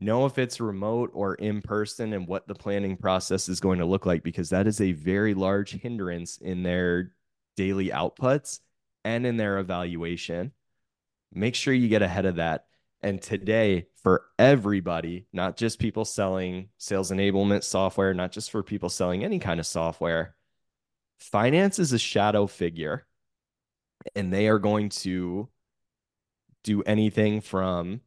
know 0.01 0.25
if 0.25 0.37
it's 0.37 0.59
remote 0.59 1.09
or 1.13 1.35
in 1.35 1.61
person 1.61 2.11
and 2.11 2.27
what 2.27 2.45
the 2.45 2.55
planning 2.55 2.97
process 2.97 3.47
is 3.47 3.61
going 3.61 3.79
to 3.79 3.85
look 3.85 4.05
like, 4.05 4.21
because 4.21 4.49
that 4.49 4.67
is 4.67 4.81
a 4.81 4.91
very 4.91 5.33
large 5.33 5.71
hindrance 5.71 6.39
in 6.39 6.61
their 6.61 7.13
daily 7.55 7.87
outputs 7.87 8.59
and 9.05 9.25
in 9.25 9.37
their 9.37 9.59
evaluation. 9.59 10.51
Make 11.31 11.55
sure 11.55 11.73
you 11.73 11.87
get 11.87 12.01
ahead 12.01 12.25
of 12.25 12.35
that. 12.35 12.65
And 13.01 13.21
today, 13.21 13.87
for 14.03 14.25
everybody, 14.37 15.25
not 15.31 15.55
just 15.55 15.79
people 15.79 16.03
selling 16.03 16.67
sales 16.77 17.11
enablement 17.11 17.63
software, 17.63 18.13
not 18.13 18.33
just 18.33 18.51
for 18.51 18.61
people 18.61 18.89
selling 18.89 19.23
any 19.23 19.39
kind 19.39 19.61
of 19.61 19.65
software, 19.65 20.35
finance 21.21 21.79
is 21.79 21.93
a 21.93 21.99
shadow 21.99 22.47
figure 22.47 23.05
and 24.15 24.33
they 24.33 24.47
are 24.47 24.59
going 24.59 24.89
to 24.89 25.47
do 26.63 26.81
anything 26.83 27.41
from 27.41 28.01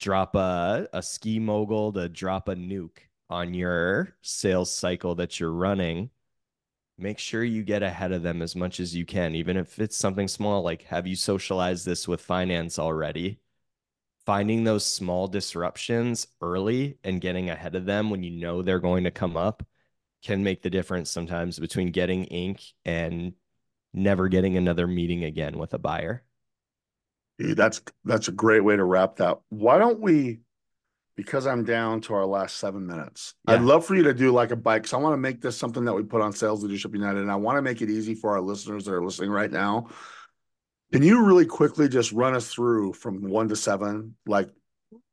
drop 0.00 0.34
a, 0.34 0.88
a 0.92 1.02
ski 1.02 1.38
mogul 1.38 1.92
to 1.92 2.08
drop 2.08 2.48
a 2.48 2.54
nuke 2.54 2.98
on 3.30 3.54
your 3.54 4.14
sales 4.22 4.72
cycle 4.72 5.14
that 5.16 5.38
you're 5.38 5.52
running. 5.52 6.10
Make 6.96 7.18
sure 7.18 7.44
you 7.44 7.62
get 7.62 7.82
ahead 7.82 8.10
of 8.10 8.22
them 8.22 8.42
as 8.42 8.56
much 8.56 8.80
as 8.80 8.94
you 8.94 9.04
can 9.06 9.34
even 9.36 9.56
if 9.56 9.78
it's 9.78 9.96
something 9.96 10.26
small 10.26 10.62
like 10.62 10.82
have 10.82 11.06
you 11.06 11.14
socialized 11.14 11.86
this 11.86 12.08
with 12.08 12.20
finance 12.20 12.78
already? 12.78 13.38
Finding 14.26 14.64
those 14.64 14.84
small 14.84 15.28
disruptions 15.28 16.26
early 16.42 16.98
and 17.04 17.20
getting 17.20 17.50
ahead 17.50 17.76
of 17.76 17.86
them 17.86 18.10
when 18.10 18.22
you 18.22 18.30
know 18.30 18.62
they're 18.62 18.80
going 18.80 19.04
to 19.04 19.10
come 19.10 19.36
up 19.36 19.64
can 20.22 20.42
make 20.42 20.62
the 20.62 20.70
difference 20.70 21.10
sometimes 21.10 21.58
between 21.58 21.90
getting 21.90 22.24
ink 22.24 22.62
and 22.84 23.34
never 23.92 24.28
getting 24.28 24.56
another 24.56 24.86
meeting 24.86 25.24
again 25.24 25.58
with 25.58 25.74
a 25.74 25.78
buyer. 25.78 26.22
That's 27.38 27.80
that's 28.04 28.28
a 28.28 28.32
great 28.32 28.64
way 28.64 28.76
to 28.76 28.84
wrap 28.84 29.16
that. 29.16 29.38
Why 29.48 29.78
don't 29.78 30.00
we 30.00 30.40
because 31.18 31.48
I'm 31.48 31.64
down 31.64 32.00
to 32.02 32.14
our 32.14 32.24
last 32.24 32.58
seven 32.58 32.86
minutes. 32.86 33.34
Yeah. 33.48 33.54
I'd 33.54 33.62
love 33.62 33.84
for 33.84 33.96
you 33.96 34.04
to 34.04 34.14
do 34.14 34.30
like 34.30 34.52
a 34.52 34.56
bike. 34.56 34.86
So 34.86 34.96
I 34.96 35.02
want 35.02 35.14
to 35.14 35.18
make 35.18 35.40
this 35.40 35.56
something 35.56 35.84
that 35.84 35.92
we 35.92 36.04
put 36.04 36.22
on 36.22 36.32
Sales 36.32 36.62
Leadership 36.62 36.94
United, 36.94 37.18
and 37.18 37.30
I 37.30 37.34
want 37.34 37.58
to 37.58 37.62
make 37.62 37.82
it 37.82 37.90
easy 37.90 38.14
for 38.14 38.30
our 38.30 38.40
listeners 38.40 38.84
that 38.84 38.94
are 38.94 39.04
listening 39.04 39.30
right 39.30 39.50
now. 39.50 39.88
Can 40.92 41.02
you 41.02 41.24
really 41.24 41.44
quickly 41.44 41.88
just 41.88 42.12
run 42.12 42.36
us 42.36 42.52
through 42.52 42.92
from 42.92 43.28
one 43.28 43.48
to 43.48 43.56
seven, 43.56 44.14
like 44.26 44.48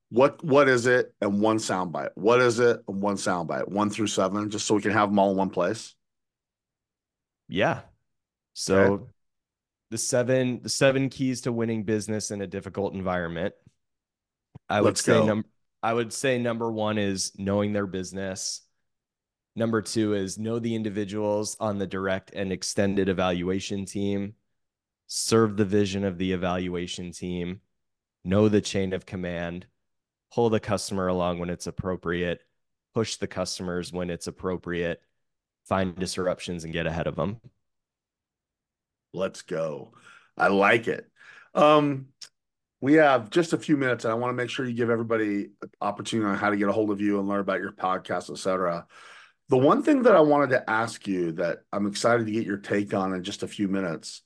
what 0.09 0.43
what 0.43 0.69
is 0.69 0.85
it 0.85 1.13
and 1.21 1.41
one 1.41 1.57
soundbite? 1.57 2.11
What 2.15 2.41
is 2.41 2.59
it 2.59 2.81
and 2.87 3.01
one 3.01 3.15
soundbite? 3.15 3.67
One 3.67 3.89
through 3.89 4.07
seven, 4.07 4.49
just 4.49 4.65
so 4.65 4.75
we 4.75 4.81
can 4.81 4.91
have 4.91 5.09
them 5.09 5.19
all 5.19 5.31
in 5.31 5.37
one 5.37 5.49
place. 5.49 5.95
Yeah. 7.47 7.81
So 8.53 8.77
okay. 8.77 9.03
the 9.91 9.97
seven 9.97 10.61
the 10.61 10.69
seven 10.69 11.09
keys 11.09 11.41
to 11.41 11.51
winning 11.51 11.83
business 11.83 12.31
in 12.31 12.41
a 12.41 12.47
difficult 12.47 12.93
environment. 12.93 13.53
I 14.69 14.81
would 14.81 14.87
Let's 14.87 15.03
say 15.03 15.25
number 15.25 15.47
I 15.83 15.93
would 15.93 16.13
say 16.13 16.39
number 16.39 16.71
one 16.71 16.97
is 16.97 17.31
knowing 17.37 17.73
their 17.73 17.87
business. 17.87 18.61
Number 19.55 19.81
two 19.81 20.13
is 20.13 20.37
know 20.37 20.59
the 20.59 20.75
individuals 20.75 21.55
on 21.59 21.77
the 21.77 21.87
direct 21.87 22.31
and 22.33 22.51
extended 22.51 23.09
evaluation 23.09 23.85
team. 23.85 24.33
Serve 25.07 25.55
the 25.55 25.65
vision 25.65 26.03
of 26.03 26.17
the 26.17 26.31
evaluation 26.31 27.11
team. 27.11 27.61
Know 28.23 28.49
the 28.49 28.61
chain 28.61 28.93
of 28.93 29.05
command. 29.05 29.67
Pull 30.34 30.49
the 30.49 30.59
customer 30.59 31.07
along 31.07 31.39
when 31.39 31.49
it's 31.49 31.67
appropriate. 31.67 32.41
Push 32.93 33.17
the 33.17 33.28
customers 33.28 33.91
when 33.91 34.09
it's 34.09 34.28
appropriate. 34.28 35.01
Find 35.65 35.95
disruptions 35.95 36.63
and 36.63 36.73
get 36.73 36.88
ahead 36.88 37.07
of 37.07 37.15
them. 37.15 37.41
Let's 39.13 39.41
go. 39.41 39.93
I 40.38 40.47
like 40.47 40.88
it. 40.88 41.09
Um, 41.53 42.07
we 42.82 42.95
have 42.95 43.30
just 43.30 43.53
a 43.53 43.57
few 43.57 43.78
minutes, 43.78 44.03
and 44.03 44.11
I 44.11 44.15
want 44.15 44.32
to 44.32 44.36
make 44.36 44.49
sure 44.49 44.65
you 44.65 44.73
give 44.73 44.89
everybody 44.89 45.49
an 45.61 45.69
opportunity 45.82 46.30
on 46.30 46.38
how 46.38 46.49
to 46.49 46.57
get 46.57 46.67
a 46.67 46.73
hold 46.73 46.91
of 46.91 46.99
you 46.99 47.19
and 47.19 47.28
learn 47.28 47.39
about 47.39 47.61
your 47.61 47.71
podcast, 47.71 48.30
et 48.30 48.38
cetera. 48.38 48.86
The 49.47 49.57
one 49.57 49.84
thing 49.84 50.03
that 50.03 50.15
I 50.15 50.21
wanted 50.21 50.49
to 50.49 50.69
ask 50.69 51.07
you 51.07 51.32
that 51.34 51.59
I'm 51.71 51.88
excited 51.88 52.26
to 52.26 52.32
get 52.32 52.45
your 52.45 52.57
take 52.57 52.93
on 52.93 53.13
in 53.13 53.23
just 53.23 53.43
a 53.43 53.47
few 53.47 53.67
minutes. 53.67 54.21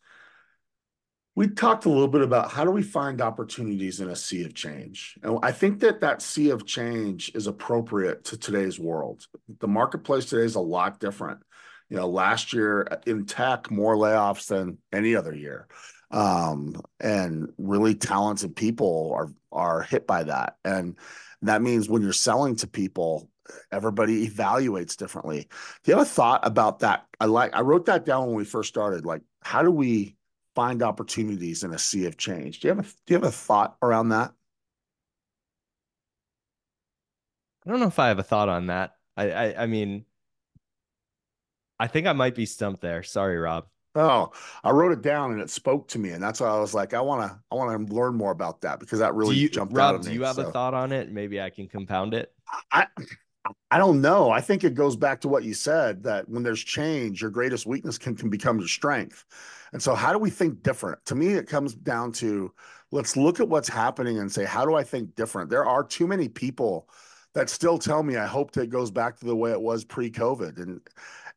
We 1.39 1.47
talked 1.47 1.85
a 1.85 1.89
little 1.89 2.09
bit 2.09 2.19
about 2.19 2.51
how 2.51 2.65
do 2.65 2.71
we 2.71 2.83
find 2.83 3.21
opportunities 3.21 4.01
in 4.01 4.09
a 4.09 4.15
sea 4.17 4.43
of 4.43 4.53
change. 4.53 5.17
And 5.23 5.39
I 5.41 5.53
think 5.53 5.79
that 5.79 6.01
that 6.01 6.21
sea 6.21 6.49
of 6.49 6.65
change 6.65 7.31
is 7.33 7.47
appropriate 7.47 8.25
to 8.25 8.37
today's 8.37 8.77
world. 8.77 9.25
The 9.61 9.67
marketplace 9.69 10.25
today 10.25 10.43
is 10.43 10.55
a 10.55 10.59
lot 10.59 10.99
different. 10.99 11.39
You 11.87 11.95
know, 11.95 12.09
last 12.09 12.51
year 12.51 12.89
in 13.07 13.25
tech, 13.25 13.71
more 13.71 13.95
layoffs 13.95 14.47
than 14.47 14.79
any 14.91 15.15
other 15.15 15.33
year. 15.33 15.69
Um, 16.11 16.81
and 16.99 17.53
really 17.57 17.95
talented 17.95 18.53
people 18.53 19.13
are 19.15 19.29
are 19.49 19.81
hit 19.81 20.05
by 20.05 20.23
that. 20.23 20.57
And 20.65 20.97
that 21.43 21.61
means 21.61 21.87
when 21.87 22.01
you're 22.01 22.11
selling 22.11 22.57
to 22.57 22.67
people, 22.67 23.29
everybody 23.71 24.27
evaluates 24.27 24.97
differently. 24.97 25.47
Do 25.85 25.91
you 25.93 25.97
have 25.99 26.05
a 26.05 26.09
thought 26.09 26.45
about 26.45 26.79
that? 26.79 27.05
I 27.17 27.27
like 27.27 27.55
I 27.55 27.61
wrote 27.61 27.85
that 27.85 28.03
down 28.03 28.27
when 28.27 28.35
we 28.35 28.43
first 28.43 28.67
started. 28.67 29.05
Like, 29.05 29.21
how 29.41 29.63
do 29.63 29.71
we 29.71 30.17
find 30.55 30.83
opportunities 30.83 31.63
in 31.63 31.73
a 31.73 31.79
sea 31.79 32.05
of 32.05 32.17
change? 32.17 32.59
Do 32.59 32.67
you 32.67 32.75
have 32.75 32.85
a 32.85 32.89
do 32.89 33.13
you 33.13 33.15
have 33.15 33.23
a 33.23 33.31
thought 33.31 33.77
around 33.81 34.09
that? 34.09 34.33
I 37.65 37.69
don't 37.69 37.79
know 37.79 37.87
if 37.87 37.99
I 37.99 38.07
have 38.07 38.19
a 38.19 38.23
thought 38.23 38.49
on 38.49 38.67
that. 38.67 38.95
I 39.15 39.31
I, 39.31 39.63
I 39.63 39.65
mean, 39.67 40.05
I 41.79 41.87
think 41.87 42.07
I 42.07 42.13
might 42.13 42.35
be 42.35 42.45
stumped 42.45 42.81
there. 42.81 43.03
Sorry, 43.03 43.37
Rob. 43.37 43.65
Oh, 43.95 44.31
I 44.63 44.69
wrote 44.71 44.91
it 44.91 45.01
down 45.01 45.31
and 45.31 45.41
it 45.41 45.49
spoke 45.49 45.87
to 45.89 45.99
me, 45.99 46.11
and 46.11 46.21
that's 46.21 46.39
why 46.39 46.47
I 46.47 46.59
was 46.59 46.73
like, 46.73 46.93
I 46.93 47.01
want 47.01 47.29
to, 47.29 47.39
I 47.51 47.55
want 47.55 47.87
to 47.87 47.93
learn 47.93 48.15
more 48.15 48.31
about 48.31 48.61
that 48.61 48.79
because 48.79 48.99
that 48.99 49.15
really 49.15 49.35
you, 49.35 49.49
jumped 49.49 49.73
Rob, 49.73 49.95
out 49.95 50.01
me. 50.01 50.09
do 50.09 50.13
you 50.13 50.23
have 50.23 50.35
so. 50.35 50.47
a 50.47 50.51
thought 50.51 50.73
on 50.75 50.91
it? 50.91 51.11
Maybe 51.11 51.41
I 51.41 51.49
can 51.49 51.67
compound 51.67 52.13
it. 52.13 52.31
I, 52.71 52.87
I 53.71 53.77
don't 53.77 54.01
know. 54.01 54.31
I 54.31 54.41
think 54.41 54.63
it 54.63 54.73
goes 54.73 54.95
back 54.95 55.21
to 55.21 55.27
what 55.27 55.43
you 55.43 55.53
said 55.53 56.03
that 56.03 56.27
when 56.27 56.43
there's 56.43 56.63
change, 56.63 57.21
your 57.21 57.31
greatest 57.31 57.65
weakness 57.65 57.97
can, 57.97 58.15
can 58.15 58.29
become 58.29 58.59
your 58.59 58.67
strength. 58.67 59.25
And 59.73 59.81
so, 59.81 59.95
how 59.95 60.11
do 60.11 60.19
we 60.19 60.29
think 60.29 60.63
different? 60.63 61.03
To 61.05 61.15
me, 61.15 61.33
it 61.33 61.47
comes 61.47 61.73
down 61.75 62.11
to 62.13 62.53
let's 62.91 63.15
look 63.15 63.39
at 63.39 63.47
what's 63.47 63.69
happening 63.69 64.19
and 64.19 64.31
say, 64.31 64.45
how 64.45 64.65
do 64.65 64.75
I 64.75 64.83
think 64.83 65.15
different? 65.15 65.49
There 65.49 65.65
are 65.65 65.83
too 65.83 66.07
many 66.07 66.27
people 66.27 66.89
that 67.33 67.49
still 67.49 67.77
tell 67.77 68.01
me, 68.01 68.17
I 68.17 68.25
hope 68.25 68.51
that 68.51 68.63
it 68.63 68.69
goes 68.69 68.89
back 68.89 69.17
to 69.19 69.25
the 69.25 69.35
way 69.35 69.51
it 69.51 69.61
was 69.61 69.83
pre 69.85 70.09
COVID. 70.09 70.57
And 70.57 70.81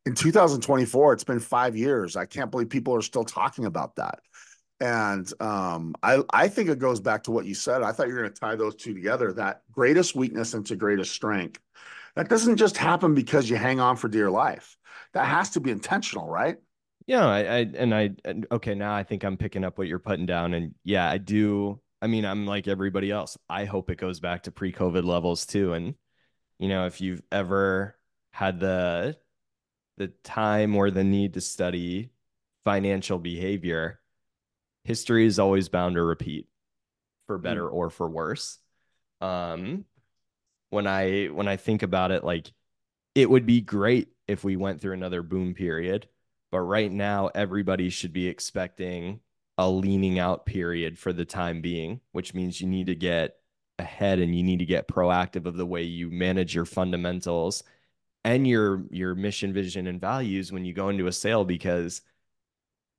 in 0.06 0.14
2024, 0.14 1.12
it's 1.12 1.24
been 1.24 1.40
five 1.40 1.76
years. 1.76 2.16
I 2.16 2.24
can't 2.24 2.50
believe 2.50 2.70
people 2.70 2.94
are 2.94 3.02
still 3.02 3.24
talking 3.24 3.66
about 3.66 3.96
that. 3.96 4.20
And 4.80 5.32
um, 5.40 5.94
I, 6.02 6.22
I 6.32 6.48
think 6.48 6.68
it 6.68 6.80
goes 6.80 6.98
back 6.98 7.22
to 7.24 7.30
what 7.30 7.46
you 7.46 7.54
said. 7.54 7.82
I 7.82 7.92
thought 7.92 8.08
you 8.08 8.14
were 8.14 8.22
going 8.22 8.32
to 8.32 8.40
tie 8.40 8.56
those 8.56 8.74
two 8.74 8.94
together 8.94 9.32
that 9.34 9.62
greatest 9.70 10.16
weakness 10.16 10.54
into 10.54 10.74
greatest 10.74 11.12
strength. 11.12 11.60
That 12.16 12.28
doesn't 12.28 12.56
just 12.56 12.76
happen 12.76 13.14
because 13.14 13.48
you 13.48 13.56
hang 13.56 13.80
on 13.80 13.96
for 13.96 14.08
dear 14.08 14.30
life. 14.30 14.76
That 15.14 15.26
has 15.26 15.50
to 15.50 15.60
be 15.60 15.70
intentional, 15.70 16.28
right? 16.28 16.56
Yeah, 17.06 17.26
I, 17.26 17.38
I 17.38 17.58
and 17.76 17.94
I 17.94 18.10
and 18.24 18.46
okay, 18.52 18.74
now 18.74 18.94
I 18.94 19.02
think 19.02 19.24
I'm 19.24 19.36
picking 19.36 19.64
up 19.64 19.78
what 19.78 19.88
you're 19.88 19.98
putting 19.98 20.26
down. 20.26 20.54
And 20.54 20.74
yeah, 20.84 21.08
I 21.08 21.18
do. 21.18 21.80
I 22.00 22.06
mean, 22.06 22.24
I'm 22.24 22.46
like 22.46 22.68
everybody 22.68 23.10
else. 23.10 23.38
I 23.48 23.64
hope 23.64 23.90
it 23.90 23.98
goes 23.98 24.20
back 24.20 24.44
to 24.44 24.52
pre-COVID 24.52 25.04
levels 25.04 25.46
too. 25.46 25.72
And 25.72 25.94
you 26.58 26.68
know, 26.68 26.86
if 26.86 27.00
you've 27.00 27.22
ever 27.32 27.96
had 28.30 28.60
the 28.60 29.16
the 29.98 30.08
time 30.24 30.76
or 30.76 30.90
the 30.90 31.04
need 31.04 31.34
to 31.34 31.40
study 31.40 32.10
financial 32.64 33.18
behavior, 33.18 34.00
history 34.84 35.26
is 35.26 35.38
always 35.38 35.68
bound 35.68 35.96
to 35.96 36.02
repeat 36.02 36.48
for 37.26 37.38
better 37.38 37.64
mm. 37.64 37.72
or 37.72 37.90
for 37.90 38.08
worse. 38.08 38.58
Um, 39.20 39.84
when 40.72 40.86
I 40.86 41.26
when 41.26 41.48
I 41.48 41.56
think 41.56 41.82
about 41.82 42.12
it, 42.12 42.24
like 42.24 42.52
it 43.14 43.28
would 43.28 43.46
be 43.46 43.60
great 43.60 44.08
if 44.26 44.42
we 44.42 44.56
went 44.56 44.80
through 44.80 44.94
another 44.94 45.22
boom 45.22 45.54
period, 45.54 46.08
but 46.50 46.60
right 46.60 46.90
now 46.90 47.30
everybody 47.34 47.90
should 47.90 48.12
be 48.12 48.26
expecting 48.26 49.20
a 49.58 49.68
leaning 49.68 50.18
out 50.18 50.46
period 50.46 50.98
for 50.98 51.12
the 51.12 51.26
time 51.26 51.60
being, 51.60 52.00
which 52.12 52.32
means 52.32 52.60
you 52.60 52.66
need 52.66 52.86
to 52.86 52.94
get 52.94 53.36
ahead 53.78 54.18
and 54.18 54.34
you 54.34 54.42
need 54.42 54.60
to 54.60 54.64
get 54.64 54.88
proactive 54.88 55.44
of 55.46 55.56
the 55.56 55.66
way 55.66 55.82
you 55.82 56.10
manage 56.10 56.54
your 56.54 56.64
fundamentals 56.64 57.62
and 58.24 58.46
your 58.46 58.84
your 58.90 59.14
mission 59.14 59.52
vision 59.52 59.86
and 59.86 60.00
values 60.00 60.52
when 60.52 60.64
you 60.64 60.72
go 60.72 60.88
into 60.88 61.06
a 61.06 61.12
sale 61.12 61.44
because 61.44 62.02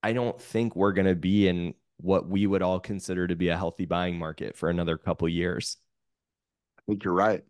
i 0.02 0.12
don't 0.12 0.42
think 0.42 0.76
we're 0.76 0.92
going 0.92 1.08
to 1.08 1.16
be 1.16 1.48
in 1.48 1.74
what 1.98 2.28
we 2.28 2.48
would 2.48 2.62
all 2.62 2.80
consider 2.80 3.28
to 3.28 3.36
be 3.36 3.50
a 3.50 3.58
healthy 3.58 3.86
buying 3.86 4.18
market 4.18 4.58
for 4.58 4.70
another 4.70 4.98
couple 4.98 5.30
years. 5.30 5.78
I 6.80 6.82
think 6.88 7.04
you're 7.04 7.14
right 7.14 7.44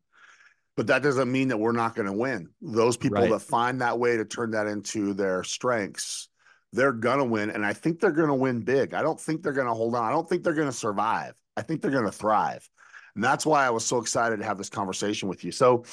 but 0.76 0.88
that 0.88 1.03
doesn't 1.03 1.32
mean 1.32 1.49
that 1.49 1.57
we're 1.57 1.71
not 1.71 1.95
going 1.95 2.07
to 2.07 2.13
win 2.13 2.49
those 2.61 2.97
people 2.97 3.21
right. 3.21 3.30
that 3.30 3.39
find 3.39 3.82
that 3.82 3.99
way 3.99 4.17
to 4.17 4.26
turn 4.26 4.51
that 4.51 4.67
into 4.67 5.13
their 5.13 5.43
strengths 5.43 6.30
they're 6.71 6.91
going 6.91 7.19
to 7.19 7.26
win 7.26 7.49
and 7.49 7.65
i 7.65 7.74
think 7.74 7.99
they're 7.99 8.11
going 8.11 8.28
to 8.28 8.34
win 8.34 8.61
big 8.61 8.93
i 8.93 9.01
don't 9.01 9.19
think 9.19 9.41
they're 9.41 9.53
going 9.53 9.67
to 9.67 9.74
hold 9.74 9.95
on 9.95 10.03
i 10.03 10.11
don't 10.11 10.28
think 10.28 10.43
they're 10.43 10.53
going 10.53 10.67
to 10.67 10.74
survive 10.74 11.34
i 11.57 11.61
think 11.61 11.82
they're 11.82 11.91
going 11.91 12.05
to 12.05 12.11
thrive 12.11 12.67
and 13.15 13.24
that's 13.24 13.45
why 13.45 13.65
i 13.65 13.69
was 13.69 13.86
so 13.86 13.97
excited 13.99 14.38
to 14.38 14.45
have 14.45 14.57
this 14.57 14.69
conversation 14.69 15.30
with 15.30 15.43
you 15.43 15.51
so 15.51 15.84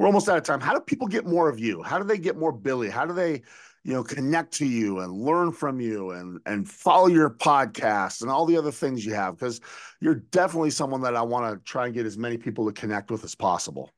we're 0.00 0.06
almost 0.06 0.30
out 0.30 0.38
of 0.38 0.44
time. 0.44 0.62
How 0.62 0.72
do 0.72 0.80
people 0.80 1.06
get 1.06 1.26
more 1.26 1.50
of 1.50 1.60
you? 1.60 1.82
How 1.82 1.98
do 1.98 2.04
they 2.04 2.16
get 2.16 2.38
more 2.38 2.52
Billy? 2.52 2.88
How 2.88 3.04
do 3.04 3.12
they, 3.12 3.42
you 3.84 3.92
know, 3.92 4.02
connect 4.02 4.54
to 4.54 4.64
you 4.64 5.00
and 5.00 5.12
learn 5.12 5.52
from 5.52 5.78
you 5.78 6.12
and 6.12 6.40
and 6.46 6.66
follow 6.66 7.06
your 7.08 7.28
podcast 7.28 8.22
and 8.22 8.30
all 8.30 8.46
the 8.46 8.56
other 8.56 8.72
things 8.72 9.04
you 9.04 9.12
have? 9.12 9.36
Because 9.36 9.60
you're 10.00 10.14
definitely 10.14 10.70
someone 10.70 11.02
that 11.02 11.14
I 11.14 11.20
want 11.20 11.52
to 11.52 11.62
try 11.70 11.84
and 11.84 11.92
get 11.92 12.06
as 12.06 12.16
many 12.16 12.38
people 12.38 12.64
to 12.64 12.72
connect 12.72 13.10
with 13.10 13.24
as 13.24 13.34
possible. 13.34 13.90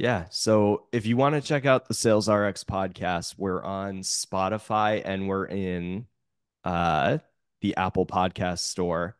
Yeah. 0.00 0.24
So 0.30 0.86
if 0.92 1.04
you 1.04 1.18
want 1.18 1.34
to 1.34 1.42
check 1.42 1.66
out 1.66 1.86
the 1.86 1.92
Sales 1.92 2.26
RX 2.26 2.64
podcast, 2.64 3.34
we're 3.36 3.62
on 3.62 3.98
Spotify 4.00 5.02
and 5.04 5.28
we're 5.28 5.44
in 5.44 6.06
uh 6.64 7.18
the 7.60 7.76
Apple 7.76 8.06
Podcast 8.06 8.60
store. 8.60 9.18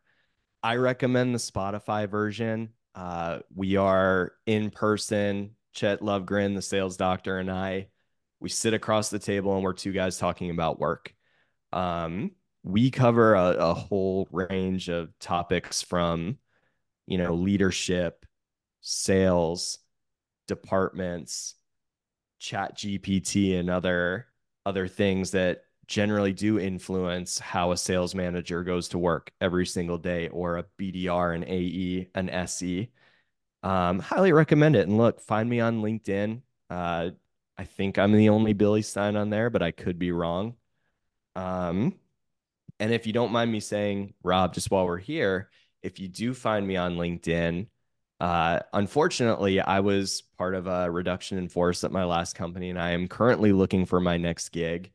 I 0.63 0.77
recommend 0.77 1.35
the 1.35 1.39
Spotify 1.39 2.09
version. 2.09 2.69
Uh, 2.95 3.41
we 3.53 3.75
are 3.75 4.31
in 4.47 4.71
person 4.71 5.51
Chet 5.71 6.01
Lovegren, 6.01 6.55
the 6.55 6.63
sales 6.63 6.97
doctor, 6.97 7.37
and 7.37 7.51
I, 7.51 7.89
we 8.39 8.49
sit 8.49 8.73
across 8.73 9.11
the 9.11 9.19
table 9.19 9.53
and 9.53 9.63
we're 9.63 9.73
two 9.73 9.91
guys 9.91 10.17
talking 10.17 10.49
about 10.49 10.79
work. 10.79 11.13
Um, 11.71 12.31
we 12.63 12.89
cover 12.89 13.35
a, 13.35 13.49
a 13.49 13.73
whole 13.75 14.27
range 14.31 14.89
of 14.89 15.09
topics 15.19 15.83
from, 15.83 16.39
you 17.05 17.19
know, 17.19 17.35
leadership, 17.35 18.25
sales, 18.81 19.77
departments, 20.51 21.55
ChatGPT 22.41 23.57
and 23.57 23.69
other 23.69 24.27
other 24.65 24.87
things 24.87 25.31
that 25.31 25.63
generally 25.87 26.33
do 26.33 26.59
influence 26.59 27.39
how 27.39 27.71
a 27.71 27.77
sales 27.77 28.13
manager 28.13 28.63
goes 28.63 28.89
to 28.89 28.97
work 28.97 29.31
every 29.39 29.65
single 29.65 29.97
day 29.97 30.27
or 30.27 30.57
a 30.57 30.65
BDR, 30.77 31.33
an 31.33 31.45
AE, 31.47 32.09
an 32.13 32.29
SE. 32.29 32.91
Um, 33.63 33.99
highly 33.99 34.33
recommend 34.33 34.75
it. 34.75 34.87
And 34.87 34.97
look, 34.97 35.21
find 35.21 35.49
me 35.49 35.61
on 35.61 35.81
LinkedIn. 35.81 36.41
Uh, 36.69 37.11
I 37.57 37.63
think 37.63 37.97
I'm 37.97 38.11
the 38.11 38.29
only 38.29 38.53
Billy 38.53 38.81
Stein 38.81 39.15
on 39.15 39.29
there, 39.29 39.49
but 39.49 39.61
I 39.63 39.71
could 39.71 39.97
be 39.97 40.11
wrong. 40.11 40.55
Um, 41.35 41.95
and 42.79 42.93
if 42.93 43.07
you 43.07 43.13
don't 43.13 43.31
mind 43.31 43.51
me 43.51 43.61
saying, 43.61 44.15
Rob, 44.21 44.53
just 44.53 44.69
while 44.69 44.85
we're 44.85 44.97
here, 44.97 45.49
if 45.81 45.99
you 45.99 46.09
do 46.09 46.33
find 46.33 46.67
me 46.67 46.75
on 46.75 46.97
LinkedIn, 46.97 47.67
uh, 48.21 48.59
unfortunately, 48.71 49.59
I 49.59 49.79
was 49.79 50.21
part 50.37 50.53
of 50.53 50.67
a 50.67 50.91
reduction 50.91 51.39
in 51.39 51.49
force 51.49 51.83
at 51.83 51.91
my 51.91 52.03
last 52.03 52.35
company, 52.35 52.69
and 52.69 52.79
I 52.79 52.91
am 52.91 53.07
currently 53.07 53.51
looking 53.51 53.87
for 53.87 53.99
my 53.99 54.17
next 54.17 54.49
gig. 54.49 54.91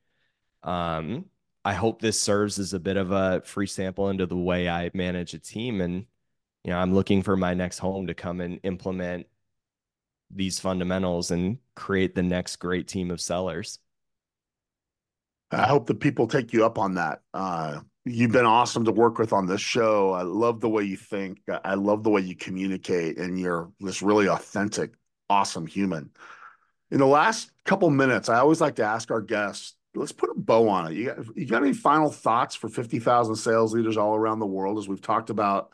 Um, 0.62 1.24
I 1.64 1.74
hope 1.74 2.00
this 2.00 2.20
serves 2.20 2.60
as 2.60 2.72
a 2.72 2.78
bit 2.78 2.96
of 2.96 3.10
a 3.10 3.42
free 3.44 3.66
sample 3.66 4.10
into 4.10 4.26
the 4.26 4.36
way 4.36 4.68
I 4.68 4.92
manage 4.94 5.34
a 5.34 5.40
team 5.40 5.80
and 5.80 6.06
you 6.62 6.72
know, 6.72 6.78
I'm 6.78 6.94
looking 6.94 7.22
for 7.22 7.36
my 7.36 7.54
next 7.54 7.78
home 7.78 8.08
to 8.08 8.14
come 8.14 8.40
and 8.40 8.60
implement 8.64 9.26
these 10.32 10.58
fundamentals 10.58 11.32
and 11.32 11.58
create 11.76 12.14
the 12.14 12.24
next 12.24 12.56
great 12.56 12.88
team 12.88 13.12
of 13.12 13.20
sellers. 13.20 13.80
I 15.52 15.66
hope 15.66 15.86
the 15.86 15.94
people 15.94 16.26
take 16.26 16.52
you 16.52 16.64
up 16.64 16.78
on 16.78 16.94
that. 16.94 17.22
Uh, 17.32 17.80
you've 18.06 18.32
been 18.32 18.46
awesome 18.46 18.84
to 18.84 18.92
work 18.92 19.18
with 19.18 19.32
on 19.32 19.46
this 19.46 19.60
show. 19.60 20.12
I 20.12 20.22
love 20.22 20.60
the 20.60 20.68
way 20.68 20.84
you 20.84 20.96
think. 20.96 21.40
I 21.64 21.74
love 21.74 22.04
the 22.04 22.10
way 22.10 22.20
you 22.20 22.36
communicate, 22.36 23.18
and 23.18 23.38
you're 23.38 23.70
this 23.80 24.00
really 24.00 24.28
authentic, 24.28 24.92
awesome 25.28 25.66
human. 25.66 26.10
In 26.90 26.98
the 26.98 27.06
last 27.06 27.50
couple 27.64 27.90
minutes, 27.90 28.28
I 28.28 28.38
always 28.38 28.60
like 28.60 28.76
to 28.76 28.84
ask 28.84 29.10
our 29.10 29.20
guests, 29.20 29.74
let's 29.94 30.12
put 30.12 30.30
a 30.30 30.34
bow 30.34 30.68
on 30.68 30.92
it. 30.92 30.96
You 30.96 31.06
got, 31.06 31.36
you 31.36 31.46
got 31.46 31.62
any 31.62 31.72
final 31.72 32.10
thoughts 32.10 32.54
for 32.54 32.68
50,000 32.68 33.34
sales 33.34 33.74
leaders 33.74 33.96
all 33.96 34.14
around 34.14 34.38
the 34.38 34.46
world? 34.46 34.78
As 34.78 34.88
we've 34.88 35.02
talked 35.02 35.30
about 35.30 35.72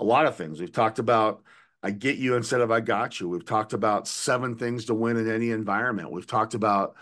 a 0.00 0.04
lot 0.04 0.26
of 0.26 0.36
things. 0.36 0.60
We've 0.60 0.72
talked 0.72 0.98
about 0.98 1.42
I 1.82 1.90
get 1.90 2.16
you 2.16 2.34
instead 2.34 2.62
of 2.62 2.70
I 2.70 2.80
got 2.80 3.20
you. 3.20 3.28
We've 3.28 3.44
talked 3.44 3.74
about 3.74 4.08
seven 4.08 4.56
things 4.56 4.86
to 4.86 4.94
win 4.94 5.18
in 5.18 5.30
any 5.30 5.50
environment. 5.50 6.10
We've 6.10 6.26
talked 6.26 6.54
about 6.54 6.96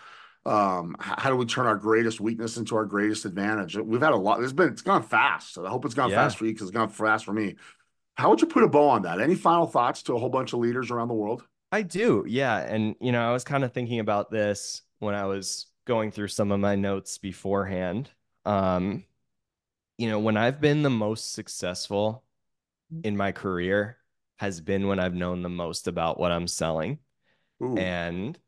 um, 0.44 0.96
how 0.98 1.30
do 1.30 1.36
we 1.36 1.46
turn 1.46 1.66
our 1.66 1.76
greatest 1.76 2.20
weakness 2.20 2.56
into 2.56 2.74
our 2.76 2.84
greatest 2.84 3.24
advantage? 3.24 3.76
We've 3.76 4.00
had 4.00 4.12
a 4.12 4.16
lot. 4.16 4.42
It's 4.42 4.52
been 4.52 4.68
it's 4.68 4.82
gone 4.82 5.02
fast. 5.02 5.58
I 5.58 5.68
hope 5.68 5.84
it's 5.84 5.94
gone 5.94 6.10
yeah. 6.10 6.16
fast 6.16 6.38
for 6.38 6.46
you 6.46 6.52
because 6.52 6.68
it's 6.68 6.76
gone 6.76 6.88
fast 6.88 7.24
for 7.24 7.32
me. 7.32 7.56
How 8.14 8.28
would 8.30 8.40
you 8.40 8.46
put 8.46 8.62
a 8.62 8.68
bow 8.68 8.88
on 8.88 9.02
that? 9.02 9.20
Any 9.20 9.34
final 9.34 9.66
thoughts 9.66 10.02
to 10.04 10.14
a 10.14 10.18
whole 10.18 10.28
bunch 10.28 10.52
of 10.52 10.58
leaders 10.58 10.90
around 10.90 11.08
the 11.08 11.14
world? 11.14 11.44
I 11.70 11.82
do, 11.82 12.24
yeah. 12.26 12.58
And 12.58 12.96
you 13.00 13.12
know, 13.12 13.22
I 13.26 13.32
was 13.32 13.44
kind 13.44 13.64
of 13.64 13.72
thinking 13.72 14.00
about 14.00 14.30
this 14.30 14.82
when 14.98 15.14
I 15.14 15.26
was 15.26 15.66
going 15.86 16.10
through 16.10 16.28
some 16.28 16.52
of 16.52 16.60
my 16.60 16.76
notes 16.76 17.18
beforehand. 17.18 18.10
Um, 18.44 19.04
you 19.96 20.08
know, 20.08 20.18
when 20.18 20.36
I've 20.36 20.60
been 20.60 20.82
the 20.82 20.90
most 20.90 21.32
successful 21.32 22.24
in 23.04 23.16
my 23.16 23.32
career 23.32 23.96
has 24.36 24.60
been 24.60 24.88
when 24.88 24.98
I've 24.98 25.14
known 25.14 25.42
the 25.42 25.48
most 25.48 25.86
about 25.86 26.18
what 26.18 26.32
I'm 26.32 26.48
selling. 26.48 26.98
Ooh. 27.62 27.76
And 27.76 28.38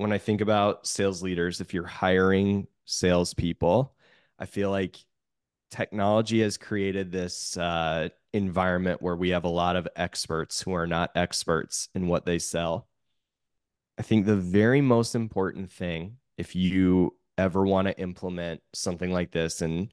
when 0.00 0.12
I 0.12 0.18
think 0.18 0.40
about 0.40 0.86
sales 0.86 1.22
leaders, 1.22 1.60
if 1.60 1.74
you're 1.74 1.84
hiring 1.84 2.66
salespeople, 2.86 3.94
I 4.38 4.46
feel 4.46 4.70
like 4.70 4.96
technology 5.70 6.40
has 6.40 6.56
created 6.56 7.12
this 7.12 7.58
uh, 7.58 8.08
environment 8.32 9.02
where 9.02 9.14
we 9.14 9.28
have 9.28 9.44
a 9.44 9.48
lot 9.48 9.76
of 9.76 9.86
experts 9.96 10.62
who 10.62 10.72
are 10.72 10.86
not 10.86 11.10
experts 11.14 11.90
in 11.94 12.06
what 12.06 12.24
they 12.24 12.38
sell. 12.38 12.88
I 13.98 14.02
think 14.02 14.24
the 14.24 14.36
very 14.36 14.80
most 14.80 15.14
important 15.14 15.70
thing, 15.70 16.16
if 16.38 16.56
you 16.56 17.14
ever 17.36 17.62
want 17.62 17.86
to 17.88 18.00
implement 18.00 18.62
something 18.72 19.12
like 19.12 19.32
this, 19.32 19.60
and 19.60 19.92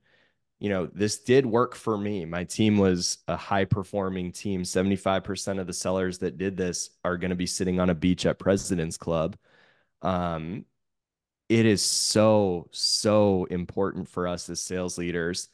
you 0.62 0.70
know, 0.70 0.86
this 0.86 1.20
did 1.20 1.46
work 1.46 1.76
for 1.76 1.98
me. 1.98 2.24
My 2.24 2.46
team 2.46 2.78
was 2.78 3.18
a 3.28 3.36
high 3.36 3.66
performing 3.66 4.32
team. 4.32 4.64
75% 4.64 5.60
of 5.60 5.68
the 5.68 5.74
sellers 5.74 6.18
that 6.20 6.38
did 6.38 6.56
this 6.56 6.92
are 7.04 7.18
going 7.18 7.30
to 7.30 7.36
be 7.36 7.46
sitting 7.46 7.82
on 7.82 7.90
a 7.90 7.96
beach 7.96 8.26
at 8.26 8.40
President's 8.40 8.98
Club 8.98 9.36
um, 10.02 10.66
it 11.50 11.66
is 11.66 11.82
so, 11.82 12.68
so 12.72 13.46
important 13.46 14.10
for 14.10 14.28
us 14.28 14.50
as 14.50 14.62
sales 14.62 14.98
leaders 14.98 15.50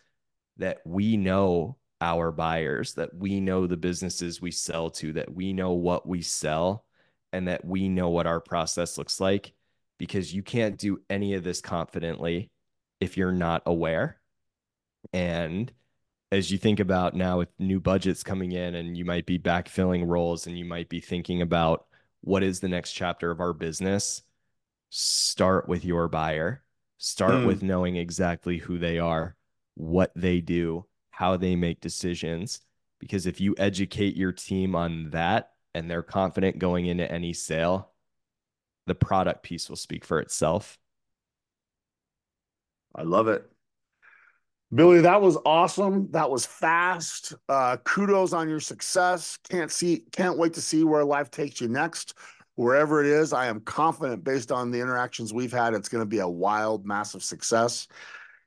that 0.57 0.79
we 0.85 1.17
know 1.17 1.77
our 2.01 2.31
buyers, 2.31 2.95
that 2.95 3.13
we 3.15 3.39
know 3.39 3.67
the 3.67 3.77
businesses 3.77 4.41
we 4.41 4.51
sell 4.51 4.89
to, 4.89 5.13
that 5.13 5.33
we 5.33 5.53
know 5.53 5.73
what 5.73 6.07
we 6.07 6.21
sell, 6.21 6.85
and 7.31 7.47
that 7.47 7.63
we 7.63 7.89
know 7.89 8.09
what 8.09 8.27
our 8.27 8.39
process 8.39 8.97
looks 8.97 9.19
like. 9.19 9.53
Because 9.99 10.33
you 10.33 10.43
can't 10.43 10.77
do 10.77 10.99
any 11.09 11.35
of 11.35 11.43
this 11.43 11.61
confidently 11.61 12.49
if 12.99 13.15
you're 13.15 13.31
not 13.31 13.61
aware. 13.65 14.19
And 15.13 15.71
as 16.31 16.51
you 16.51 16.57
think 16.57 16.79
about 16.79 17.15
now 17.15 17.37
with 17.37 17.49
new 17.59 17.79
budgets 17.79 18.23
coming 18.23 18.51
in, 18.51 18.75
and 18.75 18.97
you 18.97 19.05
might 19.05 19.25
be 19.25 19.39
backfilling 19.39 20.07
roles, 20.07 20.47
and 20.47 20.57
you 20.57 20.65
might 20.65 20.89
be 20.89 20.99
thinking 20.99 21.41
about 21.41 21.85
what 22.21 22.43
is 22.43 22.59
the 22.59 22.67
next 22.67 22.93
chapter 22.93 23.31
of 23.31 23.39
our 23.39 23.53
business 23.53 24.23
start 24.95 25.67
with 25.67 25.83
your 25.83 26.07
buyer. 26.07 26.61
Start 26.99 27.33
mm. 27.33 27.47
with 27.47 27.63
knowing 27.63 27.95
exactly 27.95 28.59
who 28.59 28.77
they 28.77 28.99
are, 28.99 29.35
what 29.73 30.11
they 30.15 30.39
do, 30.39 30.85
how 31.09 31.35
they 31.35 31.55
make 31.55 31.81
decisions. 31.81 32.61
Because 32.99 33.25
if 33.25 33.41
you 33.41 33.55
educate 33.57 34.15
your 34.15 34.31
team 34.31 34.75
on 34.75 35.09
that 35.09 35.49
and 35.73 35.89
they're 35.89 36.03
confident 36.03 36.59
going 36.59 36.85
into 36.85 37.11
any 37.11 37.33
sale, 37.33 37.91
the 38.85 38.93
product 38.93 39.41
piece 39.41 39.67
will 39.67 39.77
speak 39.77 40.05
for 40.05 40.19
itself. 40.19 40.77
I 42.95 43.01
love 43.01 43.27
it. 43.27 43.49
Billy, 44.71 45.01
that 45.01 45.21
was 45.21 45.37
awesome. 45.43 46.11
That 46.11 46.29
was 46.29 46.45
fast. 46.45 47.33
Uh, 47.49 47.77
kudos 47.83 48.31
on 48.31 48.47
your 48.47 48.59
success. 48.59 49.39
Can't 49.49 49.71
see, 49.71 50.05
can't 50.11 50.37
wait 50.37 50.53
to 50.53 50.61
see 50.61 50.83
where 50.83 51.03
life 51.03 51.31
takes 51.31 51.59
you 51.59 51.67
next 51.67 52.13
wherever 52.55 53.03
it 53.03 53.07
is, 53.07 53.33
I 53.33 53.47
am 53.47 53.61
confident 53.61 54.23
based 54.23 54.51
on 54.51 54.71
the 54.71 54.79
interactions 54.79 55.33
we've 55.33 55.51
had, 55.51 55.73
it's 55.73 55.89
going 55.89 56.03
to 56.03 56.09
be 56.09 56.19
a 56.19 56.27
wild, 56.27 56.85
massive 56.85 57.23
success. 57.23 57.87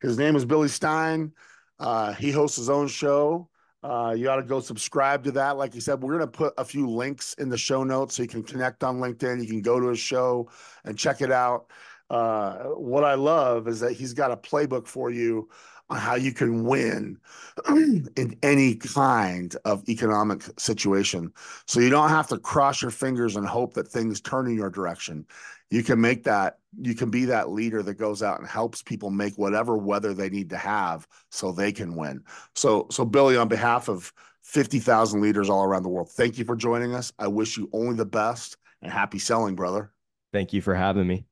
His 0.01 0.19
name 0.19 0.37
is 0.37 0.45
Billy 0.45 0.69
Stein. 0.69 1.33
Uh, 1.79 2.13
he 2.15 2.31
hosts 2.31 2.57
his 2.57 2.71
own 2.71 2.89
show. 2.89 3.49
Uh, 3.83 4.15
you 4.17 4.29
ought 4.29 4.37
to 4.37 4.43
go 4.43 4.61
subscribe 4.61 5.23
to 5.25 5.31
that. 5.33 5.57
Like 5.57 5.75
you 5.75 5.81
said, 5.81 6.03
we're 6.03 6.17
going 6.17 6.29
to 6.31 6.39
put 6.39 6.55
a 6.59 6.65
few 6.65 6.89
links 6.89 7.35
in 7.35 7.49
the 7.49 7.59
show 7.59 7.85
notes 7.85 8.17
so 8.17 8.23
you 8.23 8.29
can 8.29 8.43
connect 8.43 8.83
on 8.83 8.99
LinkedIn. 8.99 9.41
You 9.41 9.47
can 9.47 9.63
go 9.63 9.79
to 9.79 9.89
his 9.89 9.99
show 9.99 10.51
and 10.85 10.99
check 10.99 11.21
it 11.21 11.31
out. 11.31 11.71
Uh, 12.09 12.65
what 12.75 13.05
I 13.05 13.15
love 13.15 13.69
is 13.69 13.81
that 13.81 13.93
he's 13.93 14.13
got 14.13 14.31
a 14.31 14.37
playbook 14.37 14.87
for 14.87 15.11
you 15.11 15.49
on 15.89 15.99
how 15.99 16.15
you 16.15 16.33
can 16.33 16.65
win 16.65 17.19
in 17.69 18.37
any 18.43 18.75
kind 18.75 19.55
of 19.65 19.89
economic 19.89 20.43
situation. 20.59 21.33
So 21.67 21.81
you 21.81 21.91
don't 21.91 22.09
have 22.09 22.29
to 22.29 22.39
cross 22.39 22.83
your 22.83 22.91
fingers 22.91 23.37
and 23.37 23.47
hope 23.47 23.75
that 23.75 23.89
things 23.89 24.21
turn 24.21 24.47
in 24.47 24.57
your 24.57 24.71
direction. 24.71 25.27
You 25.71 25.83
can 25.83 26.01
make 26.01 26.25
that, 26.25 26.59
you 26.81 26.95
can 26.95 27.11
be 27.11 27.25
that 27.27 27.51
leader 27.51 27.83
that 27.83 27.95
goes 27.95 28.23
out 28.23 28.39
and 28.39 28.49
helps 28.49 28.83
people 28.83 29.11
make 29.11 29.37
whatever 29.37 29.77
weather 29.77 30.15
they 30.15 30.31
need 30.31 30.51
to 30.51 30.57
have 30.57 31.07
so 31.31 31.53
they 31.53 31.73
can 31.73 31.97
win. 31.97 32.23
So, 32.55 32.87
so 32.91 33.05
Billy, 33.05 33.37
on 33.37 33.49
behalf 33.49 33.89
of 33.89 34.13
50,000 34.43 35.21
leaders 35.21 35.51
all 35.51 35.65
around 35.65 35.83
the 35.83 35.89
world, 35.89 36.11
thank 36.11 36.39
you 36.39 36.45
for 36.45 36.57
joining 36.57 36.95
us. 36.95 37.13
I 37.19 37.29
wish 37.29 37.57
you 37.57 37.69
only 37.73 37.97
the 37.97 38.07
best 38.07 38.57
and 38.83 38.93
happy 38.93 39.19
selling, 39.19 39.57
brother. 39.57 39.93
Thank 40.33 40.53
you 40.53 40.61
for 40.61 40.75
having 40.75 41.07
me. 41.07 41.27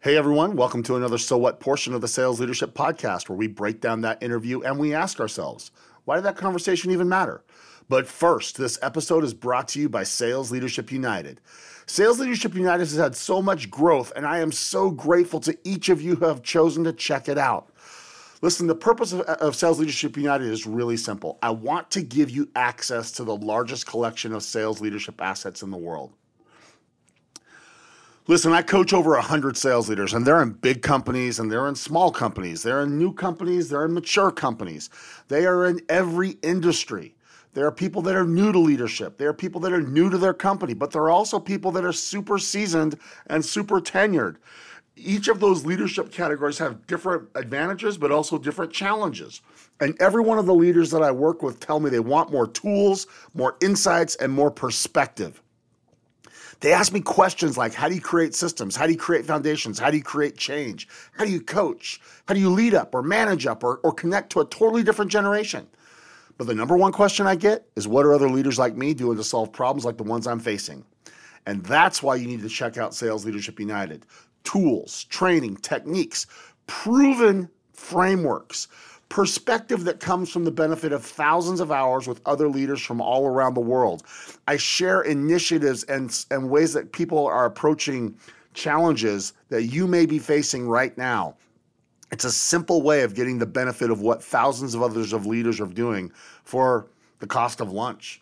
Hey 0.00 0.16
everyone, 0.16 0.54
welcome 0.54 0.84
to 0.84 0.94
another 0.94 1.18
So 1.18 1.36
What 1.36 1.58
portion 1.58 1.92
of 1.92 2.00
the 2.00 2.06
Sales 2.06 2.38
Leadership 2.38 2.72
Podcast 2.72 3.28
where 3.28 3.36
we 3.36 3.48
break 3.48 3.80
down 3.80 4.02
that 4.02 4.22
interview 4.22 4.60
and 4.60 4.78
we 4.78 4.94
ask 4.94 5.18
ourselves, 5.18 5.72
why 6.04 6.14
did 6.14 6.24
that 6.24 6.36
conversation 6.36 6.92
even 6.92 7.08
matter? 7.08 7.42
But 7.88 8.06
first, 8.06 8.58
this 8.58 8.78
episode 8.80 9.24
is 9.24 9.34
brought 9.34 9.66
to 9.68 9.80
you 9.80 9.88
by 9.88 10.04
Sales 10.04 10.52
Leadership 10.52 10.92
United. 10.92 11.40
Sales 11.86 12.20
Leadership 12.20 12.54
United 12.54 12.78
has 12.78 12.94
had 12.94 13.16
so 13.16 13.42
much 13.42 13.72
growth, 13.72 14.12
and 14.14 14.24
I 14.24 14.38
am 14.38 14.52
so 14.52 14.92
grateful 14.92 15.40
to 15.40 15.58
each 15.64 15.88
of 15.88 16.00
you 16.00 16.14
who 16.14 16.26
have 16.26 16.44
chosen 16.44 16.84
to 16.84 16.92
check 16.92 17.28
it 17.28 17.36
out. 17.36 17.68
Listen, 18.40 18.68
the 18.68 18.76
purpose 18.76 19.12
of, 19.12 19.22
of, 19.22 19.56
Sales 19.56 19.80
Leadership 19.80 20.16
United 20.16 20.46
is 20.46 20.64
really 20.64 20.96
simple. 20.96 21.40
I 21.42 21.50
want 21.50 21.90
to 21.90 22.02
give 22.02 22.30
you 22.30 22.48
access 22.54 23.10
to 23.12 23.24
the 23.24 23.34
largest 23.34 23.88
collection 23.88 24.32
of 24.32 24.44
sales 24.44 24.80
leadership 24.80 25.20
assets 25.20 25.60
in 25.60 25.72
the 25.72 25.76
world. 25.76 26.12
Listen, 28.30 28.52
I 28.52 28.60
coach 28.60 28.92
over 28.92 29.12
100 29.12 29.56
sales 29.56 29.88
leaders, 29.88 30.12
and 30.12 30.26
they're 30.26 30.42
in 30.42 30.50
big 30.50 30.82
companies 30.82 31.38
and 31.38 31.50
they're 31.50 31.66
in 31.66 31.74
small 31.74 32.10
companies. 32.10 32.62
They're 32.62 32.82
in 32.82 32.98
new 32.98 33.14
companies, 33.14 33.70
they're 33.70 33.86
in 33.86 33.94
mature 33.94 34.30
companies. 34.30 34.90
They 35.28 35.46
are 35.46 35.64
in 35.64 35.80
every 35.88 36.32
industry. 36.42 37.14
There 37.54 37.64
are 37.64 37.72
people 37.72 38.02
that 38.02 38.14
are 38.14 38.26
new 38.26 38.52
to 38.52 38.58
leadership. 38.58 39.16
There 39.16 39.30
are 39.30 39.34
people 39.34 39.62
that 39.62 39.72
are 39.72 39.80
new 39.80 40.10
to 40.10 40.18
their 40.18 40.34
company, 40.34 40.74
but 40.74 40.90
there 40.90 41.00
are 41.04 41.10
also 41.10 41.40
people 41.40 41.70
that 41.72 41.86
are 41.86 41.92
super 41.92 42.38
seasoned 42.38 42.98
and 43.28 43.42
super 43.42 43.80
tenured. 43.80 44.36
Each 44.94 45.28
of 45.28 45.40
those 45.40 45.64
leadership 45.64 46.12
categories 46.12 46.58
have 46.58 46.86
different 46.86 47.30
advantages, 47.34 47.96
but 47.96 48.12
also 48.12 48.36
different 48.36 48.74
challenges. 48.74 49.40
And 49.80 49.96
every 50.02 50.20
one 50.20 50.38
of 50.38 50.44
the 50.44 50.54
leaders 50.54 50.90
that 50.90 51.02
I 51.02 51.12
work 51.12 51.42
with 51.42 51.60
tell 51.60 51.80
me 51.80 51.88
they 51.88 51.98
want 51.98 52.30
more 52.30 52.46
tools, 52.46 53.06
more 53.32 53.56
insights, 53.62 54.16
and 54.16 54.30
more 54.30 54.50
perspective. 54.50 55.42
They 56.60 56.72
ask 56.72 56.92
me 56.92 57.00
questions 57.00 57.56
like 57.56 57.72
how 57.72 57.88
do 57.88 57.94
you 57.94 58.00
create 58.00 58.34
systems? 58.34 58.74
How 58.74 58.86
do 58.86 58.92
you 58.92 58.98
create 58.98 59.24
foundations? 59.24 59.78
How 59.78 59.90
do 59.90 59.96
you 59.96 60.02
create 60.02 60.36
change? 60.36 60.88
How 61.12 61.24
do 61.24 61.30
you 61.30 61.40
coach? 61.40 62.00
How 62.26 62.34
do 62.34 62.40
you 62.40 62.50
lead 62.50 62.74
up 62.74 62.94
or 62.94 63.02
manage 63.02 63.46
up 63.46 63.62
or, 63.62 63.76
or 63.84 63.92
connect 63.92 64.30
to 64.30 64.40
a 64.40 64.44
totally 64.46 64.82
different 64.82 65.10
generation? 65.10 65.66
But 66.36 66.46
the 66.46 66.54
number 66.54 66.76
one 66.76 66.92
question 66.92 67.26
I 67.26 67.36
get 67.36 67.66
is 67.76 67.88
what 67.88 68.06
are 68.06 68.14
other 68.14 68.28
leaders 68.28 68.58
like 68.58 68.76
me 68.76 68.94
doing 68.94 69.16
to 69.16 69.24
solve 69.24 69.52
problems 69.52 69.84
like 69.84 69.96
the 69.96 70.04
ones 70.04 70.26
I'm 70.26 70.40
facing? 70.40 70.84
And 71.46 71.64
that's 71.64 72.02
why 72.02 72.16
you 72.16 72.26
need 72.26 72.42
to 72.42 72.48
check 72.48 72.76
out 72.76 72.94
Sales 72.94 73.24
Leadership 73.24 73.58
United. 73.58 74.04
Tools, 74.44 75.04
training, 75.04 75.56
techniques, 75.56 76.26
proven 76.66 77.48
frameworks 77.72 78.68
perspective 79.08 79.84
that 79.84 80.00
comes 80.00 80.30
from 80.30 80.44
the 80.44 80.50
benefit 80.50 80.92
of 80.92 81.04
thousands 81.04 81.60
of 81.60 81.72
hours 81.72 82.06
with 82.06 82.20
other 82.26 82.48
leaders 82.48 82.80
from 82.80 83.00
all 83.00 83.26
around 83.26 83.54
the 83.54 83.60
world. 83.60 84.02
I 84.46 84.56
share 84.56 85.02
initiatives 85.02 85.84
and, 85.84 86.24
and 86.30 86.50
ways 86.50 86.72
that 86.74 86.92
people 86.92 87.26
are 87.26 87.46
approaching 87.46 88.16
challenges 88.54 89.32
that 89.48 89.64
you 89.64 89.86
may 89.86 90.04
be 90.04 90.18
facing 90.18 90.68
right 90.68 90.96
now. 90.98 91.36
It's 92.10 92.24
a 92.24 92.32
simple 92.32 92.82
way 92.82 93.02
of 93.02 93.14
getting 93.14 93.38
the 93.38 93.46
benefit 93.46 93.90
of 93.90 94.00
what 94.00 94.22
thousands 94.22 94.74
of 94.74 94.82
others 94.82 95.12
of 95.12 95.26
leaders 95.26 95.60
are 95.60 95.66
doing 95.66 96.10
for 96.44 96.88
the 97.18 97.26
cost 97.26 97.60
of 97.60 97.70
lunch. 97.72 98.20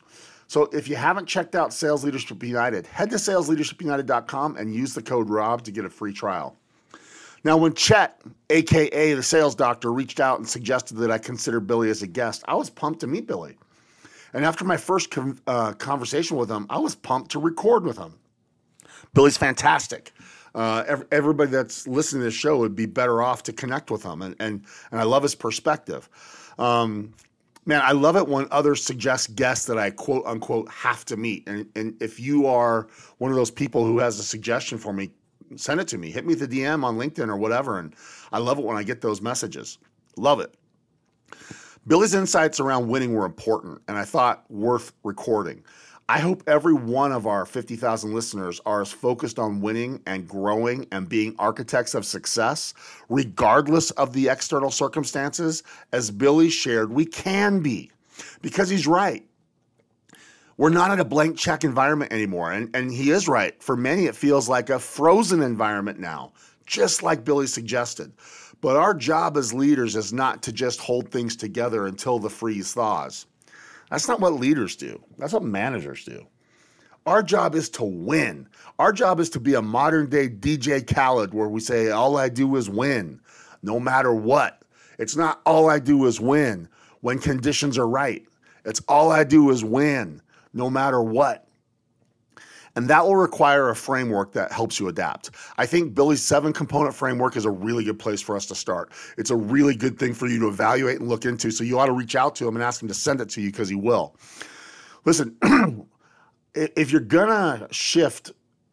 So 0.48 0.64
if 0.72 0.88
you 0.88 0.96
haven't 0.96 1.26
checked 1.26 1.54
out 1.54 1.72
Sales 1.72 2.04
Leadership 2.04 2.42
United, 2.42 2.86
head 2.86 3.10
to 3.10 3.16
salesleadershipunited.com 3.16 4.56
and 4.56 4.74
use 4.74 4.94
the 4.94 5.02
code 5.02 5.28
ROB 5.28 5.62
to 5.62 5.72
get 5.72 5.84
a 5.84 5.90
free 5.90 6.12
trial. 6.12 6.56
Now, 7.44 7.56
when 7.56 7.74
Chet, 7.74 8.20
aka 8.50 9.14
the 9.14 9.22
sales 9.22 9.54
doctor, 9.54 9.92
reached 9.92 10.20
out 10.20 10.38
and 10.38 10.48
suggested 10.48 10.96
that 10.96 11.10
I 11.10 11.18
consider 11.18 11.60
Billy 11.60 11.90
as 11.90 12.02
a 12.02 12.06
guest, 12.06 12.44
I 12.48 12.54
was 12.54 12.70
pumped 12.70 13.00
to 13.00 13.06
meet 13.06 13.26
Billy. 13.26 13.56
And 14.32 14.44
after 14.44 14.64
my 14.64 14.76
first 14.76 15.10
com- 15.10 15.38
uh, 15.46 15.72
conversation 15.72 16.36
with 16.36 16.50
him, 16.50 16.66
I 16.68 16.78
was 16.78 16.94
pumped 16.94 17.30
to 17.32 17.38
record 17.38 17.84
with 17.84 17.96
him. 17.96 18.14
Billy's 19.14 19.36
fantastic. 19.36 20.12
Uh, 20.54 21.02
everybody 21.12 21.50
that's 21.50 21.86
listening 21.86 22.20
to 22.20 22.24
this 22.24 22.34
show 22.34 22.56
would 22.56 22.74
be 22.74 22.86
better 22.86 23.22
off 23.22 23.42
to 23.44 23.52
connect 23.52 23.90
with 23.90 24.02
him, 24.02 24.22
and 24.22 24.34
and, 24.40 24.64
and 24.90 25.00
I 25.00 25.04
love 25.04 25.22
his 25.22 25.34
perspective. 25.34 26.08
Um, 26.58 27.12
man, 27.66 27.82
I 27.84 27.92
love 27.92 28.16
it 28.16 28.26
when 28.26 28.48
others 28.50 28.82
suggest 28.82 29.36
guests 29.36 29.66
that 29.66 29.78
I 29.78 29.90
quote 29.90 30.24
unquote 30.24 30.70
have 30.70 31.04
to 31.06 31.16
meet. 31.16 31.46
And 31.46 31.66
and 31.76 32.00
if 32.02 32.18
you 32.18 32.46
are 32.46 32.88
one 33.18 33.30
of 33.30 33.36
those 33.36 33.50
people 33.50 33.84
who 33.84 33.98
has 33.98 34.18
a 34.18 34.22
suggestion 34.22 34.78
for 34.78 34.92
me, 34.92 35.10
send 35.56 35.80
it 35.80 35.88
to 35.88 35.98
me. 35.98 36.10
Hit 36.10 36.26
me 36.26 36.34
the 36.34 36.48
DM 36.48 36.84
on 36.84 36.98
LinkedIn 36.98 37.28
or 37.28 37.36
whatever. 37.36 37.78
And 37.78 37.94
I 38.32 38.38
love 38.38 38.58
it 38.58 38.64
when 38.64 38.76
I 38.76 38.82
get 38.82 39.00
those 39.00 39.20
messages. 39.20 39.78
Love 40.16 40.40
it. 40.40 40.54
Billy's 41.86 42.14
insights 42.14 42.58
around 42.58 42.88
winning 42.88 43.14
were 43.14 43.24
important 43.24 43.80
and 43.86 43.96
I 43.96 44.04
thought 44.04 44.44
worth 44.50 44.92
recording. 45.04 45.62
I 46.08 46.20
hope 46.20 46.44
every 46.46 46.74
one 46.74 47.10
of 47.10 47.26
our 47.26 47.44
50,000 47.44 48.14
listeners 48.14 48.60
are 48.64 48.80
as 48.80 48.92
focused 48.92 49.40
on 49.40 49.60
winning 49.60 50.00
and 50.06 50.28
growing 50.28 50.86
and 50.92 51.08
being 51.08 51.34
architects 51.38 51.94
of 51.94 52.06
success, 52.06 52.74
regardless 53.08 53.90
of 53.92 54.12
the 54.12 54.28
external 54.28 54.70
circumstances, 54.70 55.64
as 55.92 56.12
Billy 56.12 56.48
shared 56.48 56.92
we 56.92 57.06
can 57.06 57.60
be. 57.60 57.90
Because 58.40 58.68
he's 58.68 58.86
right. 58.86 59.24
We're 60.58 60.70
not 60.70 60.90
in 60.90 61.00
a 61.00 61.04
blank 61.04 61.36
check 61.36 61.64
environment 61.64 62.12
anymore. 62.12 62.52
And, 62.52 62.74
and 62.74 62.90
he 62.90 63.10
is 63.10 63.28
right. 63.28 63.60
For 63.62 63.76
many, 63.76 64.06
it 64.06 64.16
feels 64.16 64.48
like 64.48 64.70
a 64.70 64.78
frozen 64.78 65.42
environment 65.42 65.98
now, 65.98 66.32
just 66.64 67.02
like 67.02 67.24
Billy 67.24 67.46
suggested. 67.46 68.12
But 68.62 68.76
our 68.76 68.94
job 68.94 69.36
as 69.36 69.52
leaders 69.52 69.96
is 69.96 70.12
not 70.12 70.42
to 70.44 70.52
just 70.52 70.80
hold 70.80 71.10
things 71.10 71.36
together 71.36 71.86
until 71.86 72.18
the 72.18 72.30
freeze 72.30 72.72
thaws. 72.72 73.26
That's 73.90 74.08
not 74.08 74.20
what 74.20 74.34
leaders 74.34 74.76
do. 74.76 75.02
That's 75.18 75.34
what 75.34 75.42
managers 75.42 76.04
do. 76.04 76.26
Our 77.04 77.22
job 77.22 77.54
is 77.54 77.68
to 77.70 77.84
win. 77.84 78.48
Our 78.78 78.92
job 78.92 79.20
is 79.20 79.30
to 79.30 79.40
be 79.40 79.54
a 79.54 79.62
modern 79.62 80.08
day 80.08 80.28
DJ 80.28 80.84
Khaled 80.92 81.34
where 81.34 81.48
we 81.48 81.60
say, 81.60 81.90
all 81.90 82.16
I 82.16 82.28
do 82.28 82.56
is 82.56 82.68
win, 82.68 83.20
no 83.62 83.78
matter 83.78 84.12
what. 84.12 84.62
It's 84.98 85.16
not 85.16 85.40
all 85.46 85.68
I 85.68 85.78
do 85.78 86.06
is 86.06 86.20
win 86.20 86.68
when 87.02 87.18
conditions 87.18 87.78
are 87.78 87.86
right. 87.86 88.26
It's 88.64 88.82
all 88.88 89.12
I 89.12 89.22
do 89.22 89.50
is 89.50 89.62
win, 89.62 90.20
no 90.56 90.70
matter 90.70 91.02
what. 91.02 91.46
And 92.74 92.88
that 92.88 93.04
will 93.04 93.16
require 93.16 93.70
a 93.70 93.76
framework 93.76 94.32
that 94.32 94.52
helps 94.52 94.78
you 94.78 94.88
adapt. 94.88 95.30
I 95.56 95.64
think 95.64 95.94
Billy's 95.94 96.20
seven 96.20 96.52
component 96.52 96.94
framework 96.94 97.36
is 97.36 97.46
a 97.46 97.50
really 97.50 97.84
good 97.84 97.98
place 97.98 98.20
for 98.20 98.36
us 98.36 98.44
to 98.46 98.54
start. 98.54 98.92
It's 99.16 99.30
a 99.30 99.36
really 99.36 99.74
good 99.74 99.98
thing 99.98 100.12
for 100.12 100.26
you 100.26 100.38
to 100.40 100.48
evaluate 100.48 101.00
and 101.00 101.08
look 101.08 101.24
into. 101.24 101.50
So 101.50 101.64
you 101.64 101.78
ought 101.78 101.86
to 101.86 101.92
reach 101.92 102.16
out 102.16 102.34
to 102.36 102.46
him 102.46 102.54
and 102.54 102.62
ask 102.62 102.82
him 102.82 102.88
to 102.88 102.94
send 102.94 103.22
it 103.22 103.30
to 103.30 103.40
you 103.40 103.50
because 103.50 103.70
he 103.70 103.74
will. 103.74 104.14
Listen, 105.06 105.36
if 106.54 106.92
you're 106.92 107.00
going 107.00 107.28
to 107.28 107.66
shift 107.70 108.32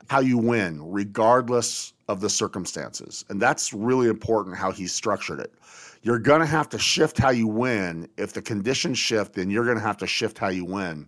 how 0.10 0.20
you 0.20 0.38
win, 0.38 0.82
regardless 0.92 1.94
of 2.10 2.20
the 2.20 2.30
circumstances, 2.30 3.24
and 3.30 3.42
that's 3.42 3.72
really 3.72 4.10
important 4.10 4.58
how 4.58 4.72
he's 4.72 4.94
structured 4.94 5.40
it. 5.40 5.54
You're 6.02 6.20
going 6.20 6.42
to 6.42 6.46
have 6.46 6.68
to 6.70 6.78
shift 6.78 7.18
how 7.18 7.30
you 7.30 7.48
win. 7.48 8.10
If 8.18 8.34
the 8.34 8.42
conditions 8.42 8.98
shift, 8.98 9.34
then 9.34 9.50
you're 9.50 9.64
going 9.64 9.78
to 9.78 9.84
have 9.84 9.98
to 9.98 10.08
shift 10.08 10.38
how 10.38 10.50
you 10.50 10.66
win. 10.66 11.08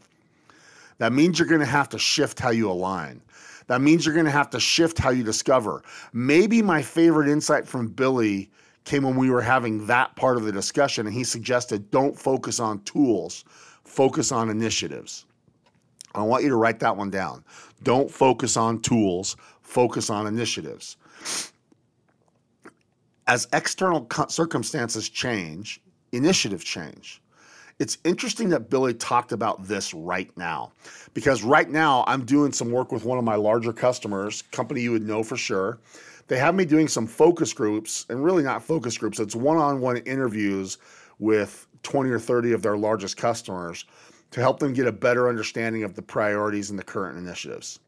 That 0.97 1.13
means 1.13 1.37
you're 1.37 1.47
going 1.47 1.59
to 1.59 1.65
have 1.65 1.89
to 1.89 1.99
shift 1.99 2.39
how 2.39 2.51
you 2.51 2.69
align. 2.69 3.21
That 3.67 3.81
means 3.81 4.05
you're 4.05 4.13
going 4.13 4.25
to 4.25 4.31
have 4.31 4.49
to 4.51 4.59
shift 4.59 4.97
how 4.97 5.09
you 5.09 5.23
discover. 5.23 5.83
Maybe 6.13 6.61
my 6.61 6.81
favorite 6.81 7.27
insight 7.27 7.67
from 7.67 7.87
Billy 7.87 8.51
came 8.85 9.03
when 9.03 9.15
we 9.15 9.31
were 9.31 9.41
having 9.41 9.85
that 9.87 10.15
part 10.15 10.37
of 10.37 10.43
the 10.43 10.51
discussion, 10.51 11.07
and 11.07 11.15
he 11.15 11.23
suggested 11.23 11.89
don't 11.91 12.17
focus 12.17 12.59
on 12.59 12.79
tools, 12.83 13.43
focus 13.83 14.31
on 14.31 14.49
initiatives. 14.49 15.25
I 16.13 16.21
want 16.21 16.43
you 16.43 16.49
to 16.49 16.55
write 16.55 16.79
that 16.79 16.95
one 16.95 17.09
down. 17.09 17.43
Don't 17.83 18.09
focus 18.09 18.55
on 18.55 18.79
tools, 18.81 19.35
focus 19.61 20.09
on 20.09 20.27
initiatives. 20.27 20.97
As 23.27 23.47
external 23.51 24.07
circumstances 24.29 25.09
change, 25.09 25.81
initiatives 26.11 26.63
change. 26.63 27.21
It's 27.77 27.97
interesting 28.05 28.49
that 28.49 28.69
Billy 28.69 28.93
talked 28.93 29.33
about 29.33 29.67
this 29.67 29.93
right 29.93 30.31
now 30.37 30.71
because 31.13 31.43
right 31.43 31.69
now 31.69 32.05
I'm 32.07 32.23
doing 32.23 32.53
some 32.53 32.71
work 32.71 32.93
with 32.93 33.03
one 33.03 33.17
of 33.17 33.25
my 33.25 33.35
larger 33.35 33.73
customers, 33.73 34.43
company 34.43 34.81
you 34.81 34.93
would 34.93 35.05
know 35.05 35.23
for 35.23 35.35
sure. 35.35 35.79
They 36.27 36.37
have 36.37 36.55
me 36.55 36.63
doing 36.63 36.87
some 36.87 37.05
focus 37.05 37.51
groups 37.51 38.05
and 38.09 38.23
really 38.23 38.43
not 38.43 38.63
focus 38.63 38.97
groups, 38.97 39.19
it's 39.19 39.35
one 39.35 39.57
on 39.57 39.81
one 39.81 39.97
interviews 39.97 40.77
with 41.19 41.67
20 41.83 42.09
or 42.09 42.19
30 42.19 42.53
of 42.53 42.61
their 42.61 42.77
largest 42.77 43.17
customers 43.17 43.83
to 44.31 44.39
help 44.39 44.59
them 44.59 44.73
get 44.73 44.87
a 44.87 44.91
better 44.91 45.27
understanding 45.27 45.83
of 45.83 45.95
the 45.95 46.01
priorities 46.01 46.69
and 46.69 46.79
the 46.79 46.83
current 46.83 47.17
initiatives. 47.17 47.79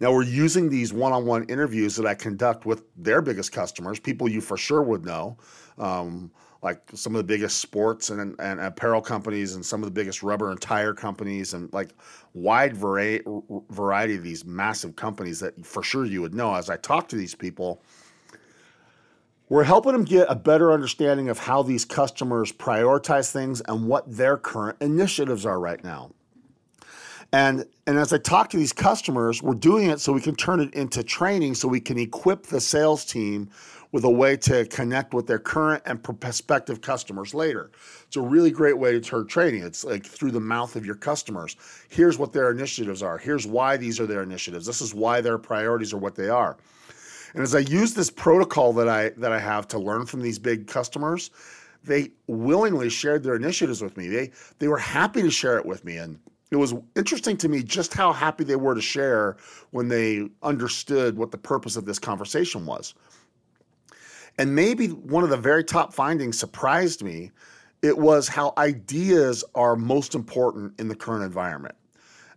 Now, 0.00 0.12
we're 0.12 0.24
using 0.24 0.68
these 0.68 0.92
one 0.92 1.12
on 1.12 1.26
one 1.26 1.44
interviews 1.44 1.96
that 1.96 2.06
I 2.06 2.14
conduct 2.14 2.66
with 2.66 2.82
their 2.96 3.20
biggest 3.20 3.52
customers, 3.52 3.98
people 3.98 4.28
you 4.28 4.40
for 4.40 4.56
sure 4.56 4.82
would 4.82 5.04
know. 5.04 5.36
Um, 5.76 6.30
like 6.62 6.80
some 6.94 7.14
of 7.14 7.18
the 7.18 7.24
biggest 7.24 7.58
sports 7.58 8.10
and, 8.10 8.34
and 8.40 8.60
apparel 8.60 9.00
companies 9.00 9.54
and 9.54 9.64
some 9.64 9.82
of 9.82 9.86
the 9.86 9.92
biggest 9.92 10.22
rubber 10.22 10.50
and 10.50 10.60
tire 10.60 10.92
companies 10.92 11.54
and 11.54 11.72
like 11.72 11.90
wide 12.34 12.76
variety 12.76 13.24
variety 13.70 14.16
of 14.16 14.22
these 14.22 14.44
massive 14.44 14.96
companies 14.96 15.40
that 15.40 15.64
for 15.64 15.82
sure 15.82 16.04
you 16.04 16.20
would 16.20 16.34
know 16.34 16.54
as 16.54 16.68
I 16.68 16.76
talk 16.76 17.08
to 17.08 17.16
these 17.16 17.34
people 17.34 17.80
we're 19.48 19.64
helping 19.64 19.92
them 19.92 20.04
get 20.04 20.26
a 20.28 20.34
better 20.34 20.72
understanding 20.72 21.28
of 21.28 21.38
how 21.38 21.62
these 21.62 21.84
customers 21.84 22.52
prioritize 22.52 23.30
things 23.30 23.62
and 23.62 23.88
what 23.88 24.04
their 24.10 24.36
current 24.36 24.76
initiatives 24.80 25.46
are 25.46 25.58
right 25.58 25.82
now. 25.82 26.10
And 27.32 27.66
and 27.86 27.98
as 27.98 28.12
I 28.12 28.18
talk 28.18 28.50
to 28.50 28.56
these 28.56 28.72
customers, 28.72 29.42
we're 29.42 29.54
doing 29.54 29.90
it 29.90 30.00
so 30.00 30.12
we 30.12 30.20
can 30.20 30.34
turn 30.34 30.60
it 30.60 30.72
into 30.74 31.02
training 31.02 31.54
so 31.54 31.68
we 31.68 31.80
can 31.80 31.98
equip 31.98 32.44
the 32.44 32.60
sales 32.60 33.04
team 33.04 33.50
with 33.92 34.04
a 34.04 34.10
way 34.10 34.36
to 34.36 34.66
connect 34.66 35.14
with 35.14 35.26
their 35.26 35.38
current 35.38 35.82
and 35.86 36.02
prospective 36.02 36.80
customers 36.80 37.32
later. 37.32 37.70
It's 38.06 38.16
a 38.16 38.20
really 38.20 38.50
great 38.50 38.76
way 38.76 38.92
to 38.92 39.00
turn 39.00 39.26
training. 39.26 39.62
It's 39.62 39.84
like 39.84 40.04
through 40.04 40.32
the 40.32 40.40
mouth 40.40 40.76
of 40.76 40.84
your 40.84 40.94
customers. 40.94 41.56
Here's 41.88 42.18
what 42.18 42.32
their 42.32 42.50
initiatives 42.50 43.02
are. 43.02 43.18
Here's 43.18 43.46
why 43.46 43.76
these 43.76 43.98
are 43.98 44.06
their 44.06 44.22
initiatives. 44.22 44.66
This 44.66 44.80
is 44.82 44.94
why 44.94 45.20
their 45.20 45.38
priorities 45.38 45.92
are 45.92 45.98
what 45.98 46.14
they 46.14 46.28
are. 46.28 46.58
And 47.34 47.42
as 47.42 47.54
I 47.54 47.60
use 47.60 47.94
this 47.94 48.10
protocol 48.10 48.72
that 48.74 48.88
I 48.88 49.10
that 49.10 49.32
I 49.32 49.38
have 49.38 49.68
to 49.68 49.78
learn 49.78 50.06
from 50.06 50.22
these 50.22 50.38
big 50.38 50.66
customers, 50.66 51.30
they 51.84 52.10
willingly 52.26 52.88
shared 52.88 53.22
their 53.22 53.36
initiatives 53.36 53.82
with 53.82 53.96
me. 53.96 54.08
They 54.08 54.30
they 54.58 54.68
were 54.68 54.78
happy 54.78 55.22
to 55.22 55.30
share 55.30 55.58
it 55.58 55.66
with 55.66 55.84
me 55.84 55.98
and 55.98 56.18
it 56.50 56.56
was 56.56 56.74
interesting 56.96 57.36
to 57.38 57.48
me 57.48 57.62
just 57.62 57.92
how 57.92 58.12
happy 58.12 58.42
they 58.42 58.56
were 58.56 58.74
to 58.74 58.80
share 58.80 59.36
when 59.70 59.88
they 59.88 60.30
understood 60.42 61.18
what 61.18 61.30
the 61.30 61.38
purpose 61.38 61.76
of 61.76 61.84
this 61.84 61.98
conversation 61.98 62.64
was. 62.64 62.94
And 64.38 64.54
maybe 64.54 64.88
one 64.88 65.24
of 65.24 65.30
the 65.30 65.36
very 65.36 65.64
top 65.64 65.92
findings 65.92 66.38
surprised 66.38 67.02
me. 67.02 67.32
It 67.82 67.98
was 67.98 68.28
how 68.28 68.54
ideas 68.56 69.44
are 69.54 69.76
most 69.76 70.14
important 70.14 70.78
in 70.80 70.88
the 70.88 70.94
current 70.94 71.24
environment. 71.24 71.74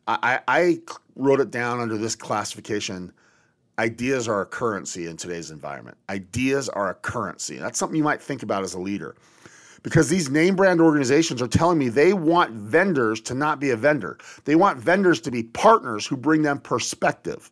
I, 0.08 0.40
I 0.48 0.80
wrote 1.16 1.40
it 1.40 1.52
down 1.52 1.80
under 1.80 1.98
this 1.98 2.16
classification 2.16 3.14
ideas 3.80 4.28
are 4.28 4.42
a 4.42 4.46
currency 4.46 5.08
in 5.08 5.18
today's 5.18 5.50
environment. 5.50 5.98
Ideas 6.10 6.70
are 6.70 6.90
a 6.90 6.94
currency. 6.94 7.58
That's 7.58 7.80
something 7.80 7.98
you 7.98 8.04
might 8.04 8.22
think 8.22 8.44
about 8.44 8.64
as 8.64 8.74
a 8.74 8.80
leader. 8.80 9.16
Because 9.84 10.10
these 10.10 10.30
name 10.30 10.56
brand 10.56 10.80
organizations 10.80 11.42
are 11.42 11.48
telling 11.48 11.80
me 11.80 11.90
they 11.90 12.14
want 12.14 12.52
vendors 12.52 13.20
to 13.22 13.34
not 13.34 13.60
be 13.60 13.72
a 13.72 13.76
vendor. 13.76 14.20
They 14.46 14.56
want 14.56 14.78
vendors 14.78 15.20
to 15.22 15.32
be 15.32 15.44
partners 15.44 16.06
who 16.06 16.16
bring 16.16 16.44
them 16.44 16.60
perspective, 16.60 17.50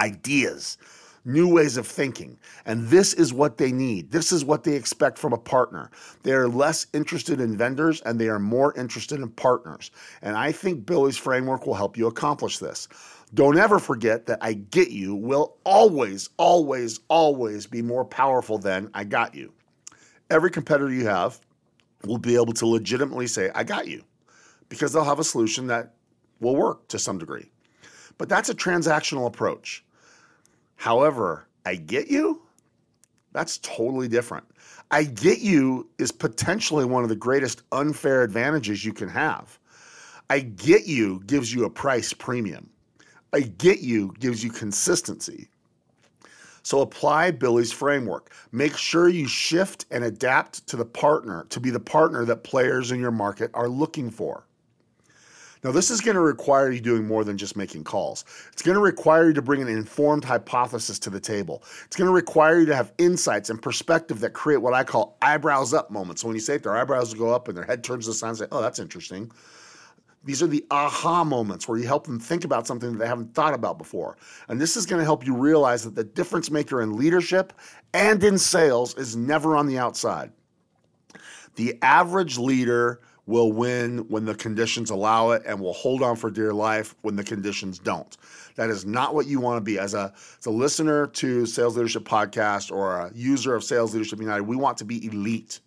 ideas, 0.00 0.78
new 1.26 1.52
ways 1.52 1.76
of 1.76 1.86
thinking. 1.86 2.38
And 2.64 2.86
this 2.88 3.12
is 3.12 3.32
what 3.32 3.58
they 3.58 3.72
need. 3.72 4.10
This 4.10 4.32
is 4.32 4.44
what 4.44 4.64
they 4.64 4.74
expect 4.74 5.18
from 5.18 5.32
a 5.32 5.38
partner. 5.38 5.90
They 6.22 6.32
are 6.32 6.48
less 6.48 6.86
interested 6.94 7.40
in 7.40 7.56
vendors 7.56 8.00
and 8.02 8.18
they 8.18 8.28
are 8.28 8.38
more 8.38 8.74
interested 8.78 9.20
in 9.20 9.28
partners. 9.30 9.90
And 10.22 10.36
I 10.36 10.52
think 10.52 10.86
Billy's 10.86 11.16
framework 11.16 11.66
will 11.66 11.74
help 11.74 11.96
you 11.96 12.06
accomplish 12.06 12.58
this. 12.58 12.88
Don't 13.34 13.58
ever 13.58 13.78
forget 13.78 14.26
that 14.26 14.38
I 14.40 14.54
get 14.54 14.90
you 14.90 15.14
will 15.14 15.56
always, 15.64 16.30
always, 16.36 17.00
always 17.08 17.66
be 17.66 17.82
more 17.82 18.04
powerful 18.04 18.56
than 18.56 18.88
I 18.94 19.04
got 19.04 19.34
you. 19.34 19.52
Every 20.30 20.50
competitor 20.50 20.92
you 20.92 21.06
have 21.06 21.40
will 22.04 22.18
be 22.18 22.36
able 22.36 22.52
to 22.52 22.66
legitimately 22.66 23.26
say, 23.26 23.50
I 23.54 23.64
got 23.64 23.88
you, 23.88 24.04
because 24.68 24.92
they'll 24.92 25.04
have 25.04 25.18
a 25.18 25.24
solution 25.24 25.66
that 25.68 25.94
will 26.40 26.56
work 26.56 26.86
to 26.88 26.98
some 26.98 27.18
degree. 27.18 27.50
But 28.18 28.28
that's 28.28 28.48
a 28.48 28.54
transactional 28.54 29.26
approach. 29.26 29.84
However, 30.76 31.46
I 31.64 31.74
get 31.74 32.08
you, 32.08 32.42
that's 33.32 33.58
totally 33.58 34.08
different. 34.08 34.46
I 34.90 35.04
get 35.04 35.40
you 35.40 35.88
is 35.98 36.12
potentially 36.12 36.84
one 36.84 37.02
of 37.02 37.08
the 37.08 37.16
greatest 37.16 37.62
unfair 37.72 38.22
advantages 38.22 38.84
you 38.84 38.92
can 38.92 39.08
have. 39.08 39.58
I 40.30 40.40
get 40.40 40.86
you 40.86 41.22
gives 41.26 41.52
you 41.52 41.64
a 41.64 41.70
price 41.70 42.12
premium. 42.12 42.70
I 43.32 43.40
get 43.40 43.80
you 43.80 44.14
gives 44.18 44.42
you 44.42 44.50
consistency. 44.50 45.48
So 46.62 46.80
apply 46.80 47.30
Billy's 47.32 47.72
framework. 47.72 48.32
Make 48.50 48.76
sure 48.76 49.08
you 49.08 49.28
shift 49.28 49.86
and 49.90 50.02
adapt 50.02 50.66
to 50.68 50.76
the 50.76 50.84
partner 50.84 51.46
to 51.50 51.60
be 51.60 51.70
the 51.70 51.78
partner 51.80 52.24
that 52.24 52.42
players 52.42 52.90
in 52.90 52.98
your 52.98 53.12
market 53.12 53.50
are 53.54 53.68
looking 53.68 54.10
for. 54.10 54.46
Now, 55.64 55.72
this 55.72 55.90
is 55.90 56.00
going 56.00 56.14
to 56.14 56.20
require 56.20 56.70
you 56.70 56.80
doing 56.80 57.06
more 57.06 57.24
than 57.24 57.38
just 57.38 57.56
making 57.56 57.84
calls. 57.84 58.24
It's 58.52 58.62
going 58.62 58.74
to 58.74 58.80
require 58.80 59.28
you 59.28 59.32
to 59.34 59.42
bring 59.42 59.62
an 59.62 59.68
informed 59.68 60.24
hypothesis 60.24 60.98
to 61.00 61.10
the 61.10 61.20
table. 61.20 61.62
It's 61.84 61.96
going 61.96 62.08
to 62.08 62.14
require 62.14 62.60
you 62.60 62.66
to 62.66 62.76
have 62.76 62.92
insights 62.98 63.50
and 63.50 63.60
perspective 63.60 64.20
that 64.20 64.30
create 64.30 64.58
what 64.58 64.74
I 64.74 64.84
call 64.84 65.16
eyebrows 65.22 65.74
up 65.74 65.90
moments. 65.90 66.22
So 66.22 66.28
when 66.28 66.36
you 66.36 66.40
say 66.40 66.56
it, 66.56 66.62
their 66.62 66.76
eyebrows 66.76 67.14
go 67.14 67.34
up 67.34 67.48
and 67.48 67.56
their 67.56 67.64
head 67.64 67.82
turns 67.82 68.04
to 68.04 68.10
the 68.10 68.14
side 68.14 68.28
and 68.28 68.38
say, 68.38 68.46
oh, 68.52 68.60
that's 68.60 68.78
interesting. 68.78 69.30
These 70.24 70.42
are 70.42 70.48
the 70.48 70.66
aha 70.72 71.22
moments 71.22 71.68
where 71.68 71.78
you 71.78 71.86
help 71.86 72.04
them 72.04 72.18
think 72.18 72.44
about 72.44 72.66
something 72.66 72.92
that 72.92 72.98
they 72.98 73.06
haven't 73.06 73.32
thought 73.32 73.54
about 73.54 73.78
before. 73.78 74.16
And 74.48 74.60
this 74.60 74.76
is 74.76 74.84
going 74.84 74.98
to 74.98 75.04
help 75.04 75.24
you 75.24 75.34
realize 75.36 75.84
that 75.84 75.94
the 75.94 76.02
difference 76.02 76.50
maker 76.50 76.82
in 76.82 76.96
leadership 76.96 77.52
and 77.94 78.22
in 78.24 78.36
sales 78.36 78.96
is 78.96 79.14
never 79.14 79.56
on 79.56 79.68
the 79.68 79.78
outside. 79.78 80.32
The 81.54 81.78
average 81.80 82.38
leader 82.38 83.00
will 83.26 83.50
win 83.50 83.98
when 84.08 84.24
the 84.24 84.34
conditions 84.34 84.90
allow 84.90 85.30
it 85.30 85.42
and 85.44 85.60
will 85.60 85.72
hold 85.72 86.02
on 86.02 86.16
for 86.16 86.30
dear 86.30 86.54
life 86.54 86.94
when 87.02 87.16
the 87.16 87.24
conditions 87.24 87.78
don't. 87.78 88.16
That 88.54 88.70
is 88.70 88.86
not 88.86 89.14
what 89.14 89.26
you 89.26 89.40
want 89.40 89.56
to 89.58 89.60
be. 89.60 89.78
As 89.78 89.94
a, 89.94 90.12
as 90.38 90.46
a 90.46 90.50
listener 90.50 91.08
to 91.08 91.44
Sales 91.44 91.76
Leadership 91.76 92.04
Podcast 92.04 92.70
or 92.70 93.00
a 93.00 93.12
user 93.14 93.54
of 93.54 93.64
Sales 93.64 93.92
Leadership 93.92 94.20
United, 94.20 94.44
we 94.44 94.56
want 94.56 94.78
to 94.78 94.84
be 94.84 95.04
elite. 95.06 95.60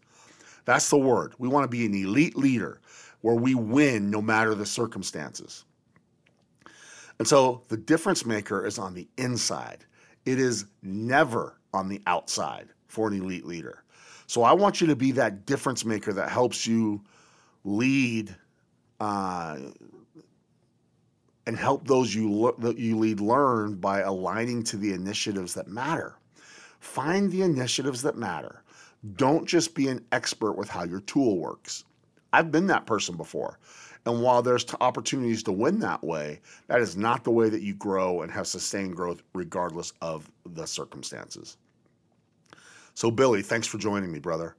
That's 0.66 0.90
the 0.90 0.98
word. 0.98 1.34
We 1.38 1.48
want 1.50 1.66
to 1.66 1.68
be 1.68 1.86
an 1.86 1.94
elite 1.94 2.38
leader 2.38 2.80
where 3.22 3.36
we 3.36 3.56
win 3.56 4.10
no 4.10 4.22
matter 4.22 4.56
the 4.56 4.66
circumstances. 4.66 5.66
And 7.20 7.28
so 7.28 7.64
the 7.68 7.78
difference 7.78 8.26
maker 8.26 8.66
is 8.66 8.80
on 8.80 8.94
the 8.94 9.08
inside. 9.18 9.86
It 10.26 10.40
is 10.40 10.66
never 10.82 11.60
on 11.74 11.90
the 11.90 12.02
outside 12.08 12.70
for 12.88 13.10
an 13.10 13.22
elite 13.22 13.46
leader. 13.46 13.84
So 14.28 14.44
I 14.44 14.54
want 14.54 14.80
you 14.80 14.88
to 14.88 14.96
be 14.96 15.12
that 15.14 15.46
difference 15.46 15.84
maker 15.84 16.14
that 16.14 16.30
helps 16.30 16.66
you 16.66 17.04
lead 17.64 18.36
uh, 19.00 19.58
and 21.46 21.58
help 21.58 21.88
those 21.88 22.14
you 22.14 22.54
that 22.60 22.78
you 22.78 22.98
lead 22.98 23.20
learn 23.20 23.76
by 23.76 24.02
aligning 24.02 24.64
to 24.64 24.78
the 24.78 24.94
initiatives 24.94 25.54
that 25.56 25.68
matter. 25.68 26.16
Find 26.80 27.32
the 27.32 27.42
initiatives 27.42 28.02
that 28.04 28.18
matter. 28.18 28.64
Don't 29.16 29.48
just 29.48 29.76
be 29.76 29.88
an 29.88 30.06
expert 30.12 30.54
with 30.54 30.70
how 30.70 30.84
your 30.84 31.02
tool 31.02 31.38
works. 31.38 31.86
I've 32.34 32.52
been 32.52 32.68
that 32.68 32.86
person 32.86 33.16
before. 33.16 33.60
And 34.06 34.22
while 34.22 34.42
there's 34.42 34.66
opportunities 34.80 35.44
to 35.44 35.52
win 35.52 35.80
that 35.80 36.04
way, 36.04 36.42
that 36.68 36.82
is 36.82 36.96
not 36.96 37.24
the 37.24 37.32
way 37.32 37.50
that 37.50 37.62
you 37.62 37.74
grow 37.74 38.22
and 38.22 38.32
have 38.32 38.48
sustained 38.48 38.96
growth 38.96 39.22
regardless 39.34 39.94
of 40.02 40.32
the 40.46 40.66
circumstances. 40.66 41.58
So, 42.94 43.12
Billy, 43.12 43.42
thanks 43.42 43.68
for 43.68 43.78
joining 43.78 44.12
me, 44.12 44.20
brother. 44.20 44.56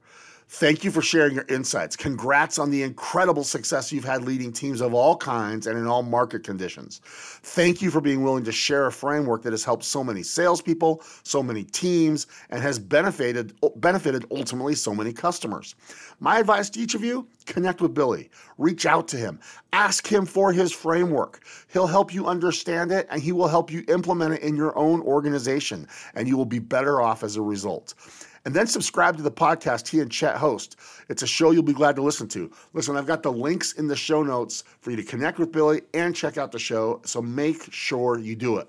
Thank 0.53 0.83
you 0.83 0.91
for 0.91 1.01
sharing 1.01 1.33
your 1.33 1.45
insights. 1.47 1.95
Congrats 1.95 2.59
on 2.59 2.71
the 2.71 2.83
incredible 2.83 3.45
success 3.45 3.89
you've 3.89 4.03
had 4.03 4.25
leading 4.25 4.51
teams 4.51 4.81
of 4.81 4.93
all 4.93 5.15
kinds 5.15 5.65
and 5.65 5.79
in 5.79 5.87
all 5.87 6.03
market 6.03 6.43
conditions. 6.43 6.99
Thank 7.05 7.81
you 7.81 7.89
for 7.89 8.01
being 8.01 8.21
willing 8.21 8.43
to 8.43 8.51
share 8.51 8.87
a 8.87 8.91
framework 8.91 9.43
that 9.43 9.53
has 9.53 9.63
helped 9.63 9.85
so 9.85 10.03
many 10.03 10.23
salespeople, 10.23 11.03
so 11.23 11.41
many 11.41 11.63
teams, 11.63 12.27
and 12.49 12.61
has 12.61 12.79
benefited 12.79 13.53
benefited 13.77 14.25
ultimately 14.29 14.75
so 14.75 14.93
many 14.93 15.13
customers. 15.13 15.73
My 16.19 16.39
advice 16.39 16.69
to 16.71 16.81
each 16.81 16.95
of 16.95 17.03
you: 17.03 17.29
connect 17.45 17.79
with 17.79 17.93
Billy, 17.93 18.29
reach 18.57 18.85
out 18.85 19.07
to 19.07 19.17
him, 19.17 19.39
ask 19.71 20.05
him 20.05 20.25
for 20.25 20.51
his 20.51 20.73
framework. 20.73 21.45
He'll 21.71 21.87
help 21.87 22.13
you 22.13 22.27
understand 22.27 22.91
it, 22.91 23.07
and 23.09 23.21
he 23.21 23.31
will 23.31 23.47
help 23.47 23.71
you 23.71 23.85
implement 23.87 24.33
it 24.33 24.41
in 24.41 24.57
your 24.57 24.77
own 24.77 24.99
organization, 24.99 25.87
and 26.13 26.27
you 26.27 26.35
will 26.35 26.45
be 26.45 26.59
better 26.59 27.01
off 27.01 27.23
as 27.23 27.37
a 27.37 27.41
result 27.41 27.93
and 28.45 28.53
then 28.53 28.67
subscribe 28.67 29.17
to 29.17 29.23
the 29.23 29.31
podcast 29.31 29.87
he 29.87 29.99
and 29.99 30.11
Chet 30.11 30.37
host. 30.37 30.77
It's 31.09 31.23
a 31.23 31.27
show 31.27 31.51
you'll 31.51 31.63
be 31.63 31.73
glad 31.73 31.95
to 31.97 32.01
listen 32.01 32.27
to. 32.29 32.51
Listen, 32.73 32.97
I've 32.97 33.05
got 33.05 33.23
the 33.23 33.31
links 33.31 33.73
in 33.73 33.87
the 33.87 33.95
show 33.95 34.23
notes 34.23 34.63
for 34.79 34.91
you 34.91 34.97
to 34.97 35.03
connect 35.03 35.39
with 35.39 35.51
Billy 35.51 35.81
and 35.93 36.15
check 36.15 36.37
out 36.37 36.51
the 36.51 36.59
show, 36.59 37.01
so 37.05 37.21
make 37.21 37.71
sure 37.71 38.17
you 38.17 38.35
do 38.35 38.57
it. 38.57 38.67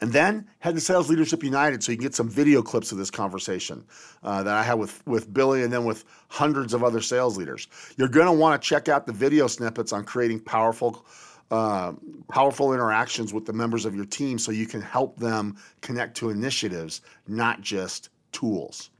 And 0.00 0.12
then 0.12 0.46
head 0.60 0.76
to 0.76 0.80
Sales 0.80 1.10
Leadership 1.10 1.42
United 1.42 1.82
so 1.82 1.90
you 1.90 1.98
can 1.98 2.04
get 2.04 2.14
some 2.14 2.28
video 2.28 2.62
clips 2.62 2.92
of 2.92 2.98
this 2.98 3.10
conversation 3.10 3.84
uh, 4.22 4.44
that 4.44 4.54
I 4.54 4.62
had 4.62 4.74
with, 4.74 5.04
with 5.06 5.32
Billy 5.32 5.64
and 5.64 5.72
then 5.72 5.84
with 5.84 6.04
hundreds 6.28 6.72
of 6.72 6.84
other 6.84 7.00
sales 7.00 7.36
leaders. 7.36 7.66
You're 7.96 8.08
going 8.08 8.26
to 8.26 8.32
want 8.32 8.60
to 8.62 8.66
check 8.66 8.88
out 8.88 9.06
the 9.06 9.12
video 9.12 9.48
snippets 9.48 9.92
on 9.92 10.04
creating 10.04 10.40
powerful 10.40 11.04
uh, 11.50 11.94
powerful 12.30 12.74
interactions 12.74 13.32
with 13.32 13.46
the 13.46 13.54
members 13.54 13.86
of 13.86 13.96
your 13.96 14.04
team 14.04 14.38
so 14.38 14.52
you 14.52 14.66
can 14.66 14.82
help 14.82 15.18
them 15.18 15.56
connect 15.80 16.14
to 16.14 16.28
initiatives, 16.28 17.00
not 17.26 17.62
just 17.62 18.10
tools. 18.32 18.90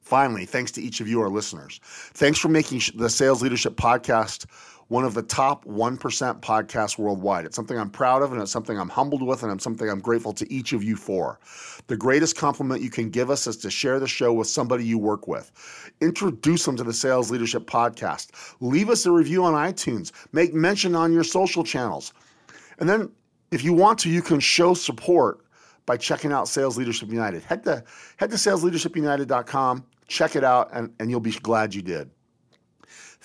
Finally, 0.00 0.44
thanks 0.44 0.70
to 0.72 0.82
each 0.82 1.00
of 1.00 1.08
you, 1.08 1.20
our 1.20 1.30
listeners. 1.30 1.80
Thanks 1.84 2.38
for 2.38 2.48
making 2.48 2.82
the 2.96 3.08
Sales 3.08 3.42
Leadership 3.42 3.76
Podcast 3.76 4.46
one 4.88 5.04
of 5.04 5.14
the 5.14 5.22
top 5.22 5.64
1% 5.64 5.98
podcasts 6.40 6.98
worldwide. 6.98 7.46
It's 7.46 7.56
something 7.56 7.78
I'm 7.78 7.90
proud 7.90 8.22
of, 8.22 8.32
and 8.32 8.40
it's 8.40 8.52
something 8.52 8.78
I'm 8.78 8.88
humbled 8.88 9.22
with, 9.22 9.42
and 9.42 9.50
it's 9.52 9.64
something 9.64 9.88
I'm 9.88 10.00
grateful 10.00 10.32
to 10.34 10.52
each 10.52 10.72
of 10.72 10.84
you 10.84 10.96
for. 10.96 11.40
The 11.86 11.96
greatest 11.96 12.36
compliment 12.36 12.82
you 12.82 12.90
can 12.90 13.10
give 13.10 13.30
us 13.30 13.46
is 13.46 13.56
to 13.58 13.70
share 13.70 13.98
the 13.98 14.06
show 14.06 14.32
with 14.32 14.46
somebody 14.46 14.84
you 14.84 14.98
work 14.98 15.26
with. 15.26 15.92
Introduce 16.00 16.64
them 16.64 16.76
to 16.76 16.84
the 16.84 16.92
Sales 16.92 17.30
Leadership 17.30 17.66
Podcast. 17.66 18.30
Leave 18.60 18.90
us 18.90 19.06
a 19.06 19.10
review 19.10 19.44
on 19.44 19.54
iTunes. 19.54 20.12
Make 20.32 20.52
mention 20.52 20.94
on 20.94 21.12
your 21.12 21.24
social 21.24 21.64
channels. 21.64 22.12
And 22.78 22.88
then, 22.88 23.10
if 23.50 23.64
you 23.64 23.72
want 23.72 23.98
to, 24.00 24.10
you 24.10 24.20
can 24.20 24.40
show 24.40 24.74
support 24.74 25.43
by 25.86 25.96
checking 25.96 26.32
out 26.32 26.48
Sales 26.48 26.76
Leadership 26.76 27.10
United. 27.10 27.42
Head 27.42 27.64
to 27.64 27.84
head 28.16 28.30
to 28.30 28.36
salesleadershipunited.com, 28.36 29.84
check 30.08 30.36
it 30.36 30.44
out, 30.44 30.70
and, 30.72 30.92
and 30.98 31.10
you'll 31.10 31.20
be 31.20 31.32
glad 31.32 31.74
you 31.74 31.82
did. 31.82 32.10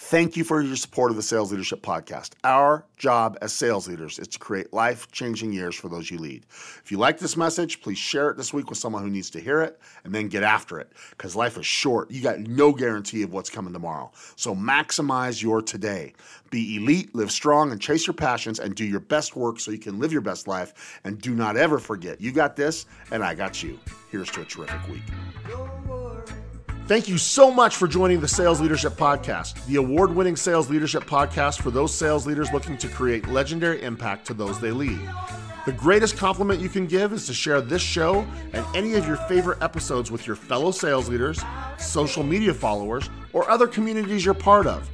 Thank 0.02 0.38
you 0.38 0.46
for 0.46 0.62
your 0.62 0.78
support 0.78 1.12
of 1.12 1.18
the 1.18 1.22
Sales 1.22 1.52
Leadership 1.52 1.82
Podcast. 1.82 2.32
Our 2.46 2.86
job 2.96 3.38
as 3.42 3.52
sales 3.52 3.86
leaders 3.86 4.18
is 4.18 4.30
to 4.30 4.40
create 4.40 4.72
life 4.72 5.12
changing 5.12 5.52
years 5.52 5.76
for 5.76 5.90
those 5.90 6.10
you 6.10 6.18
lead. 6.18 6.46
If 6.50 6.86
you 6.90 6.98
like 6.98 7.20
this 7.20 7.36
message, 7.36 7.82
please 7.82 7.98
share 7.98 8.30
it 8.30 8.38
this 8.38 8.54
week 8.54 8.70
with 8.70 8.80
someone 8.80 9.04
who 9.04 9.10
needs 9.10 9.30
to 9.32 9.42
hear 9.42 9.62
it 9.62 9.78
and 10.06 10.16
then 10.16 10.30
get 10.30 10.42
after 10.42 10.80
it 10.80 10.94
because 11.12 11.36
life 11.36 11.58
is 11.58 11.66
short. 11.66 12.10
You 12.10 12.24
got 12.24 12.40
no 12.40 12.72
guarantee 12.72 13.24
of 13.24 13.34
what's 13.34 13.50
coming 13.50 13.74
tomorrow. 13.74 14.10
So 14.38 14.56
maximize 14.56 15.44
your 15.44 15.62
today. 15.62 16.14
Be 16.50 16.78
elite, 16.78 17.14
live 17.14 17.30
strong, 17.30 17.74
and 17.74 17.80
chase 17.80 18.08
your 18.08 18.14
passions 18.16 18.60
and 18.60 18.74
do 18.74 18.86
your 18.86 19.02
best 19.02 19.36
work 19.36 19.60
so 19.60 19.70
you 19.70 19.80
can 19.80 20.00
live 20.00 20.14
your 20.14 20.22
best 20.22 20.48
life. 20.48 21.02
And 21.04 21.20
do 21.22 21.36
not 21.36 21.58
ever 21.58 21.78
forget 21.78 22.22
you 22.22 22.32
got 22.32 22.56
this 22.56 22.86
and 23.12 23.22
I 23.22 23.36
got 23.36 23.62
you. 23.62 23.78
Here's 24.10 24.32
to 24.32 24.42
a 24.42 24.46
terrific 24.46 24.88
week. 24.88 25.04
Thank 26.90 27.08
you 27.08 27.20
so 27.20 27.52
much 27.52 27.76
for 27.76 27.88
joining 27.88 28.20
the 28.20 28.28
Sales 28.28 28.60
Leadership 28.60 28.94
Podcast, 28.94 29.64
the 29.68 29.76
award 29.76 30.16
winning 30.16 30.36
sales 30.36 30.72
leadership 30.72 31.04
podcast 31.04 31.62
for 31.62 31.70
those 31.70 31.94
sales 31.94 32.26
leaders 32.26 32.52
looking 32.52 32.80
to 32.80 32.88
create 32.88 33.28
legendary 33.28 33.80
impact 33.84 34.26
to 34.26 34.34
those 34.34 34.60
they 34.60 34.72
lead. 34.72 35.00
The 35.68 35.72
greatest 35.72 36.18
compliment 36.18 36.60
you 36.60 36.68
can 36.68 36.88
give 36.88 37.14
is 37.14 37.28
to 37.28 37.34
share 37.36 37.62
this 37.62 37.84
show 37.84 38.26
and 38.54 38.66
any 38.76 38.96
of 38.96 39.06
your 39.06 39.18
favorite 39.18 39.62
episodes 39.62 40.10
with 40.10 40.26
your 40.26 40.36
fellow 40.36 40.72
sales 40.72 41.08
leaders, 41.10 41.40
social 41.78 42.24
media 42.24 42.56
followers, 42.56 43.08
or 43.34 43.48
other 43.52 43.68
communities 43.68 44.26
you're 44.26 44.34
part 44.34 44.66
of. 44.66 44.90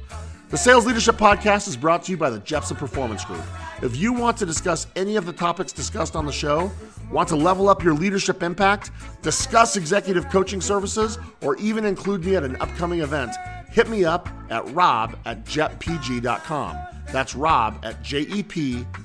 The 0.48 0.56
Sales 0.56 0.86
Leadership 0.86 1.16
Podcast 1.16 1.66
is 1.66 1.76
brought 1.76 2.04
to 2.04 2.12
you 2.12 2.16
by 2.16 2.30
the 2.30 2.38
Jeppsen 2.40 2.76
Performance 2.76 3.24
Group. 3.24 3.42
If 3.82 3.96
you 3.96 4.12
want 4.12 4.36
to 4.38 4.46
discuss 4.46 4.86
any 4.94 5.16
of 5.16 5.26
the 5.26 5.32
topics 5.32 5.72
discussed 5.72 6.14
on 6.14 6.24
the 6.24 6.32
show, 6.32 6.70
Want 7.10 7.28
to 7.28 7.36
level 7.36 7.68
up 7.68 7.84
your 7.84 7.94
leadership 7.94 8.42
impact, 8.42 8.90
discuss 9.22 9.76
executive 9.76 10.28
coaching 10.28 10.60
services, 10.60 11.18
or 11.40 11.56
even 11.56 11.84
include 11.84 12.24
me 12.24 12.34
at 12.34 12.42
an 12.42 12.56
upcoming 12.60 13.00
event? 13.00 13.32
Hit 13.70 13.88
me 13.88 14.04
up 14.04 14.28
at 14.50 14.68
rob 14.74 15.16
at 15.24 15.44
jeppg.com. 15.44 16.76
That's 17.12 17.36
rob 17.36 17.78
at 17.84 18.02
jeppg.com. 18.02 18.98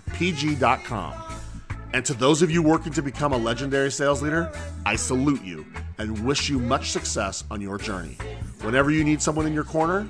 And 1.93 2.05
to 2.05 2.13
those 2.13 2.41
of 2.41 2.49
you 2.49 2.63
working 2.63 2.93
to 2.93 3.01
become 3.01 3.33
a 3.33 3.37
legendary 3.37 3.91
sales 3.91 4.21
leader, 4.21 4.51
I 4.85 4.95
salute 4.95 5.43
you 5.43 5.65
and 5.97 6.25
wish 6.25 6.49
you 6.49 6.57
much 6.57 6.91
success 6.91 7.43
on 7.51 7.61
your 7.61 7.77
journey. 7.77 8.17
Whenever 8.61 8.89
you 8.91 9.03
need 9.03 9.21
someone 9.21 9.45
in 9.45 9.53
your 9.53 9.65
corner, 9.65 10.07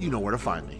you 0.00 0.10
know 0.10 0.18
where 0.18 0.32
to 0.32 0.38
find 0.38 0.66
me. 0.66 0.78